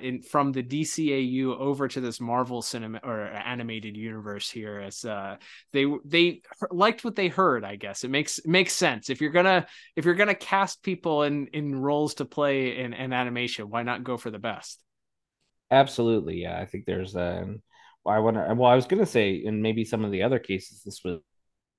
[0.00, 5.02] in from the DCAU over to this Marvel cinema or animated universe here, as
[5.72, 6.40] they they
[6.70, 7.62] liked what they heard.
[7.62, 9.66] I guess it makes it makes sense if you're gonna
[9.96, 13.70] if you're gonna cast people in in roles to play in, in animation.
[13.70, 14.82] Why not go for the best?
[15.70, 16.58] Absolutely, yeah.
[16.58, 17.62] I think there's um.
[18.06, 18.54] I wonder.
[18.54, 21.20] Well, I was gonna say, in maybe some of the other cases, this was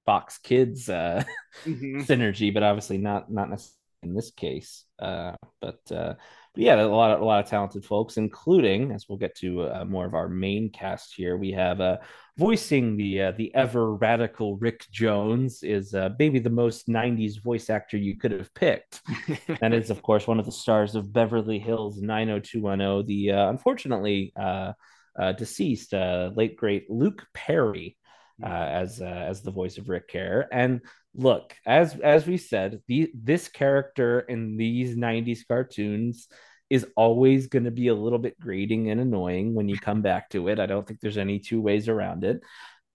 [0.05, 1.23] Fox Kids uh,
[1.65, 2.01] mm-hmm.
[2.11, 4.85] synergy, but obviously not not necessarily in this case.
[4.99, 6.15] Uh, but uh,
[6.53, 9.63] but yeah, a lot of a lot of talented folks, including as we'll get to
[9.63, 11.37] uh, more of our main cast here.
[11.37, 11.97] We have uh,
[12.37, 17.69] voicing the uh, the ever radical Rick Jones is uh, maybe the most '90s voice
[17.69, 19.01] actor you could have picked.
[19.61, 23.05] that is, of course, one of the stars of Beverly Hills 90210.
[23.05, 24.73] The uh, unfortunately uh,
[25.17, 27.97] uh, deceased uh, late great Luke Perry.
[28.43, 30.47] Uh, as uh, as the voice of Rick Care.
[30.51, 30.81] And
[31.15, 36.27] look, as as we said, the this character in these 90s cartoons
[36.69, 40.29] is always going to be a little bit grating and annoying when you come back
[40.29, 40.57] to it.
[40.57, 42.41] I don't think there's any two ways around it.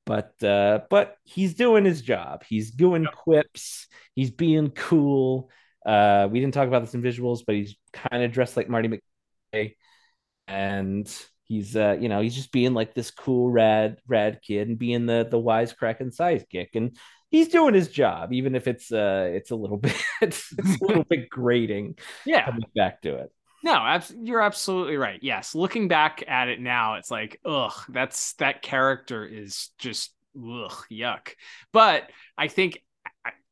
[0.07, 2.45] But uh, but he's doing his job.
[2.49, 3.89] He's doing quips.
[4.15, 5.51] He's being cool.
[5.85, 8.89] Uh, we didn't talk about this in visuals, but he's kind of dressed like Marty
[8.89, 9.75] McFly,
[10.49, 14.79] and he's uh, you know he's just being like this cool rad rad kid and
[14.79, 16.97] being the the wisecracking sidekick, and
[17.31, 21.05] he's doing his job, even if it's uh it's a little bit it's, a little
[21.05, 21.97] bit grating.
[22.25, 23.33] Yeah, coming back to it.
[23.65, 25.19] No, abs- you're absolutely right.
[25.23, 30.85] Yes, looking back at it now, it's like, ugh, that's that character is just ugh,
[30.91, 31.31] yuck.
[31.73, 32.83] But I think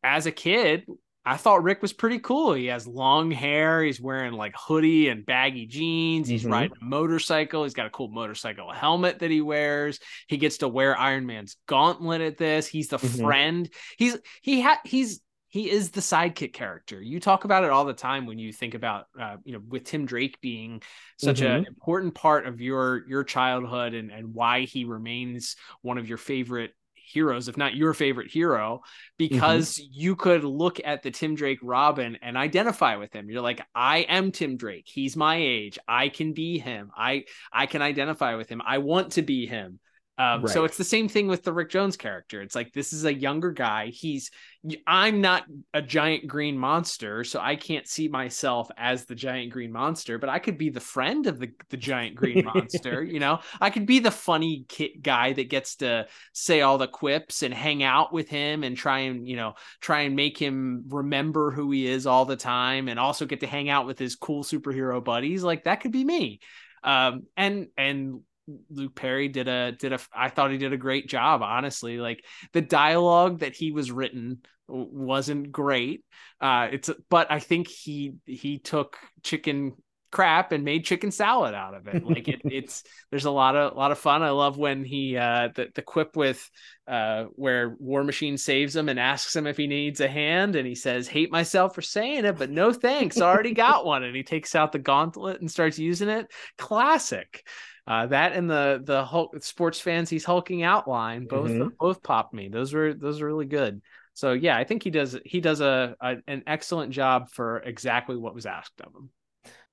[0.04, 0.86] as a kid,
[1.26, 2.52] I thought Rick was pretty cool.
[2.52, 3.82] He has long hair.
[3.82, 6.28] He's wearing like hoodie and baggy jeans.
[6.28, 6.52] He's mm-hmm.
[6.52, 7.64] riding a motorcycle.
[7.64, 10.00] He's got a cool motorcycle helmet that he wears.
[10.28, 12.66] He gets to wear Iron Man's gauntlet at this.
[12.66, 13.24] He's the mm-hmm.
[13.24, 13.70] friend.
[13.96, 17.00] He's he had he's he is the sidekick character.
[17.00, 19.84] You talk about it all the time when you think about, uh, you know, with
[19.84, 20.82] Tim Drake being
[21.16, 21.58] such mm-hmm.
[21.58, 26.18] an important part of your your childhood and and why he remains one of your
[26.18, 26.72] favorite
[27.14, 28.82] heroes, if not your favorite hero,
[29.16, 29.90] because mm-hmm.
[29.92, 33.30] you could look at the Tim Drake Robin and identify with him.
[33.30, 34.86] You're like, I am Tim Drake.
[34.86, 35.78] He's my age.
[35.88, 36.90] I can be him.
[36.96, 38.60] I I can identify with him.
[38.66, 39.78] I want to be him.
[40.16, 40.52] Um, right.
[40.52, 42.40] So it's the same thing with the Rick Jones character.
[42.40, 43.88] It's like this is a younger guy.
[43.88, 44.30] He's
[44.86, 49.72] I'm not a giant green monster, so I can't see myself as the giant green
[49.72, 53.02] monster, but I could be the friend of the, the giant green monster.
[53.02, 56.86] You know, I could be the funny kid guy that gets to say all the
[56.86, 60.84] quips and hang out with him and try and you know try and make him
[60.88, 64.14] remember who he is all the time, and also get to hang out with his
[64.14, 65.42] cool superhero buddies.
[65.42, 66.38] Like that could be me.
[66.84, 68.20] Um, and and
[68.70, 71.98] Luke Perry did a did a I thought he did a great job honestly.
[71.98, 76.04] Like the dialogue that he was written wasn't great.
[76.40, 79.74] Uh it's but I think he he took chicken
[80.14, 82.04] crap and made chicken salad out of it.
[82.04, 84.22] Like it, it's there's a lot of a lot of fun.
[84.22, 86.48] I love when he uh the, the quip with
[86.86, 90.66] uh where War Machine saves him and asks him if he needs a hand and
[90.66, 93.20] he says hate myself for saying it but no thanks.
[93.20, 94.02] I already got one.
[94.02, 96.30] And he takes out the gauntlet and starts using it.
[96.58, 97.42] Classic
[97.86, 101.68] uh, that and the the Hulk sports fans he's hulking out line both mm-hmm.
[101.78, 102.48] both popped me.
[102.48, 103.82] Those were those are really good.
[104.14, 108.16] So yeah, I think he does he does a, a an excellent job for exactly
[108.16, 109.10] what was asked of him.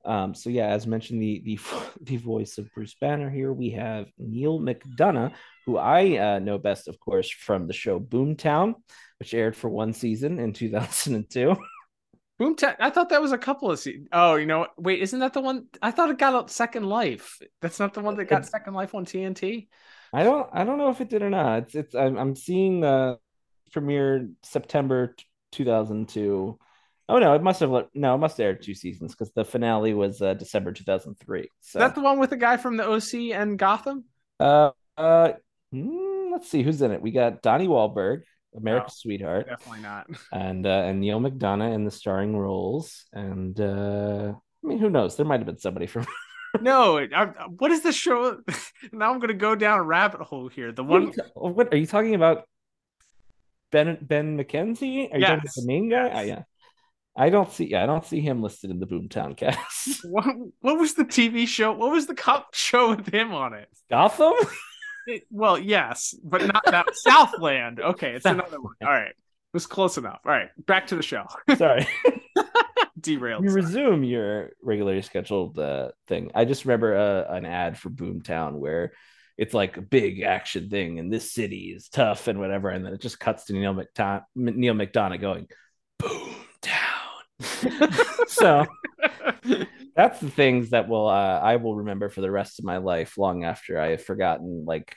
[0.03, 1.59] Um, so yeah, as mentioned, the the
[2.01, 5.33] the voice of Bruce Banner here, we have Neal McDonough,
[5.65, 8.75] who I uh, know best, of course, from the show Boomtown,
[9.19, 11.55] which aired for one season in 2002.
[12.41, 12.75] Boomtown.
[12.79, 14.07] I thought that was a couple of seasons.
[14.11, 15.67] Oh, you know, wait, isn't that the one?
[15.81, 17.39] I thought it got a Second Life.
[17.61, 19.67] That's not the one that got Second Life on TNT.
[20.11, 20.49] I don't.
[20.51, 21.63] I don't know if it did or not.
[21.63, 21.75] It's.
[21.75, 21.95] It's.
[21.95, 23.19] I'm, I'm seeing the
[23.71, 25.15] premiere September
[25.51, 26.57] 2002.
[27.09, 27.69] Oh no, it must have.
[27.93, 31.47] No, it must have aired two seasons because the finale was uh, December 2003.
[31.59, 34.05] So Is that the one with the guy from the OC and Gotham.
[34.39, 34.71] Uh.
[34.97, 35.33] Uh.
[35.71, 37.01] Hmm, let's see who's in it.
[37.01, 38.23] We got Donnie Wahlberg.
[38.55, 40.07] America's No, Sweetheart, Definitely not.
[40.31, 43.05] and uh, and Neal McDonough in the starring roles.
[43.13, 44.33] And uh,
[44.63, 45.15] I mean, who knows?
[45.15, 46.05] There might have been somebody from.
[46.59, 48.41] No, I, what is the show?
[48.91, 50.73] now I'm gonna go down a rabbit hole here.
[50.73, 52.43] The one, what are you talking about?
[53.71, 55.13] Ben Ben McKenzie?
[55.13, 56.09] Are you talking about the main guy?
[56.13, 56.43] Ah, yeah.
[57.15, 57.69] I don't see.
[57.69, 60.03] Yeah, I don't see him listed in the Boomtown cast.
[60.03, 60.25] what,
[60.59, 61.71] what was the TV show?
[61.71, 63.69] What was the cop show with him on it?
[63.89, 64.33] Gotham.
[65.07, 67.79] It- well, yes, but not that Southland.
[67.79, 68.73] Okay, it's another one.
[68.81, 69.15] All right, it
[69.53, 70.19] was close enough.
[70.25, 71.25] All right, back to the show.
[71.57, 71.87] Sorry.
[72.99, 73.43] Derailed.
[73.43, 76.29] you resume your regularly scheduled uh, thing.
[76.35, 78.91] I just remember uh, an ad for Boomtown where
[79.39, 82.93] it's like a big action thing, and this city is tough and whatever, and then
[82.93, 85.47] it just cuts to Neal McDonough, Neal McDonough going
[85.99, 86.35] Boomtown.
[88.27, 88.67] so
[89.95, 93.17] that's the things that will uh, I will remember for the rest of my life,
[93.17, 94.95] long after I have forgotten like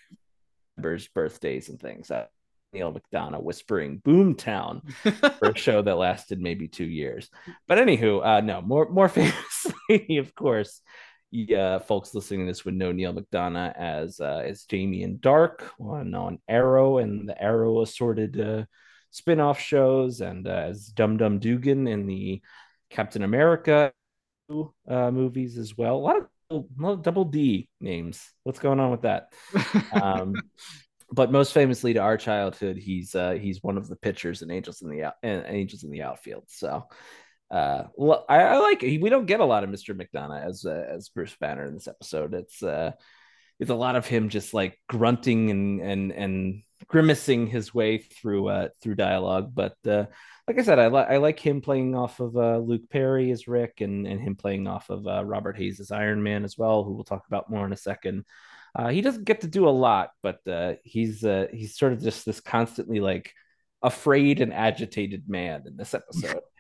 [0.77, 2.11] members' birthdays and things.
[2.11, 2.27] Uh,
[2.73, 4.89] Neal McDonough whispering "Boomtown"
[5.39, 7.31] for a show that lasted maybe two years.
[7.69, 10.81] But anywho, uh, no more more famously, of course.
[11.31, 16.15] Yeah, folks listening to this would know Neal McDonough as uh, as Damien Darhk on
[16.15, 18.65] on Arrow and the Arrow assorted uh,
[19.11, 22.43] spin-off shows, and uh, as Dum Dum Dugan in the
[22.91, 23.93] Captain America
[24.51, 25.97] uh, movies as well.
[25.97, 28.31] A lot of, a lot of double D names.
[28.43, 29.33] What's going on with that?
[29.93, 30.35] Um,
[31.13, 34.83] but most famously to our childhood, he's uh, he's one of the pitchers in Angels
[34.83, 36.45] in the out and Angels in the outfield.
[36.49, 36.89] So
[37.51, 39.01] uh, well, I, I like it.
[39.01, 39.95] We don't get a lot of Mr.
[39.95, 42.35] McDonough as uh, as Bruce Banner in this episode.
[42.35, 42.93] It's uh,
[43.59, 48.49] it's a lot of him just like grunting and and and grimacing his way through
[48.49, 49.55] uh through dialogue.
[49.55, 50.07] But uh,
[50.47, 53.49] like I said, I like I like him playing off of uh, Luke Perry as
[53.49, 56.85] Rick, and and him playing off of uh, Robert Hays as Iron Man as well,
[56.85, 58.25] who we'll talk about more in a second.
[58.77, 62.03] Uh, he doesn't get to do a lot, but uh, he's uh, he's sort of
[62.03, 63.33] just this constantly like
[63.83, 66.41] afraid and agitated man in this episode.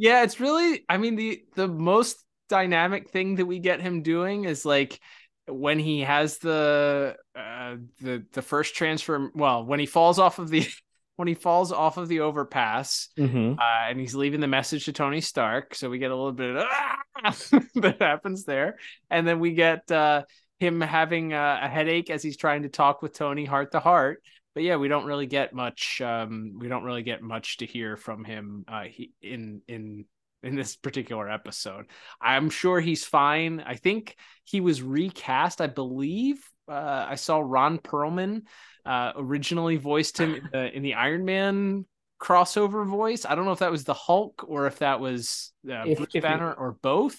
[0.00, 0.84] Yeah, it's really.
[0.88, 5.00] I mean the the most dynamic thing that we get him doing is like
[5.48, 10.48] when he has the uh the the first transfer well when he falls off of
[10.50, 10.66] the
[11.16, 13.58] when he falls off of the overpass Mhm.
[13.58, 16.56] uh, and he's leaving the message to Tony Stark so we get a little bit
[16.56, 16.98] of "Ah!"
[17.76, 18.76] that happens there
[19.10, 20.22] and then we get uh
[20.60, 24.22] him having a, a headache as he's trying to talk with Tony heart to heart
[24.54, 27.96] but yeah we don't really get much um we don't really get much to hear
[27.96, 30.04] from him uh he, in in
[30.42, 31.86] in this particular episode.
[32.20, 33.60] I'm sure he's fine.
[33.60, 35.60] I think he was recast.
[35.60, 38.42] I believe uh, I saw Ron Perlman
[38.84, 41.86] uh, originally voiced him in the, in the Iron Man
[42.20, 43.24] crossover voice.
[43.24, 46.10] I don't know if that was the Hulk or if that was uh, If- Bruce
[46.14, 47.18] if Banner or both.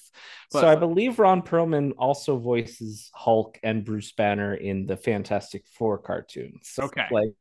[0.51, 5.99] so I believe Ron Perlman also voices Hulk and Bruce Banner in the Fantastic Four
[5.99, 6.73] cartoons.
[6.77, 7.05] Okay.
[7.11, 7.31] like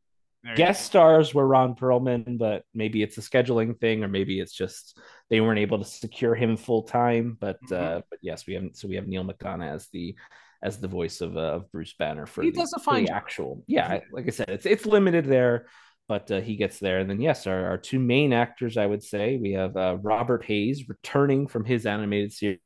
[0.44, 4.52] There guest stars were Ron Perlman, but maybe it's a scheduling thing, or maybe it's
[4.52, 4.98] just
[5.31, 7.36] they weren't able to secure him full time.
[7.40, 7.74] But Mm-hmm.
[7.74, 10.15] uh, but yes, we have so we have Neal McDonough as the
[10.62, 13.12] as the voice of uh, of Bruce Banner for He the, does a fine the
[13.12, 13.65] actual.
[13.66, 15.66] Yeah, like I said, it's it's limited there,
[16.09, 16.98] but uh, he gets there.
[16.98, 20.44] And then yes, our, our two main actors, I would say, we have uh, Robert
[20.44, 22.60] Hays returning from his animated series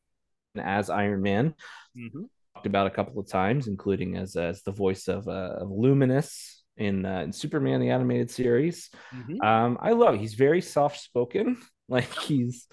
[0.57, 1.55] as Iron Man
[1.97, 2.29] Mhm.
[2.55, 6.62] talked about a couple of times, including as as the voice of uh, of Luminus
[6.83, 8.91] in uh, in Superman the animated series.
[9.15, 9.43] Mhm.
[9.45, 10.19] Um, I love.
[10.19, 11.59] He's very soft spoken.
[11.89, 12.69] Like he's,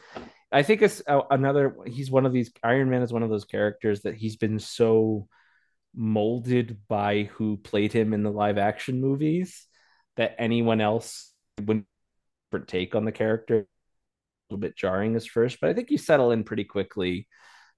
[0.50, 1.76] I think it's uh, another.
[1.86, 2.54] He's one of these.
[2.64, 5.28] Iron Man is one of those characters that he's been so
[5.94, 9.66] molded by who played him in the live action movies
[10.16, 11.34] that anyone else
[11.66, 11.86] would
[12.68, 13.58] take on the character.
[13.58, 13.66] A
[14.54, 17.28] little bit jarring as first, but I think you settle in pretty quickly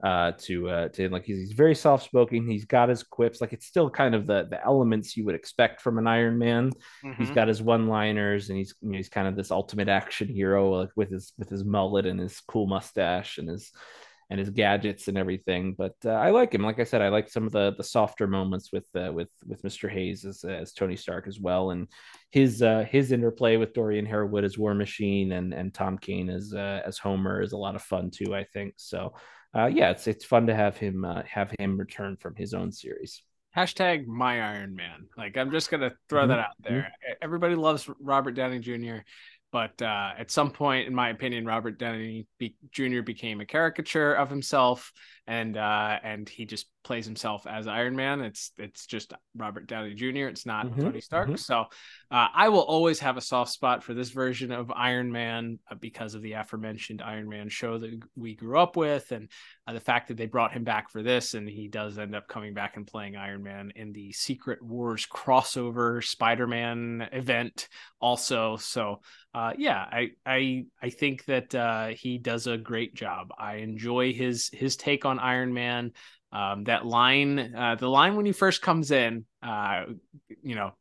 [0.03, 3.39] uh to uh to like he's, he's very soft spoken he's got his quips.
[3.41, 6.71] Like it's still kind of the the elements you would expect from an iron man.
[7.17, 7.35] He's Mhm.
[7.35, 10.71] got his one liners and he's you know, he's kind of this ultimate action hero
[10.79, 13.71] like with his with his mullet and his cool mustache and his
[14.31, 15.73] and his gadgets and everything.
[15.77, 16.63] But uh, i like him.
[16.63, 19.61] Like i said i like some of the the softer moments with uh, with with
[19.61, 21.71] mr hays as, as tony stark as well.
[21.71, 21.87] And
[22.31, 26.53] his uh his interplay with dorian harewood as war machine and and tom kane as
[26.53, 28.73] uh, as homer is a lot of fun too i think.
[28.77, 29.13] So
[29.55, 32.71] uh, yeah, it's it's fun to have him uh, have him return from his own
[32.71, 33.21] series.
[33.55, 35.07] Hashtag my Iron Man.
[35.17, 36.29] Like I'm just gonna throw Mhm.
[36.29, 36.91] that out there.
[37.21, 38.99] Everybody loves Robert Downey Jr.,
[39.51, 42.25] but uh, at some point, in my opinion, Robert Downey
[42.71, 43.01] Jr.
[43.01, 44.93] became a caricature of himself,
[45.27, 48.22] and uh, and he just plays himself as Iron Man.
[48.22, 50.27] It's it's just Robert Downey Jr.
[50.27, 51.30] It's not Mhm, Tony Stark.
[51.30, 51.39] mhm.
[51.39, 51.65] So
[52.10, 55.76] uh, I will always have a soft spot for this version of Iron Man uh,
[55.76, 59.30] because of the aforementioned Iron Man show that we grew up with, and
[59.68, 62.27] uh, the fact that they brought him back for this, and he does end up
[62.27, 67.68] coming back and playing Iron Man in the Secret Wars crossover Spider-Man event
[67.99, 68.57] also.
[68.57, 69.02] So
[69.34, 73.30] uh, yeah, I I I think that uh, he does a great job.
[73.38, 75.93] I enjoy his his take on Iron Man.
[76.33, 79.83] Um, that line, uh, the line when he first comes in, uh,
[80.41, 80.71] you know,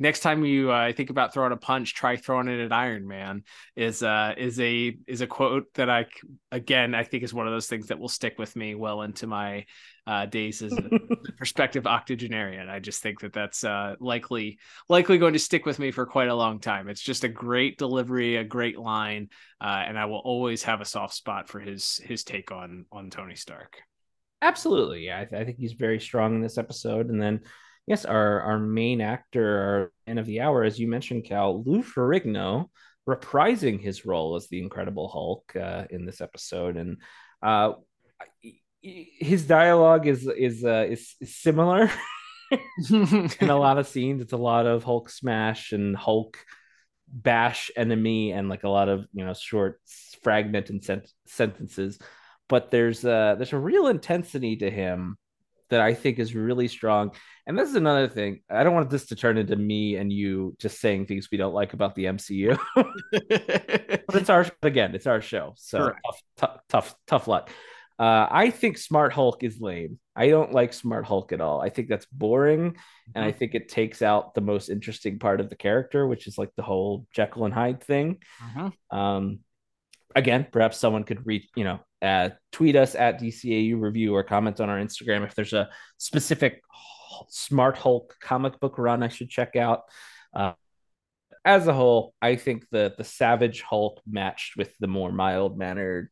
[0.00, 3.44] next time you uh, think about throwing a punch, try throwing it at Iron Man.
[3.76, 6.06] Is uh is a is a quote that I
[6.50, 9.28] again I think is one of those things that will stick with me well into
[9.28, 9.66] my
[10.06, 10.88] uh, days as a
[11.36, 12.68] prospective octogenarian.
[12.68, 14.58] I just think that that's uh, likely
[14.88, 16.88] likely going to stick with me for quite a long time.
[16.88, 19.28] It's just a great delivery, a great line,
[19.60, 23.10] uh, and I will always have a soft spot for his his take on on
[23.10, 23.76] Tony Stark.
[24.42, 25.20] Absolutely, yeah.
[25.20, 27.10] I, th- I think he's very strong in this episode.
[27.10, 27.40] And then,
[27.90, 31.82] yes, our our main actor, our man of the hour, as you mentioned, Cal Lou
[31.82, 32.66] Ferrigno,
[33.08, 36.98] reprising his role as the Incredible Hulk uh, in this episode, and
[37.42, 37.72] uh,
[38.80, 41.90] his dialogue is is uh, is, is similar
[42.90, 44.22] in a lot of scenes.
[44.22, 46.38] It's a lot of Hulk smash and Hulk
[47.08, 49.80] bash enemy, and like a lot of you know short
[50.22, 51.98] fragment and sent- sentences
[52.48, 55.16] but there's a there's a real intensity to him
[55.70, 57.12] that I think is really strong.
[57.46, 58.40] And this is another thing.
[58.50, 61.54] I don't want this to turn into me and you just saying things we don't
[61.54, 62.58] like about the MCU.
[62.76, 65.54] but it's our again, it's our show.
[65.56, 67.50] So tough, tough, tough, tough luck.
[67.98, 69.98] Uh, I think Smart Hulk is lame.
[70.16, 71.60] I don't like Smart Hulk at all.
[71.60, 72.76] I think that's boring,
[73.14, 76.38] and I think it takes out the most interesting part of the character, which is
[76.38, 78.22] like the whole Jekyll and Hyde thing.
[78.90, 79.40] Um,
[80.14, 84.60] again, perhaps someone could reach, you know, uh, tweet us at DCAU review or comment
[84.60, 85.68] on our Instagram if there's a
[85.98, 86.62] specific
[87.28, 89.82] Smart Hulk comic book run I should check out.
[90.34, 90.52] Uh,
[91.44, 96.08] as a whole, I think the the Savage Hulk matched with the more mild mannered,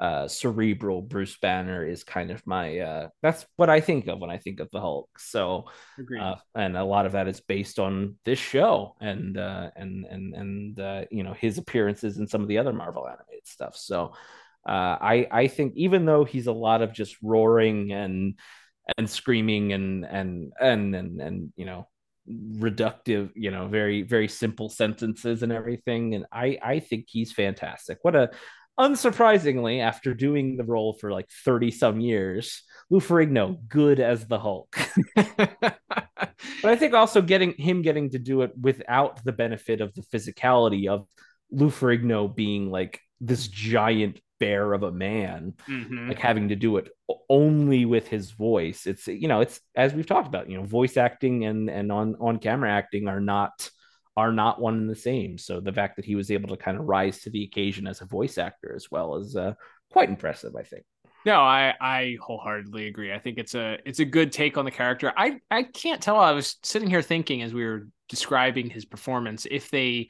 [0.00, 4.30] uh, cerebral Bruce Banner is kind of my uh, that's what I think of when
[4.30, 5.08] I think of the Hulk.
[5.18, 5.64] So,
[6.20, 10.34] uh, and a lot of that is based on this show and uh, and and
[10.34, 13.76] and uh, you know his appearances in some of the other Marvel animated stuff.
[13.76, 14.12] So,
[14.68, 18.34] uh, I I think even though he's a lot of just roaring and
[18.96, 21.88] and screaming and and and and and you know
[22.28, 27.98] reductive you know very very simple sentences and everything and i i think he's fantastic
[28.02, 28.28] what a
[28.78, 34.38] unsurprisingly after doing the role for like 30 some years lou ferrigno good as the
[34.38, 34.76] hulk
[35.16, 35.78] but
[36.64, 40.88] i think also getting him getting to do it without the benefit of the physicality
[40.88, 41.06] of
[41.50, 46.08] lou ferrigno being like this giant bear of a man Mhm.
[46.08, 46.88] like having to do it
[47.28, 50.96] only with his voice it's you know it's as we've talked about you know voice
[50.96, 53.68] acting and and on on camera acting are not
[54.18, 56.76] are not one and the same so the fact that he was able to kind
[56.78, 59.52] of rise to the occasion as a voice actor as well is uh,
[59.92, 60.84] quite impressive i think
[61.24, 63.12] No, I I wholeheartedly agree.
[63.12, 65.12] I think it's a it's a good take on the character.
[65.16, 66.16] I I can't tell.
[66.16, 70.08] I was sitting here thinking as we were describing his performance if they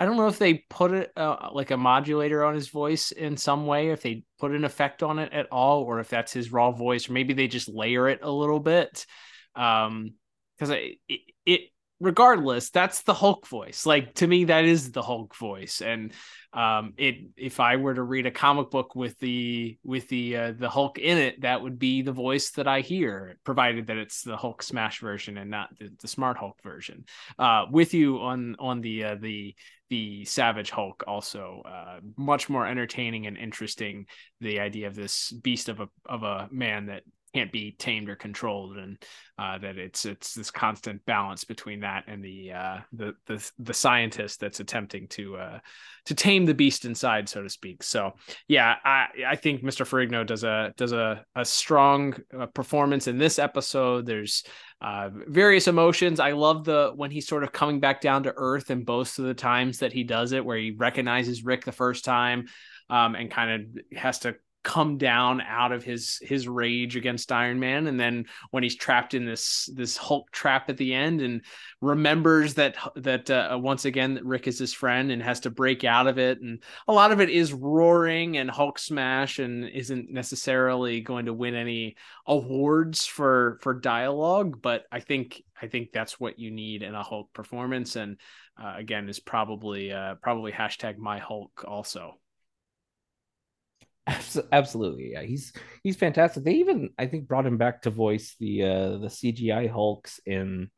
[0.00, 3.36] I don't know if they put it uh, like a modulator on his voice in
[3.36, 6.52] some way, if they put an effect on it at all, or if that's his
[6.52, 9.06] raw voice, or maybe they just layer it a little bit.
[9.54, 10.14] Um,
[10.56, 11.60] because it, it, it
[12.00, 13.86] regardless, that's the Hulk voice.
[13.86, 16.12] Like to me, that is the Hulk voice, and
[16.52, 20.52] um, it if I were to read a comic book with the with the uh,
[20.56, 24.22] the Hulk in it, that would be the voice that I hear, provided that it's
[24.22, 27.04] the Hulk Smash version and not the, the Smart Hulk version.
[27.38, 29.54] Uh, with you on on the uh, the
[29.90, 34.06] the Savage Hulk also uh, much more entertaining and interesting.
[34.40, 37.02] The idea of this beast of a of a man that
[37.38, 38.98] can't be tamed or controlled, and
[39.38, 43.74] uh, that it's it's this constant balance between that and the uh, the the the
[43.74, 45.58] scientist that's attempting to uh,
[46.06, 47.84] to tame the beast inside, so to speak.
[47.84, 48.14] So
[48.48, 49.86] yeah, I I think Mr.
[49.86, 54.04] Ferrigno does a does a a strong uh, performance in this episode.
[54.04, 54.42] There's
[54.80, 56.18] uh, various emotions.
[56.18, 59.26] I love the when he's sort of coming back down to earth and boasts of
[59.26, 62.46] the times that he does it, where he recognizes Rick the first time,
[62.90, 64.34] um, and kind of has to
[64.68, 67.86] come down out of his his rage against Iron Man.
[67.86, 71.42] And then when he's trapped in this this Hulk trap at the end and
[71.80, 75.84] remembers that that uh, once again that Rick is his friend and has to break
[75.84, 76.42] out of it.
[76.42, 81.32] And a lot of it is roaring and Hulk smash and isn't necessarily going to
[81.32, 81.96] win any
[82.26, 84.60] awards for for dialogue.
[84.60, 87.96] But I think I think that's what you need in a Hulk performance.
[87.96, 88.20] And
[88.62, 92.18] uh, again is probably uh, probably hashtag my Hulk also
[94.52, 95.22] Absolutely, yeah.
[95.22, 95.52] He's
[95.82, 96.44] he's fantastic.
[96.44, 100.70] They even I think brought him back to voice the uh the CGI Hulks in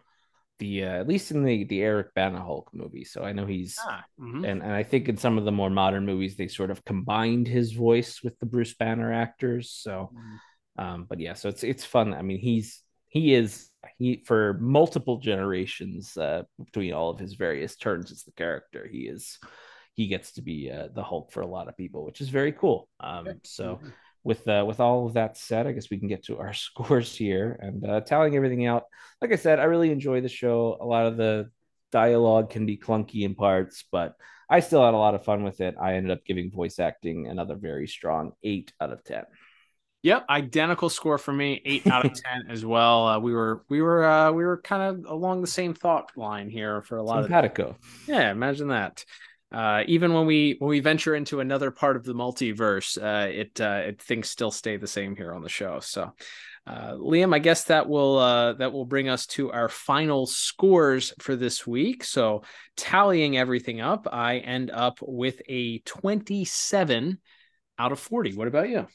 [0.59, 3.05] the uh, at least in the the Eric Bana Hulk movie.
[3.05, 4.44] So I know he's ah, mm-hmm.
[4.44, 7.48] and and I think in some of the more modern movies they sort of combined
[7.48, 9.70] his voice with the Bruce Banner actors.
[9.70, 10.85] So mm-hmm.
[10.85, 12.15] um but yeah, so it's it's fun.
[12.15, 17.77] I mean, he's he is he for multiple generations uh between all of his various
[17.77, 18.89] turns as the character.
[18.90, 19.39] He is
[19.95, 22.53] he gets to be uh, the Hulk for a lot of people, which is very
[22.53, 22.89] cool.
[23.01, 23.89] Um, so mm-hmm.
[24.25, 27.15] with uh, with all of that said, I guess we can get to our scores
[27.15, 28.85] here and uh, tallying everything out.
[29.21, 30.77] Like I said, I really enjoy the show.
[30.81, 31.51] A lot of the
[31.93, 34.15] dialogue can be clunky in parts, but
[34.49, 35.75] I still had a lot of fun with it.
[35.81, 39.25] I ended up giving voice acting another very strong eight out of ten.
[40.03, 43.07] Yep, identical score for me, eight out of ten as well.
[43.07, 46.49] Uh, we were we were uh, we were kind of along the same thought line
[46.49, 47.71] here for a lot Simpatico.
[47.71, 47.77] of.
[48.09, 49.05] Yeah, imagine that
[49.52, 53.60] uh, even when we when we venture into another part of the multiverse, uh, it
[53.60, 55.81] uh, it things still stay the same here on the show.
[55.81, 56.12] So,
[56.66, 61.12] uh, Liam, I guess that will uh, that will bring us to our final scores
[61.18, 62.05] for this week.
[62.05, 62.43] So,
[62.77, 67.18] tallying everything up, I end up with a twenty-seven
[67.78, 68.35] out of forty.
[68.35, 68.86] What about you?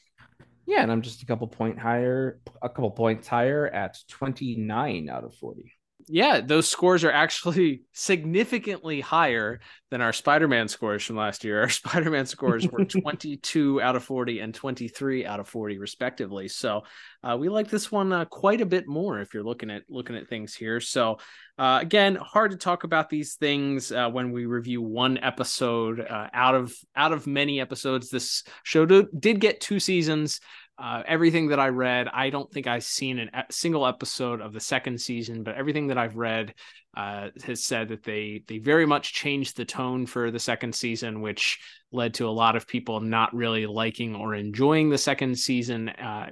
[0.65, 5.23] Yeah, and I'm just a couple point higher, a couple points higher at twenty-nine out
[5.23, 5.73] of forty
[6.07, 9.60] yeah, those scores are actually significantly higher
[9.91, 11.61] than our Spider-Man scores from last year.
[11.61, 16.48] Our Spider-Man scores were 22 out of 40 and 23 out of 40 respectively.
[16.48, 16.84] So
[17.23, 20.15] uh, we like this one uh, quite a bit more if you're looking at looking
[20.15, 20.80] at things here.
[20.80, 21.18] So
[21.57, 26.27] uh, again, hard to talk about these things uh, when we review one episode uh,
[26.34, 28.10] out of out of many episodes.
[28.10, 30.41] This show do, did get two seasons
[30.77, 34.60] uh, everything that I read, I don't think I've seen a single episode of the
[34.60, 36.53] second season, but everything that I've read
[36.97, 41.22] uh, has said that they they very much changed the tone for the second season,
[41.22, 41.60] which
[41.91, 45.89] led to a lot of people not really liking or enjoying the second season.
[45.89, 46.30] Uh,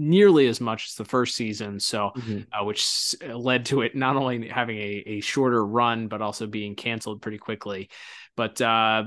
[0.00, 2.38] nearly as much as the first season so mm-hmm.
[2.52, 6.76] uh, which led to it not only having a, a shorter run but also being
[6.76, 7.90] canceled pretty quickly
[8.36, 9.02] but uh,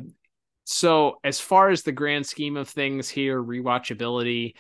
[0.64, 4.54] so as far as the grand scheme of things here rewatchability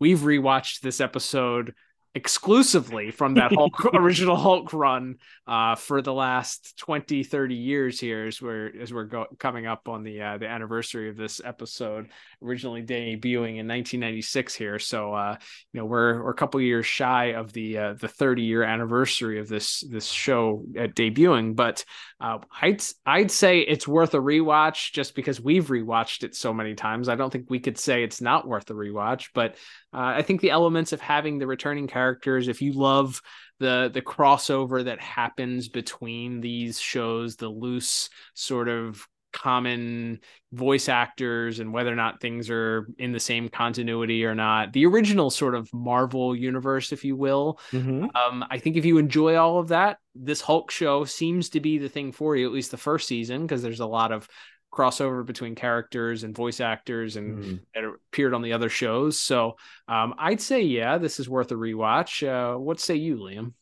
[0.00, 1.74] we've rewatched this episode
[2.14, 5.16] exclusively from that Hulk original Hulk run
[5.46, 9.88] uh, for the last 20 30 years here as we're as we're go- coming up
[9.88, 12.08] on the uh, the anniversary of this episode
[12.42, 14.78] originally debuting in 1996 here.
[14.78, 15.36] So uh,
[15.72, 19.38] you know we're we're a couple years shy of the uh, the 30 year anniversary
[19.38, 21.84] of this this show at debuting but
[22.20, 26.74] uh, I'd I'd say it's worth a rewatch just because we've rewatched it so many
[26.74, 27.08] times.
[27.08, 29.56] I don't think we could say it's not worth a rewatch but
[29.92, 33.20] uh, I think the elements of having the returning characters, if you love
[33.58, 40.18] the the crossover that happens between these shows, the loose sort of common
[40.52, 44.86] voice actors and whether or not things are in the same continuity or not the
[44.86, 48.06] original sort of marvel universe if you will mm-hmm.
[48.16, 51.76] um, i think if you enjoy all of that this hulk show seems to be
[51.76, 54.26] the thing for you at least the first season because there's a lot of
[54.72, 57.60] crossover between characters and voice actors and mm.
[57.74, 59.20] that appeared on the other shows.
[59.20, 59.56] So
[59.88, 62.26] um, I'd say, yeah, this is worth a rewatch.
[62.26, 63.54] Uh, what say you, Liam?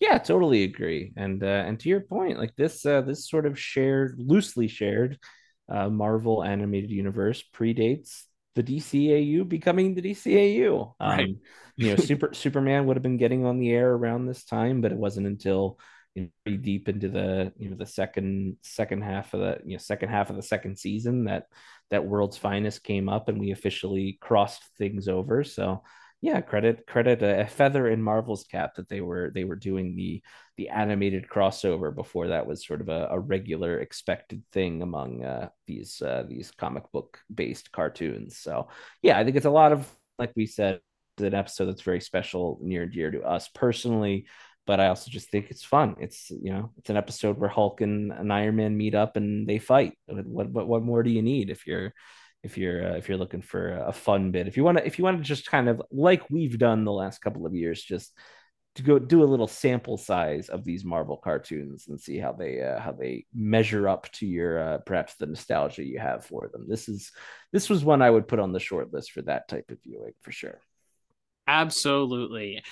[0.00, 1.12] Yeah, totally agree.
[1.16, 5.18] And uh, and to your point, like this uh, this sort of shared, loosely shared
[5.68, 8.24] uh, Marvel animated universe predates
[8.54, 10.94] the DCAU becoming the DCAU.
[11.00, 11.36] Um, right.
[11.76, 14.92] you know, Super Superman would have been getting on the air around this time, but
[14.92, 15.78] it wasn't until
[16.44, 20.08] pretty deep into the you know the second second half of the you know second
[20.08, 21.46] half of the second season that
[21.90, 25.44] that world's finest came up and we officially crossed things over.
[25.44, 25.82] So
[26.20, 30.20] yeah credit credit a, feather in marvel's cap that they were they were doing the
[30.56, 35.48] the animated crossover before that was sort of a, a regular expected thing among uh,
[35.68, 38.38] these uh, these comic book based cartoons.
[38.38, 38.68] So
[39.02, 39.88] yeah i think it's a lot of
[40.18, 40.80] like we said
[41.18, 44.26] an episode that's very special near and dear to us personally
[44.68, 45.96] but I also just think it's fun.
[45.98, 49.48] It's you know, it's an episode where Hulk and an Iron Man meet up and
[49.48, 49.94] they fight.
[50.06, 51.94] What what what more do you need if you're
[52.42, 54.46] if you're uh, if you're looking for a fun bit?
[54.46, 56.92] If you want to if you want to just kind of like we've done the
[56.92, 58.12] last couple of years, just
[58.74, 62.60] to go do a little sample size of these Marvel cartoons and see how they
[62.60, 66.66] uh, how they measure up to your uh, perhaps the nostalgia you have for them.
[66.68, 67.10] This is
[67.52, 70.12] this was one I would put on the short list for that type of viewing
[70.20, 70.60] for sure.
[71.46, 72.62] Absolutely.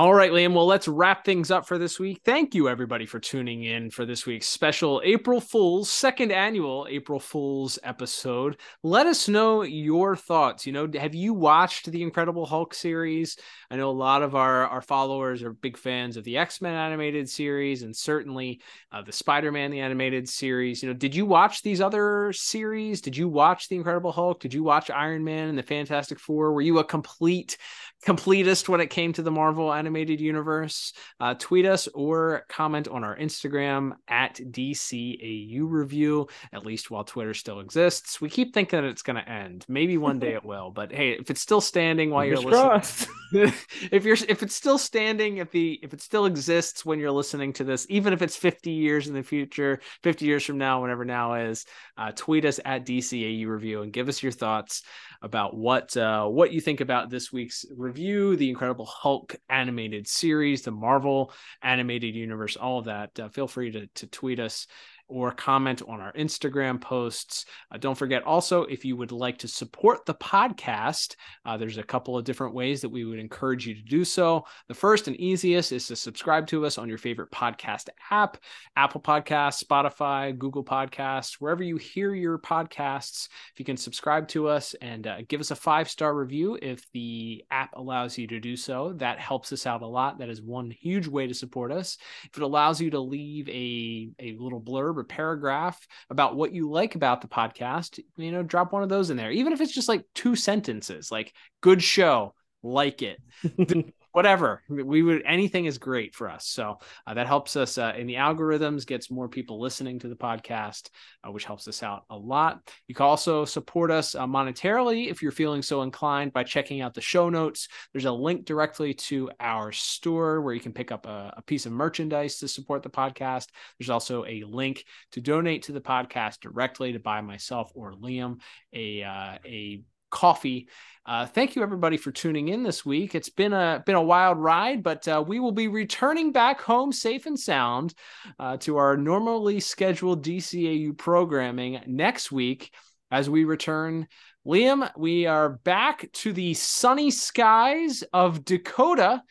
[0.00, 0.54] All right, Liam.
[0.54, 2.22] Well, let's wrap things up for this week.
[2.24, 7.20] Thank you, everybody, for tuning in for this week's special April Fool's second annual April
[7.20, 8.56] Fool's episode.
[8.82, 10.66] Let us know your thoughts.
[10.66, 13.36] You know, have you watched the Incredible Hulk series?
[13.70, 16.76] I know a lot of our our followers are big fans of the X Men
[16.76, 20.82] animated series, and certainly uh, the Spider Man the animated series.
[20.82, 23.02] You know, did you watch these other series?
[23.02, 24.40] Did you watch the Incredible Hulk?
[24.40, 26.54] Did you watch Iron Man and the Fantastic Four?
[26.54, 27.58] Were you a complete
[28.06, 33.04] completist when it came to the Marvel animated universe, uh, tweet us or comment on
[33.04, 38.20] our Instagram at DCAU Review, at least while Twitter still exists.
[38.20, 39.64] We keep thinking that it's going to end.
[39.68, 43.10] Maybe one day it will, but hey, if it's still standing while Fingers you're listening,
[43.92, 47.52] if you're if it's still standing, if the if it still exists when you're listening
[47.54, 51.04] to this, even if it's 50 years in the future, 50 years from now, whenever
[51.04, 51.64] now is,
[51.96, 54.82] uh, tweet us at DCAU Review and give us your thoughts
[55.22, 60.62] about what uh, what you think about this week's review, the Incredible Hulk animated series,
[60.62, 61.32] the Marvel
[61.62, 63.18] animated universe, all of that.
[63.18, 64.66] Uh, feel free to to tweet us
[65.10, 67.44] or comment on our Instagram posts.
[67.70, 71.82] Uh, don't forget also, if you would like to support the podcast, uh, there's a
[71.82, 74.44] couple of different ways that we would encourage you to do so.
[74.68, 78.38] The first and easiest is to subscribe to us on your favorite podcast app
[78.76, 83.28] Apple Podcasts, Spotify, Google Podcasts, wherever you hear your podcasts.
[83.52, 86.86] If you can subscribe to us and uh, give us a five star review if
[86.92, 90.18] the app allows you to do so, that helps us out a lot.
[90.18, 91.98] That is one huge way to support us.
[92.24, 96.94] If it allows you to leave a, a little blurb paragraph about what you like
[96.94, 99.30] about the podcast, you know, drop one of those in there.
[99.30, 103.20] Even if it's just like two sentences, like good show, like it.
[104.12, 106.46] whatever we would anything is great for us.
[106.46, 110.16] So uh, that helps us uh, in the algorithms gets more people listening to the
[110.16, 110.88] podcast
[111.26, 112.60] uh, which helps us out a lot.
[112.86, 116.94] You can also support us uh, monetarily if you're feeling so inclined by checking out
[116.94, 117.68] the show notes.
[117.92, 121.66] There's a link directly to our store where you can pick up a, a piece
[121.66, 123.48] of merchandise to support the podcast.
[123.78, 128.38] There's also a link to donate to the podcast directly to buy myself or liam
[128.72, 130.68] a uh, a coffee.
[131.06, 133.14] Uh, thank you everybody for tuning in this week.
[133.14, 136.92] It's been a been a wild ride, but uh, we will be returning back home
[136.92, 137.94] safe and sound
[138.38, 142.72] uh, to our normally scheduled DCAU programming next week
[143.10, 144.06] as we return.
[144.46, 149.22] Liam, we are back to the sunny skies of Dakota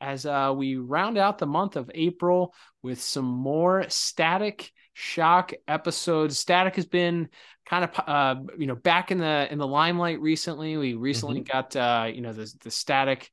[0.00, 6.38] as uh, we round out the month of April with some more static shock episodes.
[6.38, 7.28] Static has been
[7.64, 10.76] kind of uh, you know back in the in the limelight recently.
[10.76, 11.52] We recently mm-hmm.
[11.52, 13.30] got uh, you know the the static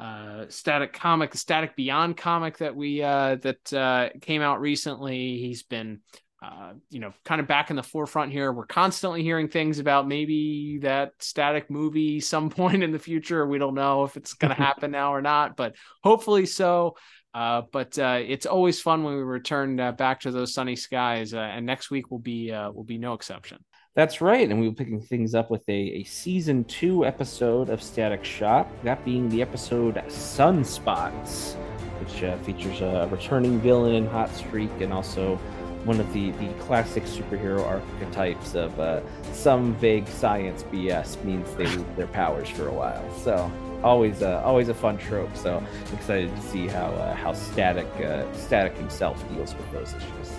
[0.00, 5.38] uh static comic the static beyond comic that we uh that uh came out recently
[5.38, 5.98] he's been
[6.40, 8.52] uh, you know, kind of back in the forefront here.
[8.52, 13.44] We're constantly hearing things about maybe that static movie some point in the future.
[13.46, 16.96] We don't know if it's going to happen now or not, but hopefully so.
[17.38, 21.32] Uh, but uh, it's always fun when we return uh, back to those sunny skies,
[21.32, 23.64] uh, and next week will be uh, will be no exception.
[23.94, 27.80] That's right, and we'll be picking things up with a, a season two episode of
[27.80, 28.66] Static Shock.
[28.82, 31.54] That being the episode Sunspots,
[32.00, 35.36] which features a returning villain in Hot Streak and also
[35.84, 41.86] one of the, the classic superhero archetypes of some vague science BS means they lose
[41.96, 43.08] their powers for a while.
[43.20, 43.48] So
[43.82, 45.36] always uh, always a fun trope.
[45.36, 50.36] So excited to see how uh, how static uh, static himself deals with those issues.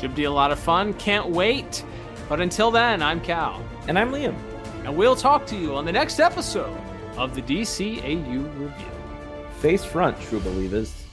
[0.00, 0.94] Should be a lot of fun.
[0.94, 1.84] Can't wait.
[2.28, 3.62] But until then, I'm Cal.
[3.86, 4.36] And I'm Liam.
[4.84, 6.76] And we'll talk to you on the next episode
[7.16, 8.86] of the DCAU Review.
[9.60, 11.03] Face front, true believers.